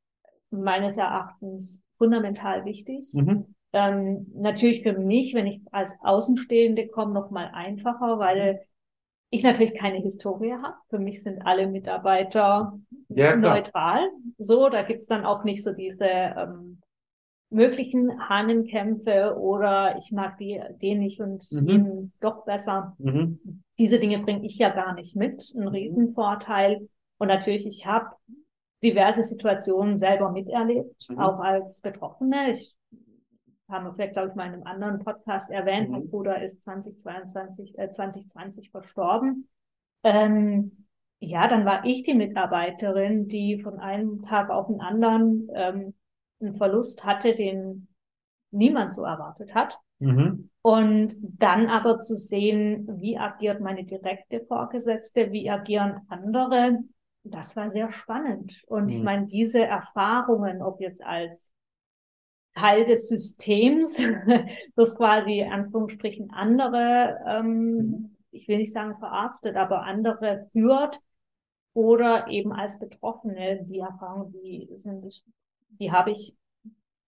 meines 0.50 0.98
Erachtens 0.98 1.82
fundamental 1.98 2.66
wichtig. 2.66 3.12
Mhm. 3.14 3.54
Ähm, 3.74 4.28
natürlich 4.36 4.82
für 4.82 4.94
mich, 4.94 5.34
wenn 5.34 5.48
ich 5.48 5.62
als 5.72 5.94
Außenstehende 6.02 6.88
komme, 6.88 7.14
noch 7.14 7.32
mal 7.32 7.52
einfacher, 7.54 8.18
weil 8.18 8.62
ich 9.30 9.44
natürlich 9.44 9.76
keine 9.76 9.98
Historie 9.98 10.54
habe. 10.54 10.76
Für 10.90 11.00
mich 11.00 11.22
sind 11.22 11.42
alle 11.46 11.68
Mitarbeiter 11.68 12.80
Ja, 13.10 13.36
neutral. 13.36 14.10
So, 14.38 14.70
da 14.70 14.84
gibt's 14.84 15.08
dann 15.08 15.26
auch 15.26 15.44
nicht 15.44 15.64
so 15.64 15.74
diese 15.74 16.06
ähm, 16.06 16.80
möglichen 17.50 18.20
Hahnenkämpfe 18.30 19.38
oder 19.38 19.98
ich 19.98 20.12
mag 20.12 20.38
die, 20.38 20.62
den 20.82 21.00
nicht 21.00 21.22
und 21.22 21.46
Mhm. 21.52 21.70
ihn 21.70 22.12
doch 22.20 22.44
besser. 22.46 22.96
Mhm. 23.00 23.64
Diese 23.80 24.00
Dinge 24.00 24.20
bringe 24.20 24.46
ich 24.46 24.58
ja 24.58 24.70
gar 24.70 24.94
nicht 24.94 25.16
mit. 25.16 25.54
Ein 25.56 25.68
Riesenvorteil. 25.68 26.90
Und 27.20 27.28
natürlich, 27.30 27.66
ich 27.66 27.86
habe 27.86 28.08
diverse 28.84 29.24
Situationen 29.24 29.98
selber 29.98 30.32
miterlebt, 30.32 31.08
Mhm. 31.10 31.20
auch 31.20 31.40
als 31.40 31.82
Betroffene. 31.82 32.52
Ich 32.52 32.76
haben 33.70 33.86
wir 33.86 33.94
vielleicht, 33.94 34.14
glaube 34.14 34.30
ich, 34.30 34.36
mal 34.36 34.48
in 34.48 34.54
einem 34.54 34.64
anderen 34.64 35.00
Podcast 35.04 35.50
erwähnt. 35.52 35.90
Mhm. 35.90 35.92
Mein 35.96 36.08
Bruder 36.10 36.42
ist 36.42 36.62
2022, 36.64 37.78
äh, 37.78 37.90
2020 37.90 38.72
verstorben. 38.72 39.50
Ähm, 40.04 40.86
ja, 41.20 41.48
dann 41.48 41.66
war 41.66 41.84
ich 41.84 42.04
die 42.04 42.14
Mitarbeiterin, 42.14 43.28
die 43.28 43.60
von 43.62 43.80
einem 43.80 44.22
Tag 44.22 44.50
auf 44.52 44.68
den 44.68 44.80
anderen 44.80 45.50
ähm, 45.54 45.94
einen 46.42 46.56
Verlust 46.56 47.04
hatte, 47.04 47.34
den 47.34 47.88
niemand 48.52 48.92
so 48.94 49.04
erwartet 49.04 49.54
hat. 49.56 49.80
Mhm. 50.00 50.50
Und 50.62 51.16
dann 51.22 51.68
aber 51.68 52.00
zu 52.02 52.16
sehen, 52.16 52.88
wie 53.00 53.18
agiert 53.18 53.62
meine 53.62 53.86
direkte 53.86 54.42
Vorgesetzte, 54.46 55.32
wie 55.32 55.50
agieren 55.50 56.02
andere, 56.10 56.80
das 57.24 57.56
war 57.56 57.72
sehr 57.72 57.92
spannend. 57.92 58.62
Und 58.68 58.90
ich 58.90 58.98
Mhm. 58.98 59.04
meine, 59.04 59.26
diese 59.28 59.64
Erfahrungen, 59.64 60.62
ob 60.62 60.82
jetzt 60.82 61.04
als 61.04 61.54
Teil 62.56 62.86
des 62.86 63.08
Systems, 63.08 63.98
das 64.76 64.96
quasi 64.96 65.44
Anführungsstrichen 65.44 66.32
andere, 66.32 67.18
ähm, 67.28 68.16
ich 68.32 68.48
will 68.48 68.58
nicht 68.58 68.74
sagen 68.74 68.98
verarztet, 69.00 69.56
aber 69.56 69.84
andere 69.84 70.48
führt, 70.52 71.00
oder 71.74 72.28
eben 72.28 72.54
als 72.54 72.80
Betroffene, 72.80 73.64
die 73.66 73.80
Erfahrungen, 73.80 74.32
die 74.32 74.68
sind, 74.74 75.24
die 75.70 75.92
habe 75.92 76.12
ich. 76.12 76.36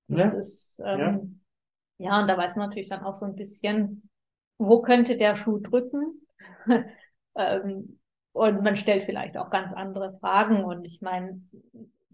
Ja. 0.08 0.30
ist, 0.30 0.82
ähm, 0.84 1.42
ja, 2.00 2.20
und 2.20 2.28
da 2.28 2.36
weiß 2.38 2.56
man 2.56 2.70
natürlich 2.70 2.90
dann 2.90 3.04
auch 3.04 3.14
so 3.14 3.26
ein 3.26 3.36
bisschen, 3.36 4.10
wo 4.58 4.82
könnte 4.82 5.18
der 5.18 5.36
Schuh 5.36 5.60
drücken? 5.60 6.26
ähm, 7.36 8.00
und 8.32 8.64
man 8.64 8.76
stellt 8.76 9.04
vielleicht 9.04 9.38
auch 9.38 9.50
ganz 9.50 9.74
andere 9.74 10.18
Fragen. 10.20 10.64
Und 10.64 10.86
ich 10.86 11.02
meine, 11.02 11.42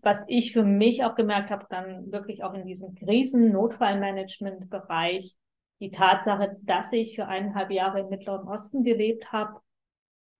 was 0.02 0.24
ich 0.28 0.54
für 0.54 0.64
mich 0.64 1.04
auch 1.04 1.16
gemerkt 1.16 1.52
habe, 1.52 1.66
dann 1.70 2.10
wirklich 2.12 2.44
auch 2.44 2.54
in 2.54 2.66
diesem 2.66 2.96
Krisen-Notfallmanagement-Bereich, 2.96 5.36
die 5.80 5.92
Tatsache, 5.92 6.58
dass 6.64 6.92
ich 6.94 7.16
für 7.16 7.28
eineinhalb 7.28 7.70
Jahre 7.72 8.00
im 8.02 8.10
Mittleren 8.10 8.48
Osten 8.48 8.84
gelebt 8.84 9.32
habe, 9.32 9.60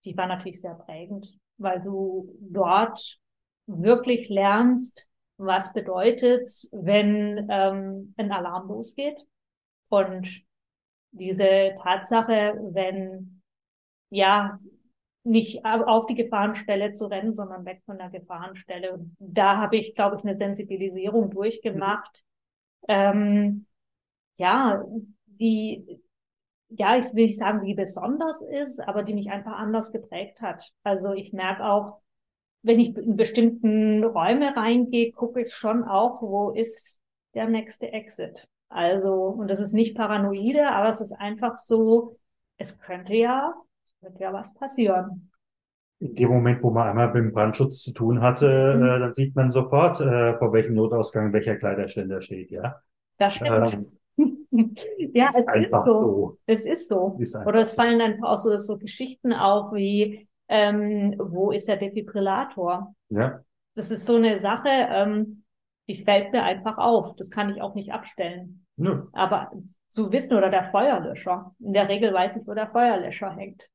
die 0.04 0.16
war 0.16 0.26
natürlich 0.26 0.60
sehr 0.60 0.74
prägend, 0.74 1.38
weil 1.58 1.80
du 1.82 2.34
dort 2.40 3.18
wirklich 3.66 4.28
lernst, 4.28 5.06
was 5.38 5.72
bedeutet 5.72 6.48
wenn 6.72 7.48
ähm, 7.50 8.14
ein 8.16 8.32
Alarm 8.32 8.68
losgeht 8.68 9.26
und 9.88 10.28
diese 11.12 11.74
Tatsache, 11.82 12.58
wenn 12.72 13.42
ja 14.10 14.58
nicht 15.24 15.64
auf 15.64 16.06
die 16.06 16.14
Gefahrenstelle 16.14 16.92
zu 16.92 17.06
rennen, 17.06 17.34
sondern 17.34 17.64
weg 17.64 17.82
von 17.84 17.98
der 17.98 18.10
Gefahrenstelle. 18.10 18.92
Und 18.92 19.16
da 19.18 19.56
habe 19.56 19.76
ich, 19.76 19.94
glaube 19.94 20.16
ich, 20.16 20.22
eine 20.22 20.36
Sensibilisierung 20.36 21.30
durchgemacht. 21.30 22.22
Mhm. 22.82 22.94
Ähm, 22.94 23.66
ja, 24.36 24.84
die, 25.26 26.00
ja, 26.68 26.96
ich 26.96 27.06
will 27.14 27.26
nicht 27.26 27.38
sagen, 27.38 27.64
die 27.64 27.74
besonders 27.74 28.40
ist, 28.40 28.80
aber 28.80 29.02
die 29.02 29.14
mich 29.14 29.30
einfach 29.30 29.58
anders 29.58 29.90
geprägt 29.90 30.40
hat. 30.42 30.70
Also 30.84 31.12
ich 31.12 31.32
merke 31.32 31.64
auch, 31.64 32.00
wenn 32.62 32.80
ich 32.80 32.96
in 32.96 33.16
bestimmten 33.16 34.04
Räume 34.04 34.56
reingehe, 34.56 35.12
gucke 35.12 35.42
ich 35.42 35.54
schon 35.54 35.84
auch, 35.84 36.20
wo 36.22 36.50
ist 36.50 37.00
der 37.34 37.48
nächste 37.48 37.92
Exit. 37.92 38.48
Also, 38.68 39.12
und 39.12 39.48
das 39.48 39.60
ist 39.60 39.72
nicht 39.72 39.96
paranoide, 39.96 40.68
aber 40.68 40.88
es 40.88 41.00
ist 41.00 41.12
einfach 41.12 41.56
so, 41.56 42.16
es 42.58 42.78
könnte 42.78 43.14
ja, 43.14 43.54
es 43.84 43.94
könnte 44.00 44.22
ja 44.22 44.32
was 44.32 44.52
passieren. 44.54 45.30
In 45.98 46.14
dem 46.14 46.30
Moment, 46.30 46.62
wo 46.62 46.70
man 46.70 46.88
einmal 46.88 47.06
mit 47.06 47.16
dem 47.16 47.32
Brandschutz 47.32 47.80
zu 47.82 47.92
tun 47.92 48.20
hatte, 48.20 48.74
mhm. 48.76 48.82
äh, 48.82 48.98
dann 48.98 49.14
sieht 49.14 49.34
man 49.34 49.50
sofort, 49.50 50.00
äh, 50.00 50.36
vor 50.36 50.52
welchem 50.52 50.74
Notausgang 50.74 51.32
welcher 51.32 51.56
Kleiderständer 51.56 52.20
steht, 52.20 52.50
ja. 52.50 52.80
Das 53.18 53.36
stimmt. 53.36 53.72
Ähm, 54.18 54.36
ja, 55.14 55.30
es 55.30 55.38
ist 55.38 55.70
so. 55.70 55.84
so. 55.84 56.38
Es 56.46 56.66
ist 56.66 56.88
so. 56.88 57.16
Ist 57.18 57.36
Oder 57.36 57.60
es 57.60 57.74
fallen 57.74 58.00
einfach 58.00 58.28
auch 58.28 58.38
so, 58.38 58.56
so 58.58 58.76
Geschichten 58.76 59.32
auf 59.32 59.72
wie, 59.72 60.28
ähm, 60.48 61.14
wo 61.18 61.50
ist 61.50 61.68
der 61.68 61.76
Defibrillator? 61.76 62.94
Ja. 63.08 63.40
Das 63.74 63.90
ist 63.90 64.06
so 64.06 64.16
eine 64.16 64.38
Sache, 64.40 64.68
ähm, 64.68 65.44
die 65.88 66.02
fällt 66.02 66.32
mir 66.32 66.42
einfach 66.42 66.78
auf. 66.78 67.14
Das 67.16 67.30
kann 67.30 67.50
ich 67.50 67.60
auch 67.60 67.74
nicht 67.74 67.92
abstellen. 67.92 68.66
Nö. 68.76 69.06
Aber 69.12 69.50
zu 69.88 70.12
wissen 70.12 70.36
oder 70.36 70.50
der 70.50 70.70
Feuerlöscher. 70.70 71.54
In 71.60 71.72
der 71.72 71.88
Regel 71.88 72.12
weiß 72.12 72.36
ich, 72.36 72.46
wo 72.46 72.54
der 72.54 72.68
Feuerlöscher 72.68 73.30
hängt. 73.30 73.68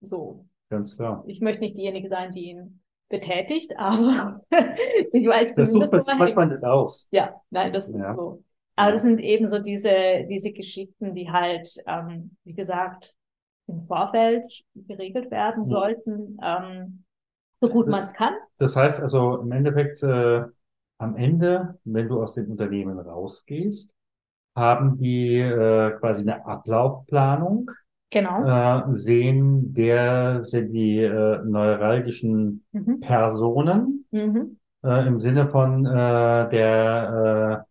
So. 0.00 0.46
Ganz 0.70 0.96
klar. 0.96 1.24
Ich 1.26 1.40
möchte 1.40 1.62
nicht 1.62 1.76
diejenige 1.76 2.08
sein, 2.08 2.32
die 2.32 2.50
ihn 2.50 2.82
betätigt, 3.08 3.74
aber 3.76 4.40
ich 4.50 5.26
weiß 5.26 5.54
das 5.54 5.68
zumindest, 5.68 5.94
sucht 5.94 6.06
man 6.06 6.18
manchmal 6.18 6.48
nicht 6.48 6.64
aus. 6.64 7.08
Ja, 7.10 7.40
nein, 7.50 7.72
das 7.72 7.88
ja. 7.88 8.10
ist 8.10 8.16
so. 8.16 8.42
Aber 8.74 8.92
das 8.92 9.02
sind 9.02 9.20
eben 9.20 9.48
so 9.48 9.58
diese, 9.58 10.26
diese 10.30 10.50
Geschichten, 10.50 11.14
die 11.14 11.30
halt, 11.30 11.76
ähm, 11.86 12.36
wie 12.44 12.54
gesagt, 12.54 13.14
im 13.66 13.78
Vorfeld 13.86 14.44
geregelt 14.74 15.30
werden 15.30 15.64
sollten, 15.64 16.38
ähm, 16.42 17.04
so 17.60 17.68
gut 17.68 17.86
man 17.86 18.02
es 18.02 18.12
kann. 18.12 18.34
Das 18.58 18.76
heißt 18.76 19.00
also 19.00 19.38
im 19.38 19.52
Endeffekt, 19.52 20.02
äh, 20.02 20.44
am 20.98 21.16
Ende, 21.16 21.78
wenn 21.84 22.08
du 22.08 22.22
aus 22.22 22.32
dem 22.32 22.50
Unternehmen 22.50 22.98
rausgehst, 22.98 23.92
haben 24.54 24.98
die 24.98 25.38
äh, 25.38 25.92
quasi 25.98 26.22
eine 26.22 26.44
Ablaufplanung. 26.46 27.70
Genau. 28.10 28.44
Äh, 28.44 28.98
sehen, 28.98 29.70
wer 29.72 30.44
sind 30.44 30.72
die 30.72 30.98
äh, 30.98 31.42
neuralgischen 31.44 32.64
mhm. 32.72 33.00
Personen 33.00 34.04
mhm. 34.10 34.58
Äh, 34.84 35.06
im 35.06 35.20
Sinne 35.20 35.48
von 35.48 35.86
äh, 35.86 36.50
der 36.50 37.64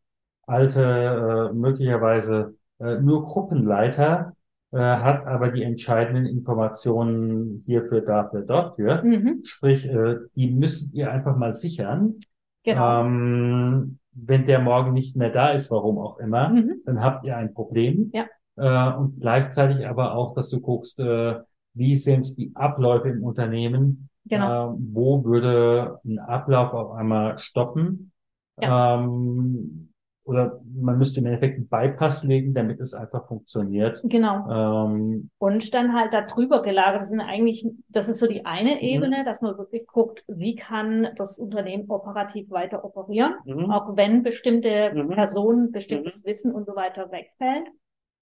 äh, 0.48 0.50
alte, 0.50 1.52
äh, 1.52 1.54
möglicherweise 1.54 2.56
äh, 2.80 3.00
nur 3.00 3.26
Gruppenleiter 3.26 4.34
äh, 4.72 4.78
hat 4.78 5.26
aber 5.26 5.51
die 5.51 5.63
entscheidenden 5.63 6.26
Informationen 6.26 7.63
hierfür, 7.65 8.01
dafür, 8.01 8.41
dortfür. 8.41 9.03
Mhm. 9.03 9.41
Sprich, 9.43 9.88
äh, 9.88 10.15
die 10.36 10.51
müsst 10.51 10.93
ihr 10.93 11.11
einfach 11.11 11.36
mal 11.36 11.51
sichern. 11.51 12.15
Genau. 12.63 13.01
Ähm, 13.01 13.97
wenn 14.13 14.45
der 14.45 14.59
morgen 14.59 14.93
nicht 14.93 15.15
mehr 15.15 15.30
da 15.30 15.49
ist, 15.51 15.72
warum 15.72 15.97
auch 15.97 16.19
immer, 16.19 16.49
mhm. 16.49 16.82
dann 16.86 17.01
habt 17.01 17.26
ihr 17.26 17.38
ein 17.38 17.53
Problem. 17.53 18.11
Ja. 18.13 18.26
Äh, 18.55 18.97
und 18.97 19.19
gleichzeitig 19.19 19.88
aber 19.88 20.15
auch, 20.15 20.36
dass 20.36 20.49
du 20.49 20.59
guckst, 20.59 20.99
äh, 20.99 21.36
wie 21.74 21.95
sind 21.95 22.38
die 22.38 22.51
Abläufe 22.55 23.09
im 23.09 23.24
Unternehmen? 23.24 24.09
Genau. 24.26 24.74
Äh, 24.74 24.78
wo 24.93 25.24
würde 25.24 25.99
ein 26.05 26.19
Ablauf 26.19 26.74
auf 26.74 26.91
einmal 26.91 27.39
stoppen? 27.39 28.11
Ja. 28.59 28.99
Ähm, 28.99 29.89
oder 30.24 30.61
man 30.82 30.97
müsste 30.97 31.19
im 31.19 31.27
Endeffekt 31.27 31.57
einen 31.57 31.67
Bypass 31.67 32.23
legen, 32.23 32.53
damit 32.53 32.79
es 32.79 32.93
einfach 32.93 33.27
funktioniert. 33.27 34.01
Genau. 34.03 34.86
Ähm, 34.88 35.29
und 35.38 35.73
dann 35.73 35.93
halt 35.93 36.13
da 36.13 36.21
drüber 36.21 36.61
gelagert. 36.61 37.01
Das 37.01 37.09
sind 37.09 37.21
eigentlich, 37.21 37.65
das 37.89 38.09
ist 38.09 38.19
so 38.19 38.27
die 38.27 38.45
eine 38.45 38.75
mhm. 38.75 38.82
Ebene, 38.82 39.23
dass 39.23 39.41
man 39.41 39.57
wirklich 39.57 39.88
guckt, 39.88 40.23
wie 40.27 40.55
kann 40.55 41.09
das 41.15 41.39
Unternehmen 41.39 41.89
operativ 41.89 42.49
weiter 42.49 42.84
operieren, 42.84 43.36
mhm. 43.45 43.71
auch 43.71 43.95
wenn 43.95 44.23
bestimmte 44.23 44.91
mhm. 44.93 45.09
Personen, 45.09 45.71
bestimmtes. 45.71 46.25
Wissen 46.25 46.53
und 46.53 46.65
so 46.65 46.75
weiter 46.75 47.11
wegfällt. 47.11 47.67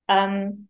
Ähm, 0.07 0.68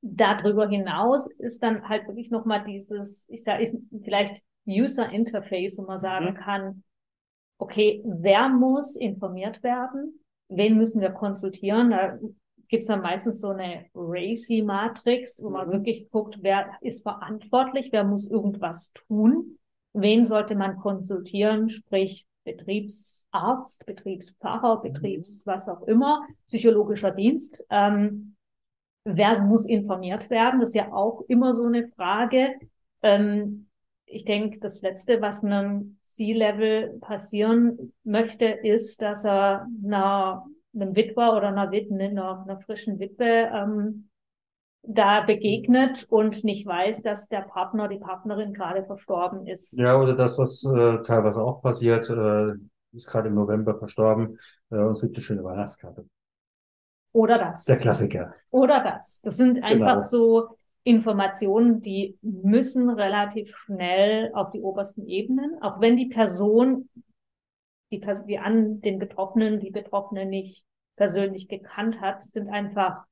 darüber 0.00 0.68
hinaus 0.68 1.28
ist 1.38 1.62
dann 1.62 1.88
halt 1.88 2.06
wirklich 2.06 2.30
nochmal 2.30 2.64
dieses, 2.64 3.28
ich 3.30 3.44
sage, 3.44 3.62
ist 3.62 3.76
vielleicht 4.02 4.42
User 4.66 5.10
Interface, 5.10 5.78
wo 5.78 5.82
man 5.82 5.98
sagen 5.98 6.30
mhm. 6.30 6.34
kann, 6.34 6.84
okay, 7.58 8.02
wer 8.04 8.48
muss 8.48 8.96
informiert 8.96 9.62
werden? 9.62 10.18
Wen 10.56 10.76
müssen 10.76 11.00
wir 11.00 11.10
konsultieren? 11.10 11.90
Da 11.90 12.18
gibt 12.68 12.82
es 12.82 12.88
dann 12.88 13.02
meistens 13.02 13.40
so 13.40 13.50
eine 13.50 13.86
RACI-Matrix, 13.94 15.42
wo 15.42 15.50
man 15.50 15.68
mhm. 15.68 15.72
wirklich 15.72 16.10
guckt, 16.10 16.38
wer 16.40 16.70
ist 16.80 17.02
verantwortlich, 17.02 17.90
wer 17.92 18.04
muss 18.04 18.30
irgendwas 18.30 18.92
tun, 18.92 19.58
wen 19.92 20.24
sollte 20.24 20.54
man 20.54 20.76
konsultieren, 20.76 21.68
sprich 21.68 22.26
Betriebsarzt, 22.44 23.86
Betriebspfarrer, 23.86 24.78
mhm. 24.78 24.82
Betriebs, 24.82 25.46
was 25.46 25.68
auch 25.68 25.82
immer, 25.82 26.26
psychologischer 26.46 27.10
Dienst. 27.10 27.64
Ähm, 27.70 28.36
wer 29.04 29.40
muss 29.42 29.66
informiert 29.66 30.30
werden? 30.30 30.60
Das 30.60 30.70
ist 30.70 30.74
ja 30.74 30.92
auch 30.92 31.22
immer 31.28 31.52
so 31.52 31.66
eine 31.66 31.88
Frage. 31.88 32.54
Ähm, 33.02 33.68
ich 34.12 34.24
denke, 34.24 34.58
das 34.60 34.82
Letzte, 34.82 35.20
was 35.20 35.42
einem 35.42 35.96
C-Level 36.02 36.98
passieren 37.00 37.92
möchte, 38.04 38.44
ist, 38.44 39.00
dass 39.00 39.24
er 39.24 39.66
einer, 39.84 40.44
einem 40.74 40.94
Witwer 40.94 41.34
oder 41.34 41.48
einer, 41.48 41.70
Witwe, 41.70 42.04
einer, 42.04 42.42
einer 42.42 42.60
frischen 42.60 42.98
Witwe 42.98 43.50
ähm, 43.52 44.08
da 44.82 45.22
begegnet 45.22 46.06
und 46.10 46.44
nicht 46.44 46.66
weiß, 46.66 47.02
dass 47.02 47.28
der 47.28 47.42
Partner, 47.42 47.88
die 47.88 47.98
Partnerin 47.98 48.52
gerade 48.52 48.84
verstorben 48.84 49.46
ist. 49.46 49.76
Ja, 49.78 49.98
oder 49.98 50.14
das, 50.14 50.38
was 50.38 50.64
äh, 50.64 51.02
teilweise 51.02 51.40
auch 51.40 51.62
passiert, 51.62 52.10
äh, 52.10 52.54
ist 52.92 53.06
gerade 53.06 53.28
im 53.28 53.34
November 53.34 53.78
verstorben 53.78 54.38
äh, 54.70 54.76
und 54.76 54.92
es 54.92 55.00
gibt 55.00 55.16
eine 55.16 55.22
schöne 55.22 55.44
Weihnachtskarte. 55.44 56.04
Oder 57.12 57.38
das. 57.38 57.64
Der 57.64 57.78
Klassiker. 57.78 58.34
Oder 58.50 58.82
das. 58.82 59.20
Das 59.22 59.36
sind 59.36 59.62
einfach 59.62 59.96
genau. 59.96 60.02
so 60.02 60.58
Informationen, 60.84 61.80
die 61.80 62.18
müssen 62.22 62.90
relativ 62.90 63.56
schnell 63.56 64.32
auf 64.34 64.50
die 64.50 64.60
obersten 64.60 65.06
Ebenen, 65.06 65.62
auch 65.62 65.80
wenn 65.80 65.96
die 65.96 66.08
Person, 66.08 66.88
die, 67.92 68.00
die 68.26 68.38
an 68.38 68.80
den 68.80 68.98
Betroffenen, 68.98 69.60
die 69.60 69.70
Betroffene 69.70 70.26
nicht 70.26 70.64
persönlich 70.96 71.48
gekannt 71.48 72.00
hat, 72.00 72.22
sind 72.22 72.48
einfach 72.48 73.04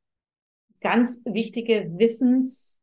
ganz 0.80 1.22
wichtige 1.24 1.90
Wissensnuggets, 1.96 2.80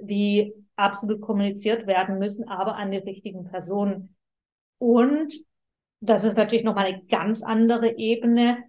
die 0.00 0.52
absolut 0.76 1.20
kommuniziert 1.20 1.86
werden 1.86 2.18
müssen, 2.18 2.48
aber 2.48 2.76
an 2.76 2.90
die 2.90 2.98
richtigen 2.98 3.44
Personen. 3.44 4.14
Und 4.78 5.34
das 6.00 6.24
ist 6.24 6.36
natürlich 6.36 6.64
nochmal 6.64 6.86
eine 6.86 7.04
ganz 7.04 7.42
andere 7.42 7.96
Ebene, 7.96 8.64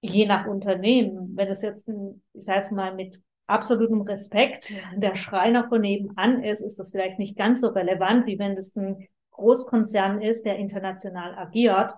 je 0.00 0.26
nach 0.26 0.46
Unternehmen. 0.46 1.36
Wenn 1.36 1.48
es 1.48 1.62
jetzt, 1.62 1.88
ein, 1.88 2.22
ich 2.32 2.44
sage 2.44 2.60
jetzt 2.60 2.72
mal, 2.72 2.94
mit 2.94 3.20
absolutem 3.50 4.00
Respekt 4.02 4.74
der 4.96 5.16
Schreiner 5.16 5.68
von 5.68 5.80
nebenan 5.80 6.42
ist, 6.42 6.60
ist 6.60 6.78
das 6.78 6.90
vielleicht 6.90 7.18
nicht 7.18 7.36
ganz 7.36 7.60
so 7.60 7.68
relevant, 7.68 8.26
wie 8.26 8.38
wenn 8.38 8.52
es 8.52 8.74
ein 8.76 9.08
Großkonzern 9.32 10.22
ist, 10.22 10.44
der 10.44 10.56
international 10.56 11.34
agiert. 11.36 11.92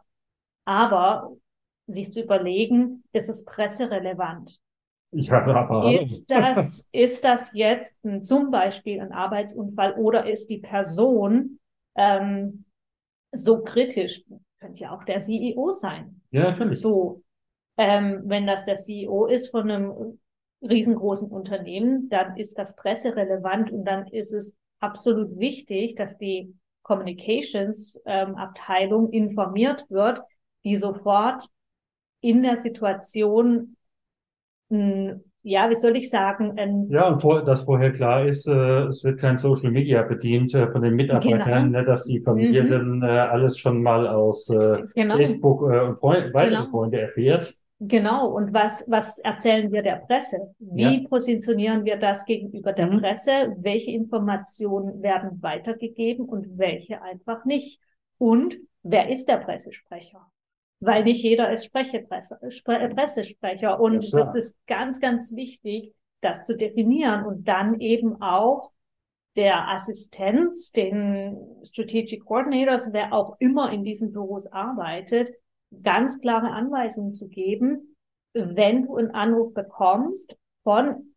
Aber 0.64 1.32
sich 1.86 2.12
zu 2.12 2.22
überlegen, 2.22 3.04
ist 3.12 3.28
es 3.28 3.44
presserelevant? 3.44 4.60
Ja, 5.14 5.44
aber 5.44 6.00
ist 6.00 6.30
das, 6.30 6.88
ist 6.90 7.24
das 7.24 7.50
jetzt 7.52 8.02
ein, 8.04 8.22
zum 8.22 8.50
Beispiel 8.50 8.98
ein 9.00 9.12
Arbeitsunfall 9.12 9.94
oder 9.94 10.26
ist 10.26 10.48
die 10.48 10.58
Person 10.58 11.58
ähm, 11.96 12.64
so 13.30 13.62
kritisch? 13.62 14.24
Könnte 14.58 14.84
ja 14.84 14.96
auch 14.96 15.04
der 15.04 15.18
CEO 15.18 15.70
sein. 15.70 16.22
Ja, 16.30 16.50
natürlich. 16.50 16.80
So, 16.80 17.22
ähm, 17.76 18.22
wenn 18.24 18.46
das 18.46 18.64
der 18.64 18.76
CEO 18.76 19.26
ist 19.26 19.50
von 19.50 19.70
einem 19.70 20.18
riesengroßen 20.62 21.28
Unternehmen, 21.30 22.08
dann 22.08 22.36
ist 22.36 22.58
das 22.58 22.76
presserelevant 22.76 23.70
und 23.72 23.84
dann 23.84 24.06
ist 24.08 24.32
es 24.32 24.56
absolut 24.80 25.38
wichtig, 25.38 25.94
dass 25.94 26.18
die 26.18 26.54
Communications 26.82 28.00
ähm, 28.06 28.34
Abteilung 28.36 29.10
informiert 29.10 29.84
wird, 29.88 30.20
die 30.64 30.76
sofort 30.76 31.48
in 32.20 32.42
der 32.42 32.56
Situation 32.56 33.76
ein 34.70 35.22
ja, 35.44 35.68
wie 35.70 35.74
soll 35.74 35.96
ich 35.96 36.08
sagen, 36.08 36.56
ein, 36.56 36.88
Ja, 36.88 37.08
und 37.08 37.20
vor, 37.20 37.42
dass 37.42 37.62
vorher 37.64 37.92
klar 37.92 38.26
ist, 38.26 38.46
äh, 38.46 38.84
es 38.84 39.02
wird 39.02 39.18
kein 39.18 39.38
Social 39.38 39.72
Media 39.72 40.02
bedient 40.02 40.54
äh, 40.54 40.70
von 40.70 40.82
den 40.82 40.94
Mitarbeitern, 40.94 41.72
Genau. 41.72 41.78
ne, 41.80 41.84
dass 41.84 42.04
die 42.04 42.20
Familie 42.20 42.62
Mhm. 42.62 42.70
dann 42.70 43.02
äh, 43.02 43.06
alles 43.06 43.58
schon 43.58 43.82
mal 43.82 44.06
aus 44.06 44.48
äh, 44.50 44.84
genau. 44.94 45.16
Facebook 45.16 45.62
äh, 45.62 45.80
und 45.80 45.98
Freund, 45.98 46.32
weitere 46.32 46.58
Genau. 46.58 46.70
Freunde 46.70 47.00
erfährt. 47.00 47.54
Genau, 47.84 48.28
und 48.28 48.54
was, 48.54 48.84
was 48.86 49.18
erzählen 49.18 49.72
wir 49.72 49.82
der 49.82 49.96
Presse? 49.96 50.54
Wie 50.60 51.00
positionieren 51.08 51.84
wir 51.84 51.96
das 51.96 52.24
gegenüber 52.24 52.72
der 52.72 52.86
Mhm. 52.86 52.98
Presse? 52.98 53.56
Welche 53.58 53.90
Informationen 53.90 55.02
werden 55.02 55.42
weitergegeben 55.42 56.24
und 56.24 56.58
welche 56.58 57.02
einfach 57.02 57.44
nicht? 57.44 57.80
Und 58.18 58.56
wer 58.84 59.08
ist 59.08 59.26
der 59.26 59.38
Pressesprecher? 59.38 60.24
Weil 60.78 61.02
nicht 61.04 61.22
jeder 61.24 61.50
ist 61.50 61.64
Sprechepresse, 61.64 62.38
Spre 62.50 62.78
äh, 62.78 62.88
Pressesprecher. 62.88 63.80
Und 63.80 64.08
Ja, 64.10 64.18
das 64.20 64.34
ist 64.36 64.56
ganz, 64.66 65.00
ganz 65.00 65.34
wichtig, 65.34 65.92
das 66.20 66.44
zu 66.44 66.56
definieren 66.56 67.24
und 67.24 67.48
dann 67.48 67.80
eben 67.80 68.22
auch 68.22 68.70
der 69.34 69.68
Assistenz, 69.68 70.70
den 70.72 71.36
Strategic 71.64 72.24
Coordinators, 72.24 72.92
wer 72.92 73.12
auch 73.12 73.36
immer 73.40 73.72
in 73.72 73.82
diesen 73.82 74.12
Büros 74.12 74.46
arbeitet, 74.46 75.34
ganz 75.82 76.20
klare 76.20 76.50
Anweisungen 76.50 77.14
zu 77.14 77.28
geben, 77.28 77.96
wenn 78.34 78.86
du 78.86 78.96
einen 78.96 79.10
Anruf 79.12 79.52
bekommst 79.54 80.36
von 80.64 81.08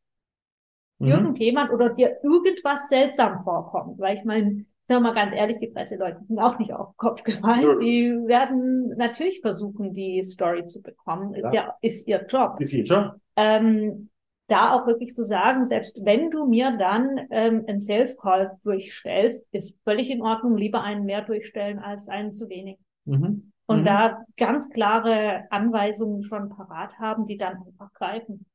Mhm. 0.98 1.08
irgendjemand 1.10 1.72
oder 1.72 1.90
dir 1.90 2.18
irgendwas 2.24 2.88
seltsam 2.88 3.44
vorkommt. 3.44 4.00
Weil 4.00 4.18
ich 4.18 4.24
meine, 4.24 4.66
sagen 4.86 5.04
wir 5.04 5.12
mal 5.12 5.14
ganz 5.14 5.34
ehrlich, 5.34 5.58
die 5.58 5.68
Presseleute 5.68 6.24
sind 6.24 6.40
auch 6.40 6.58
nicht 6.58 6.72
auf 6.72 6.92
den 6.92 6.98
Kopf 6.98 7.24
gefallen. 7.24 7.80
Die 7.82 8.12
werden 8.28 8.96
natürlich 8.96 9.42
versuchen, 9.42 9.94
die 9.94 10.24
Story 10.24 10.66
zu 10.66 10.82
bekommen. 10.82 11.34
Ist 11.34 11.44
Ja. 11.44 11.54
ja, 11.54 11.76
ist 11.82 12.08
ihr 12.08 12.26
Job 12.28 12.62
Ist 12.62 12.74
ihr 12.74 12.86
schon? 12.88 13.12
ähm, 13.36 14.10
da 14.48 14.74
auch 14.74 14.88
wirklich 14.88 15.14
zu 15.16 15.26
sagen, 15.26 15.66
selbst 15.66 16.06
wenn 16.06 16.30
du 16.30 16.46
mir 16.46 16.78
dann 16.78 17.28
ähm, 17.30 17.66
einen 17.68 17.80
Sales 17.80 18.16
Call 18.16 18.58
durchstellst, 18.64 19.46
ist 19.52 19.78
völlig 19.84 20.10
in 20.10 20.22
Ordnung, 20.22 20.56
lieber 20.56 20.82
einen 20.82 21.04
mehr 21.04 21.24
durchstellen 21.24 21.80
als 21.80 22.08
einen 22.08 22.32
zu 22.32 22.48
wenig. 22.48 22.78
Mhm. 23.04 23.52
Und 23.68 23.86
Mhm. 23.86 23.88
da 23.88 24.24
ganz 24.38 24.70
klare 24.70 25.46
Anweisungen 25.52 26.24
schon 26.24 26.50
parat 26.50 27.00
haben, 27.00 27.28
die 27.28 27.38
dann 27.38 27.58
einfach 27.66 27.94
greifen. 27.94 28.46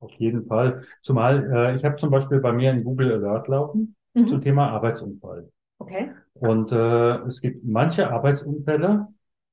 Auf 0.00 0.12
jeden 0.14 0.46
Fall. 0.46 0.84
Zumal 1.02 1.50
äh, 1.50 1.74
ich 1.76 1.84
habe 1.84 1.96
zum 1.96 2.10
Beispiel 2.10 2.40
bei 2.40 2.52
mir 2.52 2.70
einen 2.70 2.84
Google 2.84 3.12
Alert 3.12 3.48
laufen 3.48 3.96
zum 4.24 4.40
Mhm. 4.40 4.40
Thema 4.40 4.70
Arbeitsunfall. 4.70 5.50
Okay. 5.80 6.10
Und 6.34 6.72
äh, 6.72 7.16
es 7.26 7.40
gibt 7.40 7.64
manche 7.64 8.10
Arbeitsunfälle, 8.12 9.08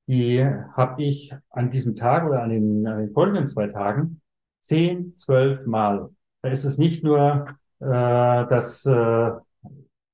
die 0.08 0.44
habe 0.44 1.02
ich 1.02 1.34
an 1.50 1.70
diesem 1.70 1.96
Tag 1.96 2.26
oder 2.28 2.42
an 2.42 2.50
den, 2.50 2.86
an 2.86 2.98
den 3.00 3.12
folgenden 3.12 3.46
zwei 3.48 3.68
Tagen 3.68 4.22
zehn, 4.60 5.16
zwölf 5.16 5.66
Mal. 5.66 6.10
Da 6.42 6.50
ist 6.50 6.64
es 6.64 6.78
nicht 6.78 7.04
nur 7.04 7.48
äh, 7.80 7.86
das, 7.86 8.86
äh, 8.86 9.30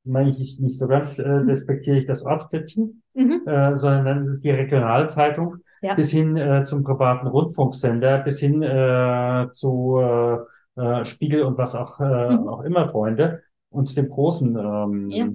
meine 0.04 0.30
ich 0.30 0.58
nicht 0.60 0.78
so 0.78 0.88
ganz 0.88 1.18
äh, 1.18 1.44
despektierlich 1.44 2.06
das 2.06 2.22
Ortsplättchen, 2.24 3.02
Mhm. 3.14 3.42
äh, 3.46 3.76
sondern 3.76 4.04
dann 4.04 4.18
ist 4.20 4.28
es 4.28 4.40
die 4.40 4.50
Regionalzeitung 4.50 5.56
Ja. 5.82 5.94
bis 5.94 6.10
hin 6.10 6.36
äh, 6.36 6.64
zum 6.64 6.84
privaten 6.84 7.26
Rundfunksender, 7.26 8.18
bis 8.18 8.38
hin 8.40 8.62
äh, 8.62 9.48
zu 9.52 9.98
äh, 10.00 10.80
äh, 10.80 11.04
Spiegel 11.04 11.42
und 11.42 11.58
was 11.58 11.74
auch, 11.74 12.00
äh, 12.00 12.30
Mhm. 12.30 12.48
auch 12.48 12.62
immer, 12.62 12.88
Freunde, 12.90 13.42
und 13.70 13.96
dem 13.96 14.08
großen. 14.08 14.56
Ähm, 14.56 15.10
Ja. 15.10 15.28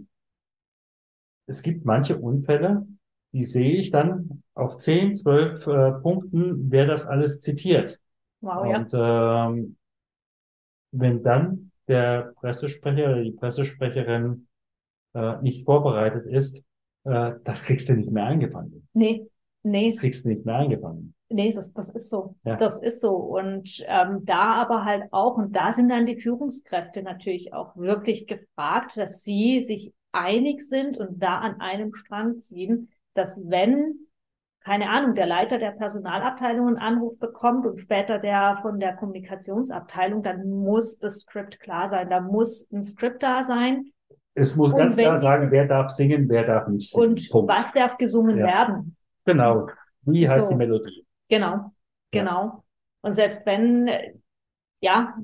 Es 1.48 1.62
gibt 1.62 1.86
manche 1.86 2.18
Unfälle, 2.18 2.88
die 3.34 3.44
sehe 3.44 3.76
ich 3.76 3.92
dann 3.92 4.44
auf 4.56 4.78
10, 4.78 5.16
12 5.16 5.68
äh, 5.68 5.92
Punkten, 5.94 6.72
wer 6.72 6.86
das 6.88 7.06
alles 7.06 7.42
zitiert. 7.42 8.00
Wow, 8.42 8.66
ja. 8.66 8.78
Und 8.80 8.92
ähm, 8.96 9.76
wenn 10.92 11.24
dann 11.24 11.72
der 11.88 12.34
Pressesprecher 12.40 13.06
oder 13.12 13.22
die 13.24 13.32
Pressesprecherin 13.32 14.48
äh, 15.16 15.42
nicht 15.42 15.66
vorbereitet 15.66 16.28
ist, 16.28 16.64
äh, 17.06 17.32
das 17.44 17.64
kriegst 17.64 17.90
du 17.90 17.94
nicht 17.94 18.12
mehr 18.12 18.26
eingefangen. 18.26 18.88
Nee, 18.94 19.28
nee, 19.64 19.90
Das 19.90 20.00
kriegst 20.00 20.26
du 20.26 20.30
nicht 20.30 20.46
mehr 20.46 20.58
eingefangen. 20.58 21.14
Nee, 21.30 21.52
das, 21.52 21.74
das 21.74 21.90
ist 21.90 22.10
so. 22.10 22.36
Ja. 22.44 22.56
Das 22.56 22.80
ist 22.80 23.02
so. 23.02 23.16
Und 23.16 23.84
ähm, 23.88 24.26
da 24.26 24.54
aber 24.54 24.86
halt 24.86 25.12
auch, 25.12 25.38
und 25.38 25.56
da 25.56 25.72
sind 25.72 25.90
dann 25.90 26.06
die 26.06 26.20
Führungskräfte 26.20 27.02
natürlich 27.02 27.54
auch 27.54 27.76
wirklich 27.76 28.28
gefragt, 28.28 28.96
dass 28.96 29.24
sie 29.24 29.64
sich 29.64 29.92
einig 30.12 30.62
sind 30.62 30.98
und 30.98 31.22
da 31.22 31.40
an 31.40 31.60
einem 31.60 31.96
Strang 31.96 32.40
ziehen, 32.40 32.90
dass 33.16 33.42
wenn, 33.50 33.96
keine 34.60 34.90
Ahnung, 34.90 35.16
der 35.16 35.26
Leiter 35.26 35.58
der 35.58 35.72
Personalabteilung 35.72 36.68
einen 36.68 36.78
Anruf 36.78 37.18
bekommt 37.18 37.66
und 37.66 37.80
später 37.80 38.20
der 38.20 38.60
von 38.62 38.80
der 38.80 38.96
Kommunikationsabteilung, 38.96 40.22
dann 40.22 40.50
muss 40.50 41.00
das 41.00 41.22
Skript 41.22 41.60
klar 41.60 41.88
sein. 41.88 42.10
Da 42.10 42.20
muss 42.20 42.70
ein 42.72 42.84
Skript 42.84 43.24
da 43.24 43.42
sein. 43.42 43.92
Es 44.38 44.56
muss 44.56 44.72
Und 44.72 44.78
ganz 44.78 44.98
klar 44.98 45.18
sagen, 45.18 45.50
wer 45.52 45.66
darf 45.66 45.90
singen, 45.90 46.28
wer 46.30 46.46
darf 46.46 46.68
nicht 46.68 46.92
singen. 46.92 47.10
Und 47.12 47.30
Punkt. 47.32 47.50
was 47.52 47.72
darf 47.74 47.98
gesungen 47.98 48.38
Ja. 48.38 48.46
werden? 48.46 48.96
Genau. 49.26 49.68
Wie 50.04 50.28
heißt 50.30 50.46
So. 50.48 50.52
die 50.52 50.56
Melodie? 50.58 51.06
Genau, 51.30 51.48
Ja. 51.48 51.72
genau. 52.12 52.64
Und 53.02 53.14
selbst 53.14 53.46
wenn, 53.46 53.90
ja, 54.82 55.16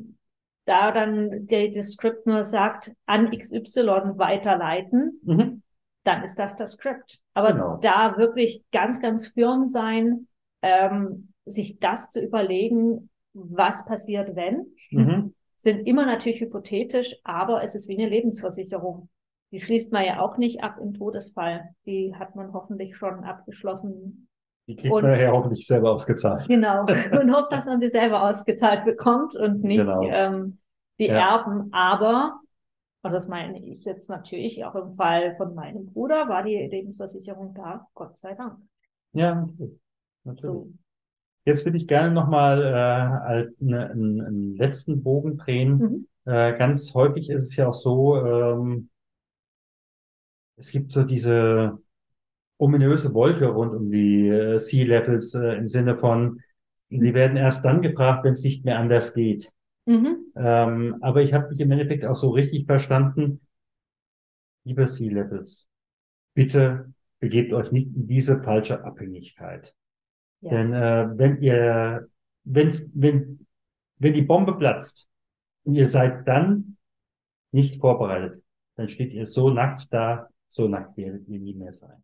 da 0.66 0.92
dann 0.92 1.46
der, 1.48 1.70
das 1.72 1.92
Skript 1.92 2.26
nur 2.26 2.44
sagt, 2.46 2.94
an 3.06 3.32
XY 3.32 4.18
weiterleiten, 4.18 5.20
Mhm. 5.24 5.62
dann 6.04 6.24
ist 6.24 6.40
das 6.40 6.56
das 6.56 6.74
Skript. 6.74 7.20
Aber 7.34 7.52
Genau. 7.54 7.78
da 7.82 8.18
wirklich 8.18 8.64
ganz, 8.72 9.02
ganz 9.02 9.28
firm 9.28 9.68
sein, 9.68 10.28
ähm, 10.62 11.34
sich 11.46 11.80
das 11.80 12.10
zu 12.10 12.22
überlegen, 12.22 13.10
was 13.34 13.84
passiert, 13.86 14.36
wenn, 14.36 14.68
Mhm. 14.92 15.34
Sind 15.62 15.86
immer 15.86 16.06
natürlich 16.08 16.42
hypothetisch, 16.42 17.16
aber 17.24 17.62
es 17.64 17.76
ist 17.76 17.88
wie 17.88 17.96
eine 17.98 18.10
Lebensversicherung. 18.10 19.10
Die 19.52 19.62
schließt 19.62 19.92
man 19.92 20.06
ja 20.06 20.20
auch 20.20 20.38
nicht 20.38 20.64
ab 20.64 20.78
im 20.82 20.94
Todesfall. 20.94 21.76
Die 21.86 22.16
hat 22.16 22.36
man 22.36 22.52
hoffentlich 22.54 22.96
schon 22.98 23.24
abgeschlossen, 23.24 24.28
Die 24.68 24.76
kriegt 24.76 24.94
Und- 24.94 25.04
man 25.04 25.20
ja 25.20 25.32
hoffentlich 25.32 25.68
selber 25.68 25.92
ausgezahlt. 25.92 26.48
Genau. 26.48 26.86
Und 27.22 27.36
hofft, 27.36 27.52
dass 27.52 27.66
man 27.66 27.80
sie 27.80 27.90
selber 27.90 28.24
ausgezahlt 28.30 28.86
bekommt 28.86 29.36
und 29.36 29.64
nicht 29.64 29.78
Genau. 29.80 30.02
ähm, 30.04 30.60
die 31.00 31.08
Ja. 31.08 31.38
Erben. 31.38 31.72
Aber, 31.74 32.40
und 33.04 33.12
das 33.12 33.28
meine 33.28 33.60
ich 33.64 33.84
jetzt 33.86 34.10
natürlich 34.10 34.64
auch 34.66 34.76
im 34.76 34.96
Fall 34.96 35.36
von 35.36 35.54
meinem 35.56 35.88
Bruder, 35.88 36.28
war 36.30 36.44
die 36.44 36.56
Lebensversicherung 36.56 37.54
da, 37.54 37.88
Gott 37.96 38.18
sei 38.18 38.34
Dank. 38.36 38.58
Ja, 39.14 39.48
natürlich. 40.24 40.42
So. 40.42 40.72
Jetzt 41.46 41.66
würde 41.66 41.78
ich 41.78 41.88
gerne 41.88 42.12
nochmal 42.14 42.62
äh, 42.64 42.68
als 43.28 43.60
ne- 43.60 43.90
einen, 43.90 44.22
einen 44.22 44.56
letzten 44.58 45.04
Bogen 45.04 45.38
drehen. 45.38 45.78
Mhm. 45.78 46.08
Äh, 46.26 46.58
ganz 46.58 46.94
häufig 46.94 47.30
ist 47.30 47.44
es 47.44 47.56
ja 47.56 47.68
auch 47.68 47.74
so, 47.74 48.18
ähm, 48.18 48.90
es 50.58 50.72
gibt 50.72 50.92
so 50.92 51.04
diese 51.04 51.80
ominöse 52.60 53.14
Wolke 53.14 53.48
rund 53.48 53.74
um 53.76 53.92
die 53.92 54.28
äh, 54.30 54.58
Sea-Levels 54.58 55.36
äh, 55.36 55.56
im 55.58 55.70
Sinne 55.70 55.98
von, 55.98 56.42
sie 56.90 57.14
werden 57.14 57.38
erst 57.38 57.66
dann 57.66 57.82
gefragt, 57.82 58.24
wenn 58.26 58.34
es 58.34 58.44
nicht 58.44 58.66
mehr 58.66 58.80
anders 58.80 59.14
geht. 59.14 59.52
Mhm. 59.86 60.18
Ähm, 60.36 60.98
aber 61.02 61.22
ich 61.24 61.34
habe 61.34 61.50
mich 61.50 61.60
im 61.60 61.72
Endeffekt 61.72 62.06
auch 62.06 62.16
so 62.16 62.30
richtig 62.32 62.66
verstanden, 62.68 63.42
liebe 64.64 64.88
Sea-Levels, 64.88 65.68
bitte 66.36 66.94
begebt 67.20 67.54
euch 67.54 67.72
nicht 67.72 67.96
in 67.96 68.08
diese 68.08 68.42
falsche 68.44 68.84
Abhängigkeit. 68.84 69.76
Ja. 70.42 70.50
Denn 70.52 70.74
äh, 70.74 71.08
wenn 71.18 71.42
ihr, 71.42 72.08
wenn's, 72.44 72.90
wenn, 72.94 73.46
wenn 73.98 74.14
die 74.14 74.22
Bombe 74.24 74.58
platzt 74.58 75.10
und 75.64 75.76
ihr 75.76 75.88
seid 75.88 76.28
dann 76.28 76.78
nicht 77.52 77.80
vorbereitet, 77.80 78.44
dann 78.76 78.88
steht 78.88 79.14
ihr 79.14 79.26
so 79.26 79.50
nackt 79.50 79.94
da, 79.94 80.30
so 80.48 80.68
nackt 80.68 80.98
werdet 80.98 81.28
ihr 81.28 81.40
nie 81.40 81.54
mehr 81.54 81.74
sein. 81.74 82.04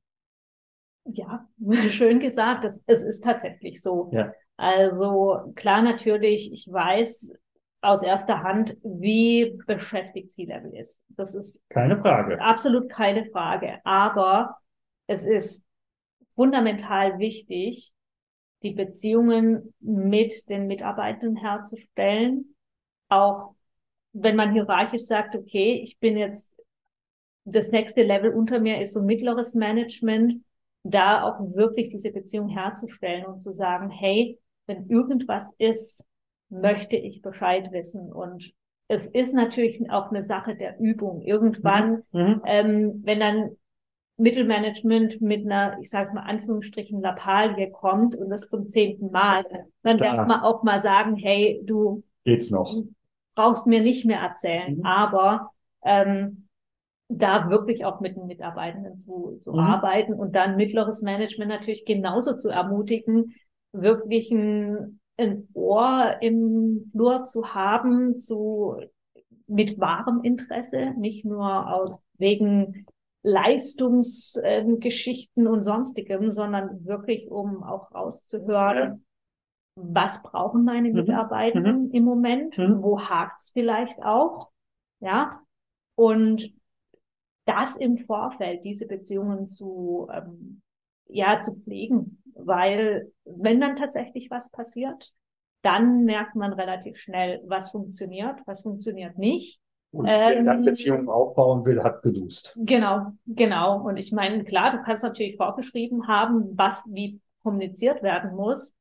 Ja, 1.06 1.48
schön 1.90 2.20
gesagt. 2.20 2.64
Das, 2.64 2.82
es 2.86 3.02
ist 3.02 3.24
tatsächlich 3.24 3.82
so. 3.82 4.10
Ja. 4.14 4.34
Also 4.58 5.54
klar, 5.56 5.82
natürlich, 5.82 6.52
ich 6.52 6.68
weiß 6.72 7.34
aus 7.82 8.04
erster 8.04 8.44
Hand, 8.44 8.76
wie 8.84 9.58
beschäftigt 9.66 10.32
C-Level 10.32 10.76
ist. 10.76 11.06
Das 11.10 11.36
ist 11.36 11.64
Keine 11.70 11.98
Frage. 12.02 12.42
absolut 12.42 12.90
keine 12.90 13.26
Frage. 13.32 13.80
Aber 13.86 14.58
es 15.06 15.26
ist 15.26 15.64
fundamental 16.36 17.20
wichtig, 17.20 17.94
die 18.64 18.72
Beziehungen 18.72 19.74
mit 19.80 20.50
den 20.50 20.68
Mitarbeitenden 20.68 21.36
herzustellen. 21.36 22.56
Auch 23.10 23.54
wenn 24.14 24.36
man 24.36 24.52
hierarchisch 24.52 25.04
sagt, 25.04 25.36
okay, 25.36 25.80
ich 25.84 26.00
bin 26.00 26.18
jetzt, 26.18 26.54
das 27.46 27.72
nächste 27.72 28.04
Level 28.04 28.32
unter 28.34 28.60
mir 28.60 28.82
ist 28.82 28.94
so 28.94 29.02
mittleres 29.02 29.54
Management, 29.54 30.44
da 30.84 31.24
auch 31.24 31.40
wirklich 31.56 31.90
diese 31.90 32.12
Beziehung 32.12 32.50
herzustellen 32.50 33.26
und 33.26 33.40
zu 33.40 33.54
sagen, 33.54 33.90
hey, 33.90 34.40
wenn 34.66 34.90
irgendwas 34.90 35.54
ist, 35.58 36.06
möchte 36.50 36.96
ich 36.96 37.22
Bescheid 37.22 37.72
wissen. 37.72 38.12
Und 38.12 38.52
es 38.88 39.06
ist 39.06 39.34
natürlich 39.34 39.90
auch 39.90 40.12
eine 40.12 40.24
Sache 40.24 40.56
der 40.56 40.80
Übung. 40.80 41.22
Irgendwann 41.22 42.04
Mhm. 42.12 42.42
ähm, 42.46 43.02
wenn 43.04 43.20
dann 43.20 43.58
Mittelmanagement 44.18 45.22
mit 45.22 45.46
einer, 45.46 45.78
ich 45.80 45.90
sage 45.90 46.14
mal 46.14 46.22
Anführungsstrichen, 46.24 47.02
Lappalie 47.02 47.70
kommt 47.72 48.16
und 48.16 48.30
das 48.30 48.48
zum 48.48 48.68
zehnten 48.68 49.12
Mal, 49.12 49.46
dann 49.84 49.98
Klar. 49.98 50.18
darf 50.18 50.28
man 50.28 50.42
auch 50.42 50.64
mal 50.64 50.82
sagen, 50.82 51.16
hey, 51.16 51.62
du, 51.66 52.04
geht's 52.26 52.50
noch. 52.52 52.76
Brauchst 53.36 53.68
mir 53.68 53.82
nicht 53.82 54.06
mehr 54.06 54.20
erzählen, 54.20 54.78
Mhm. 54.78 54.86
aber 54.86 55.52
ähm, 55.84 56.48
da 57.10 57.50
wirklich 57.50 57.86
auch 57.86 58.00
mit 58.02 58.18
den 58.18 58.26
Mitarbeitenden 58.26 58.98
zu, 58.98 59.38
zu 59.40 59.54
Mhm. 59.54 59.60
arbeiten 59.60 60.14
und 60.14 60.36
dann 60.36 60.58
mittleres 60.58 61.02
Management 61.02 61.50
natürlich 61.50 61.86
genauso 61.86 62.36
zu 62.36 62.50
ermutigen, 62.50 63.36
wirklich 63.72 64.32
ein, 64.32 65.00
ein 65.18 65.48
Ohr 65.54 66.18
im 66.22 66.90
Flur 66.92 67.26
zu 67.26 67.54
haben, 67.54 68.18
zu 68.20 68.78
mit 69.48 69.80
wahrem 69.80 70.24
Interesse, 70.24 70.94
nicht 70.98 71.24
nur 71.24 71.72
aus 71.74 72.04
wegen 72.18 72.86
Leistungsgeschichten 73.28 75.48
und 75.48 75.64
sonstigem, 75.64 76.32
sondern 76.32 76.86
wirklich 76.86 77.30
um 77.30 77.62
auch 77.64 77.94
rauszuhören, 77.94 79.06
was 79.76 80.24
brauchen 80.24 80.64
meine 80.64 80.90
Mhm. 80.90 80.96
Mitarbeitenden 81.02 81.92
im 81.92 82.04
Moment, 82.04 82.58
Mhm. 82.58 82.82
wo 82.82 83.00
hakt's 83.02 83.52
vielleicht 83.54 84.02
auch, 84.04 84.50
ja, 85.02 85.40
und 85.96 86.52
das 87.46 87.78
im 87.78 87.98
Vorfeld, 87.98 88.64
diese 88.64 88.88
Beziehungen 88.88 89.48
zu, 89.48 90.08
ähm, 90.12 90.62
ja, 91.08 91.40
zu 91.40 91.56
pflegen, 91.56 92.22
weil 92.36 93.12
wenn 93.26 93.62
dann 93.62 93.76
tatsächlich 93.76 94.30
was 94.30 94.50
passiert, 94.52 95.14
dann 95.62 96.04
merkt 96.06 96.36
man 96.36 96.54
relativ 96.54 96.98
schnell, 96.98 97.42
was 97.46 97.72
funktioniert, 97.72 98.40
was 98.46 98.62
funktioniert 98.62 99.18
nicht. 99.18 99.60
Und 99.92 100.06
wer 100.06 100.44
dann 100.44 100.60
Ähm, 100.60 100.66
Beziehungen 100.66 101.10
aufbauen 101.10 101.66
will, 101.66 101.84
hat 101.84 102.02
gedust. 102.02 102.54
Genau, 102.56 103.14
genau. 103.26 103.82
Und 103.82 103.98
ich 103.98 104.12
meine, 104.12 104.44
klar, 104.44 104.72
du 104.72 104.84
kannst 104.84 105.04
natürlich 105.04 105.38
vorgeschrieben 105.38 106.08
haben, 106.08 106.58
was 106.58 106.84
wie 106.88 107.22
kommuniziert 107.44 108.04
werden 108.04 108.36
muss, 108.36 108.74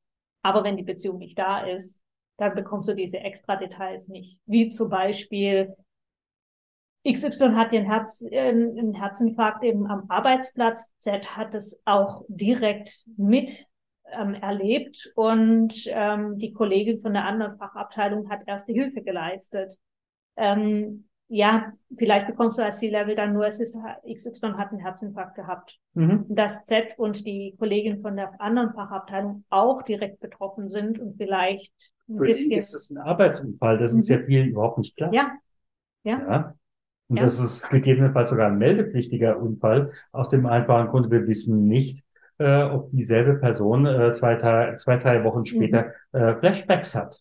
aber 0.42 0.64
wenn 0.64 0.76
die 0.76 0.82
Beziehung 0.82 1.18
nicht 1.18 1.38
da 1.38 1.60
ist, 1.60 2.02
dann 2.38 2.54
bekommst 2.54 2.88
du 2.88 2.94
diese 2.94 3.18
extra 3.18 3.56
Details 3.56 4.08
nicht. 4.08 4.38
Wie 4.46 4.68
zum 4.68 4.88
Beispiel, 4.90 5.74
XY 7.04 7.54
hat 7.54 7.72
den 7.72 7.84
Herz, 7.84 8.26
äh, 8.28 8.48
einen 8.48 8.94
Herzinfarkt 8.94 9.62
eben 9.62 9.86
am 9.86 10.06
Arbeitsplatz, 10.08 10.92
Z 10.98 11.36
hat 11.36 11.54
es 11.54 11.80
auch 11.84 12.24
direkt 12.28 13.04
mit 13.16 13.66
ähm, 14.12 14.34
erlebt 14.34 15.12
und 15.14 15.74
ähm, 15.86 16.38
die 16.38 16.52
Kollegin 16.52 17.00
von 17.00 17.12
der 17.12 17.24
anderen 17.24 17.56
Fachabteilung 17.58 18.28
hat 18.28 18.40
erste 18.46 18.72
Hilfe 18.72 19.02
geleistet. 19.02 19.78
Ähm, 20.36 21.04
ja, 21.28 21.72
vielleicht 21.96 22.28
bekommst 22.28 22.56
du 22.58 22.64
als 22.64 22.78
C-Level 22.78 23.16
dann 23.16 23.32
nur, 23.32 23.46
es 23.46 23.58
ist 23.58 23.76
XY 24.08 24.52
hat 24.56 24.70
einen 24.70 24.80
Herzinfarkt 24.80 25.34
gehabt. 25.34 25.78
Mhm. 25.94 26.24
Dass 26.28 26.62
Z 26.64 26.94
und 26.98 27.26
die 27.26 27.56
Kollegin 27.58 28.00
von 28.00 28.16
der 28.16 28.40
anderen 28.40 28.72
Fachabteilung 28.74 29.44
auch 29.50 29.82
direkt 29.82 30.20
betroffen 30.20 30.68
sind 30.68 30.98
und 31.00 31.16
vielleicht 31.16 31.72
ein 32.08 32.18
Für 32.18 32.24
bisschen. 32.24 32.52
ist 32.52 32.74
es 32.74 32.90
ein 32.90 32.98
Arbeitsunfall. 32.98 33.78
Das 33.78 33.92
ist 33.92 34.08
Mhm. 34.08 34.16
ja 34.16 34.22
vielen 34.24 34.48
überhaupt 34.50 34.78
nicht 34.78 34.96
klar. 34.96 35.12
Ja, 35.12 35.32
ja, 36.04 36.18
Ja. 36.20 36.54
Und 37.08 37.16
Ja. 37.18 37.22
das 37.24 37.38
ist 37.40 37.70
gegebenenfalls 37.70 38.30
sogar 38.30 38.48
ein 38.48 38.58
meldepflichtiger 38.58 39.38
Unfall. 39.40 39.92
Aus 40.12 40.28
dem 40.28 40.44
einfachen 40.46 40.88
Grund, 40.88 41.10
wir 41.10 41.26
wissen 41.28 41.66
nicht, 41.66 42.04
äh, 42.38 42.64
ob 42.64 42.90
dieselbe 42.92 43.34
Person 43.34 43.86
äh, 43.86 44.12
zwei, 44.12 44.74
zwei, 44.76 44.96
drei 44.96 45.22
Wochen 45.24 45.46
später 45.46 45.92
äh, 46.12 46.34
Flashbacks 46.36 46.94
hat. 46.94 47.20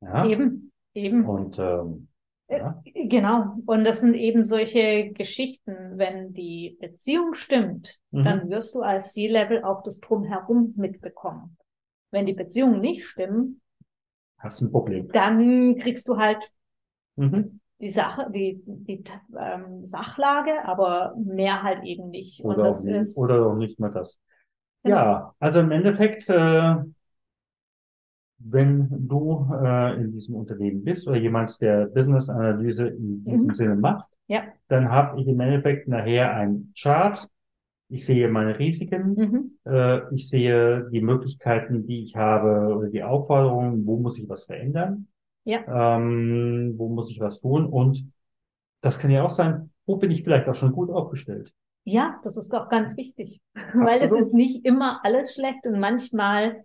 Ja. 0.00 0.24
Mhm. 0.24 0.30
eben, 0.30 0.72
eben. 0.94 1.26
Und 1.26 1.58
ähm, 1.58 2.08
ja. 2.58 2.82
Genau. 2.94 3.56
Und 3.66 3.84
das 3.84 4.00
sind 4.00 4.14
eben 4.14 4.44
solche 4.44 5.10
Geschichten. 5.12 5.74
Wenn 5.96 6.32
die 6.32 6.76
Beziehung 6.80 7.34
stimmt, 7.34 7.98
Mhm. 8.10 8.24
dann 8.24 8.50
wirst 8.50 8.74
du 8.74 8.80
als 8.82 9.12
C-Level 9.12 9.64
auch 9.64 9.82
das 9.82 10.00
Drumherum 10.00 10.74
mitbekommen. 10.76 11.56
Wenn 12.10 12.26
die 12.26 12.34
Beziehungen 12.34 12.80
nicht 12.80 13.04
stimmen, 13.06 13.60
hast 14.38 14.60
ein 14.60 14.70
Problem. 14.70 15.08
dann 15.12 15.76
kriegst 15.78 16.08
du 16.08 16.16
halt 16.16 16.38
Mhm. 17.16 17.60
die 17.80 17.90
Sache, 17.90 18.26
die, 18.30 18.62
die 18.64 19.02
ähm, 19.38 19.84
Sachlage, 19.84 20.64
aber 20.64 21.14
mehr 21.16 21.62
halt 21.62 21.82
eben 21.84 22.10
nicht. 22.10 22.44
Oder, 22.44 22.70
auch 22.70 22.84
nicht, 22.84 22.94
ist, 22.94 23.16
oder 23.18 23.46
auch 23.46 23.54
nicht 23.54 23.78
mal 23.80 23.90
das. 23.90 24.20
Genau. 24.84 24.96
Ja, 24.96 25.34
also 25.38 25.60
im 25.60 25.70
Endeffekt, 25.70 26.28
äh, 26.28 26.74
wenn 28.44 28.88
du 29.08 29.48
äh, 29.62 29.96
in 30.00 30.12
diesem 30.12 30.34
Unternehmen 30.36 30.84
bist 30.84 31.06
oder 31.06 31.16
jemand, 31.16 31.60
der 31.60 31.86
Business-Analyse 31.86 32.88
in 32.88 33.24
diesem 33.24 33.48
Mhm. 33.48 33.54
Sinne 33.54 33.76
macht, 33.76 34.08
ja. 34.28 34.42
dann 34.68 34.90
habe 34.90 35.20
ich 35.20 35.28
im 35.28 35.40
Endeffekt 35.40 35.88
nachher 35.88 36.34
ein 36.34 36.72
Chart. 36.80 37.28
Ich 37.88 38.06
sehe 38.06 38.28
meine 38.28 38.58
Risiken, 38.58 39.14
Mhm. 39.14 39.50
äh, 39.66 40.14
ich 40.14 40.28
sehe 40.28 40.88
die 40.90 41.02
Möglichkeiten, 41.02 41.86
die 41.86 42.02
ich 42.02 42.16
habe 42.16 42.74
oder 42.74 42.88
die 42.88 43.02
Aufforderungen, 43.04 43.86
wo 43.86 43.98
muss 43.98 44.18
ich 44.18 44.28
was 44.28 44.44
verändern, 44.44 45.08
Ja. 45.44 45.96
ähm, 45.96 46.74
wo 46.78 46.88
muss 46.88 47.10
ich 47.10 47.20
was 47.20 47.40
tun 47.40 47.66
und 47.66 48.06
das 48.80 48.98
kann 48.98 49.10
ja 49.10 49.22
auch 49.24 49.30
sein, 49.30 49.70
wo 49.86 49.96
bin 49.96 50.10
ich 50.10 50.22
vielleicht 50.24 50.48
auch 50.48 50.54
schon 50.54 50.72
gut 50.72 50.90
aufgestellt. 50.90 51.52
Ja, 51.84 52.20
das 52.24 52.36
ist 52.36 52.52
doch 52.52 52.68
ganz 52.68 52.96
wichtig, 52.96 53.40
weil 53.74 53.96
es 53.96 54.02
Absolut. 54.04 54.20
ist 54.20 54.34
nicht 54.34 54.64
immer 54.64 55.04
alles 55.04 55.34
schlecht 55.34 55.66
und 55.66 55.78
manchmal 55.80 56.64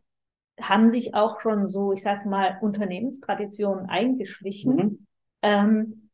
haben 0.60 0.90
sich 0.90 1.14
auch 1.14 1.40
schon 1.42 1.68
so, 1.68 1.92
ich 1.94 2.02
sag 2.02 2.26
mal, 2.26 2.58
Unternehmenstraditionen 2.62 3.88
eingeschlichen, 3.88 4.76
Mhm. 4.76 5.08
ähm, 5.42 6.10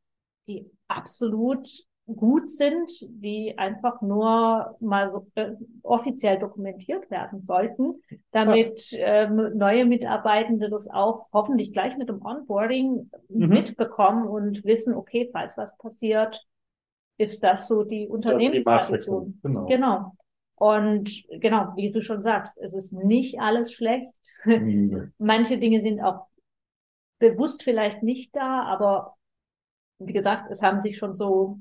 die 0.48 0.70
absolut 0.88 1.70
gut 2.06 2.50
sind, 2.50 2.89
die 3.02 3.58
einfach 3.58 4.02
nur 4.02 4.76
mal 4.82 5.10
so, 5.12 5.26
äh, 5.36 5.54
offiziell 5.84 6.38
dokumentiert 6.38 7.10
werden 7.10 7.39
sollten, 7.39 8.02
damit 8.32 8.89
ähm, 8.91 9.52
neue 9.58 9.86
Mitarbeitende 9.86 10.70
das 10.70 10.89
auch 10.89 11.28
hoffentlich 11.32 11.72
gleich 11.72 11.98
mit 11.98 12.10
dem 12.10 12.22
Onboarding 12.22 13.10
Mhm. 13.30 13.48
mitbekommen 13.48 14.28
und 14.28 14.66
wissen, 14.66 14.94
okay, 14.94 15.30
falls 15.32 15.58
was 15.58 15.78
passiert, 15.78 16.46
ist 17.18 17.41
das 17.41 17.68
so 17.68 17.84
die 17.84 18.08
Unternehmenstradition. 18.10 19.39
Genau. 19.41 19.66
Genau. 19.68 20.16
Und 20.56 21.24
genau, 21.30 21.74
wie 21.76 21.91
du 21.91 22.01
schon 22.01 22.22
sagst, 22.22 22.58
es 22.60 22.74
ist 22.74 22.93
nicht 22.93 23.39
alles 23.39 23.74
schlecht. 23.74 24.14
Mhm. 24.45 25.14
Manche 25.18 25.58
Dinge 25.58 25.82
sind 25.82 26.01
auch 26.01 26.28
bewusst 27.20 27.64
vielleicht 27.64 28.04
nicht 28.04 28.36
da, 28.36 28.64
aber 28.64 29.16
wie 29.99 30.14
gesagt, 30.14 30.51
es 30.51 30.62
haben 30.62 30.82
sich 30.82 30.97
schon 30.97 31.14
so 31.14 31.60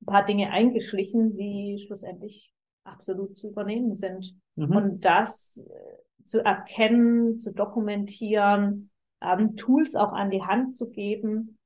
ein 0.00 0.06
paar 0.06 0.24
Dinge 0.24 0.50
eingeschlichen, 0.50 1.36
die 1.36 1.82
schlussendlich 1.86 2.52
absolut 2.84 3.36
zu 3.36 3.50
übernehmen 3.50 3.94
sind. 3.94 4.34
Mhm. 4.56 4.76
Und 4.76 5.04
das 5.04 5.58
äh, 5.58 6.24
zu 6.24 6.44
erkennen, 6.44 7.38
zu 7.38 7.52
dokumentieren, 7.52 8.90
ähm, 9.20 9.56
Tools 9.56 9.94
auch 9.94 10.12
an 10.12 10.30
die 10.30 10.42
Hand 10.42 10.76
zu 10.76 10.90
geben, 10.90 11.58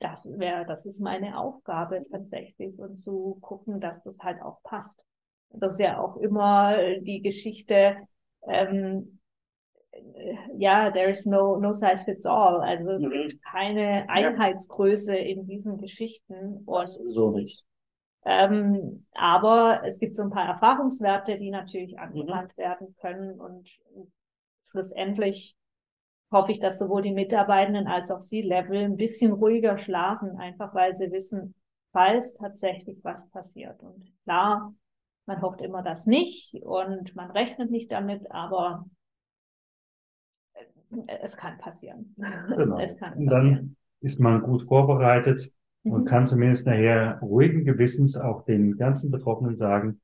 das 0.00 0.26
wäre, 0.38 0.64
das 0.64 0.86
ist 0.86 1.00
meine 1.00 1.38
Aufgabe 1.38 2.00
tatsächlich 2.10 2.78
und 2.78 2.96
zu 2.96 3.36
gucken, 3.42 3.80
dass 3.80 4.02
das 4.02 4.20
halt 4.20 4.40
auch 4.40 4.62
passt. 4.62 5.02
Das 5.52 5.74
ist 5.74 5.80
ja 5.80 5.98
auch 6.00 6.16
immer 6.16 6.76
die 7.00 7.22
Geschichte, 7.22 7.96
ähm, 8.46 9.20
äh, 9.92 10.36
ja, 10.58 10.90
there 10.92 11.10
is 11.10 11.26
no, 11.26 11.56
no 11.58 11.72
size 11.72 12.04
fits 12.04 12.26
all. 12.26 12.60
Also 12.62 12.92
es 12.92 13.02
Mhm. 13.02 13.12
gibt 13.12 13.42
keine 13.42 14.08
Einheitsgröße 14.08 15.16
in 15.16 15.46
diesen 15.46 15.78
Geschichten 15.78 16.62
und 16.66 16.88
Sowieso 16.88 17.30
nicht. 17.30 17.64
ähm, 18.24 19.06
aber 19.14 19.82
es 19.84 19.98
gibt 19.98 20.14
so 20.14 20.22
ein 20.22 20.30
paar 20.30 20.46
Erfahrungswerte, 20.46 21.38
die 21.38 21.50
natürlich 21.50 21.98
Mhm. 21.98 22.00
angewandt 22.00 22.56
werden 22.56 22.94
können 23.00 23.40
und 23.40 23.68
schlussendlich 24.70 25.56
hoffe 26.32 26.52
ich, 26.52 26.60
dass 26.60 26.78
sowohl 26.78 27.02
die 27.02 27.12
Mitarbeitenden 27.12 27.86
als 27.88 28.10
auch 28.10 28.20
Sie 28.20 28.42
Level 28.42 28.78
ein 28.78 28.96
bisschen 28.96 29.32
ruhiger 29.32 29.78
schlafen, 29.78 30.38
einfach 30.38 30.74
weil 30.74 30.94
sie 30.94 31.10
wissen, 31.12 31.54
falls 31.92 32.34
tatsächlich 32.34 32.98
was 33.04 33.28
passiert. 33.30 33.80
Und 33.82 34.12
klar, 34.24 34.74
man 35.30 35.42
hofft 35.42 35.60
immer 35.60 35.82
das 35.82 36.06
nicht 36.06 36.54
und 36.62 37.14
man 37.14 37.30
rechnet 37.30 37.70
nicht 37.70 37.92
damit, 37.92 38.28
aber 38.32 38.84
äh, 41.06 41.18
es 41.22 41.36
kann 41.36 41.58
passieren. 41.58 42.14
Genau. 42.16 42.78
Es 42.78 42.96
kann 42.96 43.14
Und 43.14 43.26
passieren. 43.26 43.54
dann 43.54 43.76
ist 44.00 44.18
man 44.18 44.42
gut 44.42 44.62
vorbereitet 44.62 45.52
und 45.84 46.00
Mhm. 46.00 46.04
kann 46.04 46.26
zumindest 46.26 46.66
nachher 46.66 47.18
ruhigen 47.22 47.64
Gewissens 47.64 48.16
auch 48.16 48.44
den 48.44 48.76
ganzen 48.76 49.10
Betroffenen 49.10 49.56
sagen, 49.56 50.00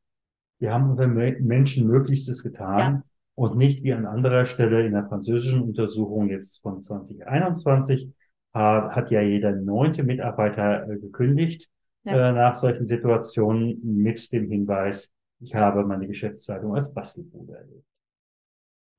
wir 0.58 0.72
haben 0.72 0.88
unseren 0.90 1.12
Me- 1.12 1.36
Menschen 1.40 1.86
Möglichstes 1.88 2.42
getan 2.42 2.78
Ja. 2.78 3.02
und 3.34 3.56
nicht 3.56 3.82
wie 3.82 3.92
an 3.92 4.06
anderer 4.06 4.44
Stelle 4.44 4.86
in 4.86 4.92
der 4.92 5.06
französischen 5.08 5.60
Untersuchung 5.62 6.30
jetzt 6.30 6.62
von 6.62 6.82
2021 6.82 8.10
ha- 8.54 8.90
hat 8.94 9.10
ja 9.10 9.20
jeder 9.22 9.52
neunte 9.52 10.02
Mitarbeiter 10.04 10.88
äh, 10.88 10.98
gekündigt 10.98 11.68
Ja. 12.04 12.30
äh, 12.30 12.32
nach 12.32 12.54
solchen 12.54 12.86
Situationen 12.86 13.80
mit 13.82 14.32
dem 14.32 14.48
Hinweis, 14.50 15.10
ich 15.41 15.55
habe 15.55 15.84
meine 15.84 16.07
Geschäftszeitung 16.07 16.74
als 16.74 16.93
Bastelbude 16.93 17.55
erlebt. 17.57 17.84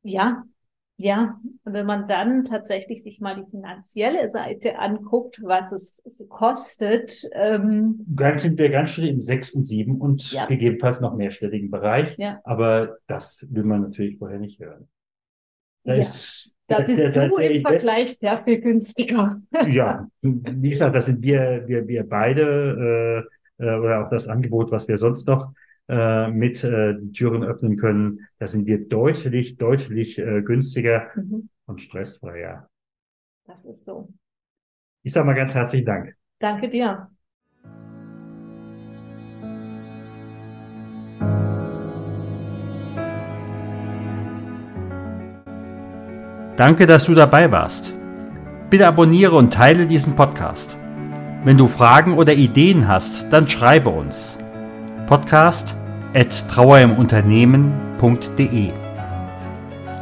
Ja, 0.03 0.43
ja. 0.97 1.39
Und 1.63 1.73
wenn 1.73 1.85
man 1.85 2.07
dann 2.07 2.45
tatsächlich 2.45 3.03
sich 3.03 3.19
mal 3.19 3.35
die 3.35 3.49
finanzielle 3.49 4.29
Seite 4.29 4.79
anguckt, 4.79 5.41
was 5.43 5.71
es 5.71 6.01
kostet, 6.29 7.27
ähm, 7.33 8.03
Dann 8.07 8.37
sind 8.37 8.57
wir 8.57 8.69
ganz 8.69 8.91
schnell 8.91 9.09
im 9.09 9.19
sechs 9.19 9.51
und 9.51 9.65
sieben 9.65 9.99
und 9.99 10.31
Ja. 10.31 10.45
gegebenenfalls 10.45 11.01
noch 11.01 11.15
mehrstelligen 11.15 11.69
Bereich. 11.71 12.15
Ja. 12.17 12.39
Aber 12.43 12.97
das 13.07 13.45
will 13.49 13.63
man 13.63 13.81
natürlich 13.81 14.17
vorher 14.17 14.39
nicht 14.39 14.59
hören. 14.59 14.87
Da 15.83 15.93
Ja. 15.95 15.99
ist 16.01 16.53
Da 16.69 16.81
bist 16.81 17.01
der- 17.01 17.11
der- 17.11 17.29
du 17.29 17.37
der 17.37 17.51
im 17.51 17.61
Vergleich 17.61 18.17
sehr 18.17 18.43
viel 18.43 18.59
günstiger. 18.59 19.41
Ja, 19.69 20.07
wie 20.21 20.69
gesagt, 20.69 20.95
das 20.95 21.05
sind 21.05 21.21
wir, 21.23 21.63
wir, 21.67 21.87
wir 21.87 22.03
beide 22.07 23.25
äh, 23.59 23.63
äh, 23.65 23.79
oder 23.79 24.05
auch 24.05 24.09
das 24.09 24.27
Angebot, 24.27 24.71
was 24.71 24.87
wir 24.87 24.97
sonst 24.97 25.27
noch 25.27 25.53
äh, 25.89 26.29
mit 26.29 26.63
äh, 26.63 26.95
die 26.99 27.11
Türen 27.11 27.43
öffnen 27.43 27.77
können, 27.77 28.27
da 28.39 28.47
sind 28.47 28.65
wir 28.65 28.87
deutlich, 28.87 29.57
deutlich 29.57 30.19
äh, 30.19 30.41
günstiger 30.41 31.07
Mhm. 31.15 31.49
und 31.65 31.81
stressfreier. 31.81 32.69
Das 33.45 33.63
ist 33.65 33.85
so. 33.85 34.09
Ich 35.03 35.13
sage 35.13 35.25
mal 35.25 35.33
ganz 35.33 35.55
herzlichen 35.55 35.85
Dank. 35.85 36.15
Danke 36.39 36.69
dir. 36.69 37.09
Danke, 46.57 46.87
dass 46.87 47.05
du 47.05 47.13
dabei 47.13 47.51
warst. 47.51 47.93
Bitte 48.69 48.87
abonniere 48.87 49.35
und 49.35 49.53
teile 49.53 49.85
diesen 49.85 50.15
Podcast. 50.15 50.75
Wenn 51.43 51.57
du 51.57 51.67
Fragen 51.67 52.17
oder 52.17 52.33
Ideen 52.33 52.87
hast, 52.87 53.31
dann 53.31 53.47
schreibe 53.47 53.89
uns. 53.89 54.37
Podcast 55.07 55.75
at 56.13 56.47
trauerimunternehmen.de 56.49 58.71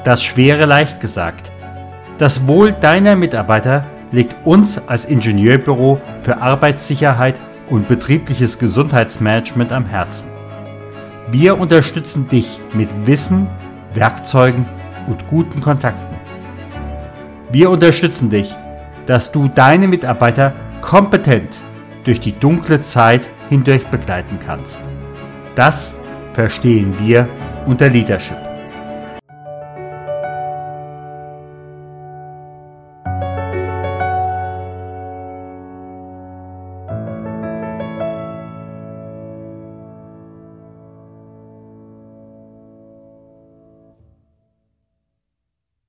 Das 0.04 0.24
Schwere 0.24 0.66
leicht 0.66 1.00
gesagt. 1.00 1.52
Das 2.18 2.48
Wohl 2.48 2.74
deiner 2.74 3.16
Mitarbeiter 3.16 3.86
liegt 4.12 4.36
uns 4.46 4.78
als 4.88 5.06
Ingenieurbüro 5.06 6.02
für 6.24 6.42
Arbeitssicherheit 6.42 7.40
und 7.70 7.88
betriebliches 7.88 8.60
Gesundheitsmanagement 8.60 9.72
am 9.72 9.86
Herzen. 9.86 10.28
Wir 11.32 11.58
unterstützen 11.60 12.28
dich 12.28 12.60
mit 12.74 12.90
Wissen, 13.06 13.48
Werkzeugen 13.94 14.66
und 15.08 15.28
guten 15.28 15.62
Kontakten. 15.62 16.18
Wir 17.52 17.70
unterstützen 17.70 18.30
dich, 18.30 18.56
dass 19.06 19.32
du 19.32 19.48
deine 19.50 19.88
Mitarbeiter 19.88 20.54
kompetent 20.82 21.62
durch 22.06 22.20
die 22.20 22.38
dunkle 22.38 22.82
Zeit 22.82 23.30
hindurch 23.50 23.86
begleiten 23.88 24.40
kannst. 24.40 24.82
Das 25.56 25.96
verstehen 26.34 26.94
wir 27.00 27.28
unter 27.66 27.90
Leadership. 27.90 28.45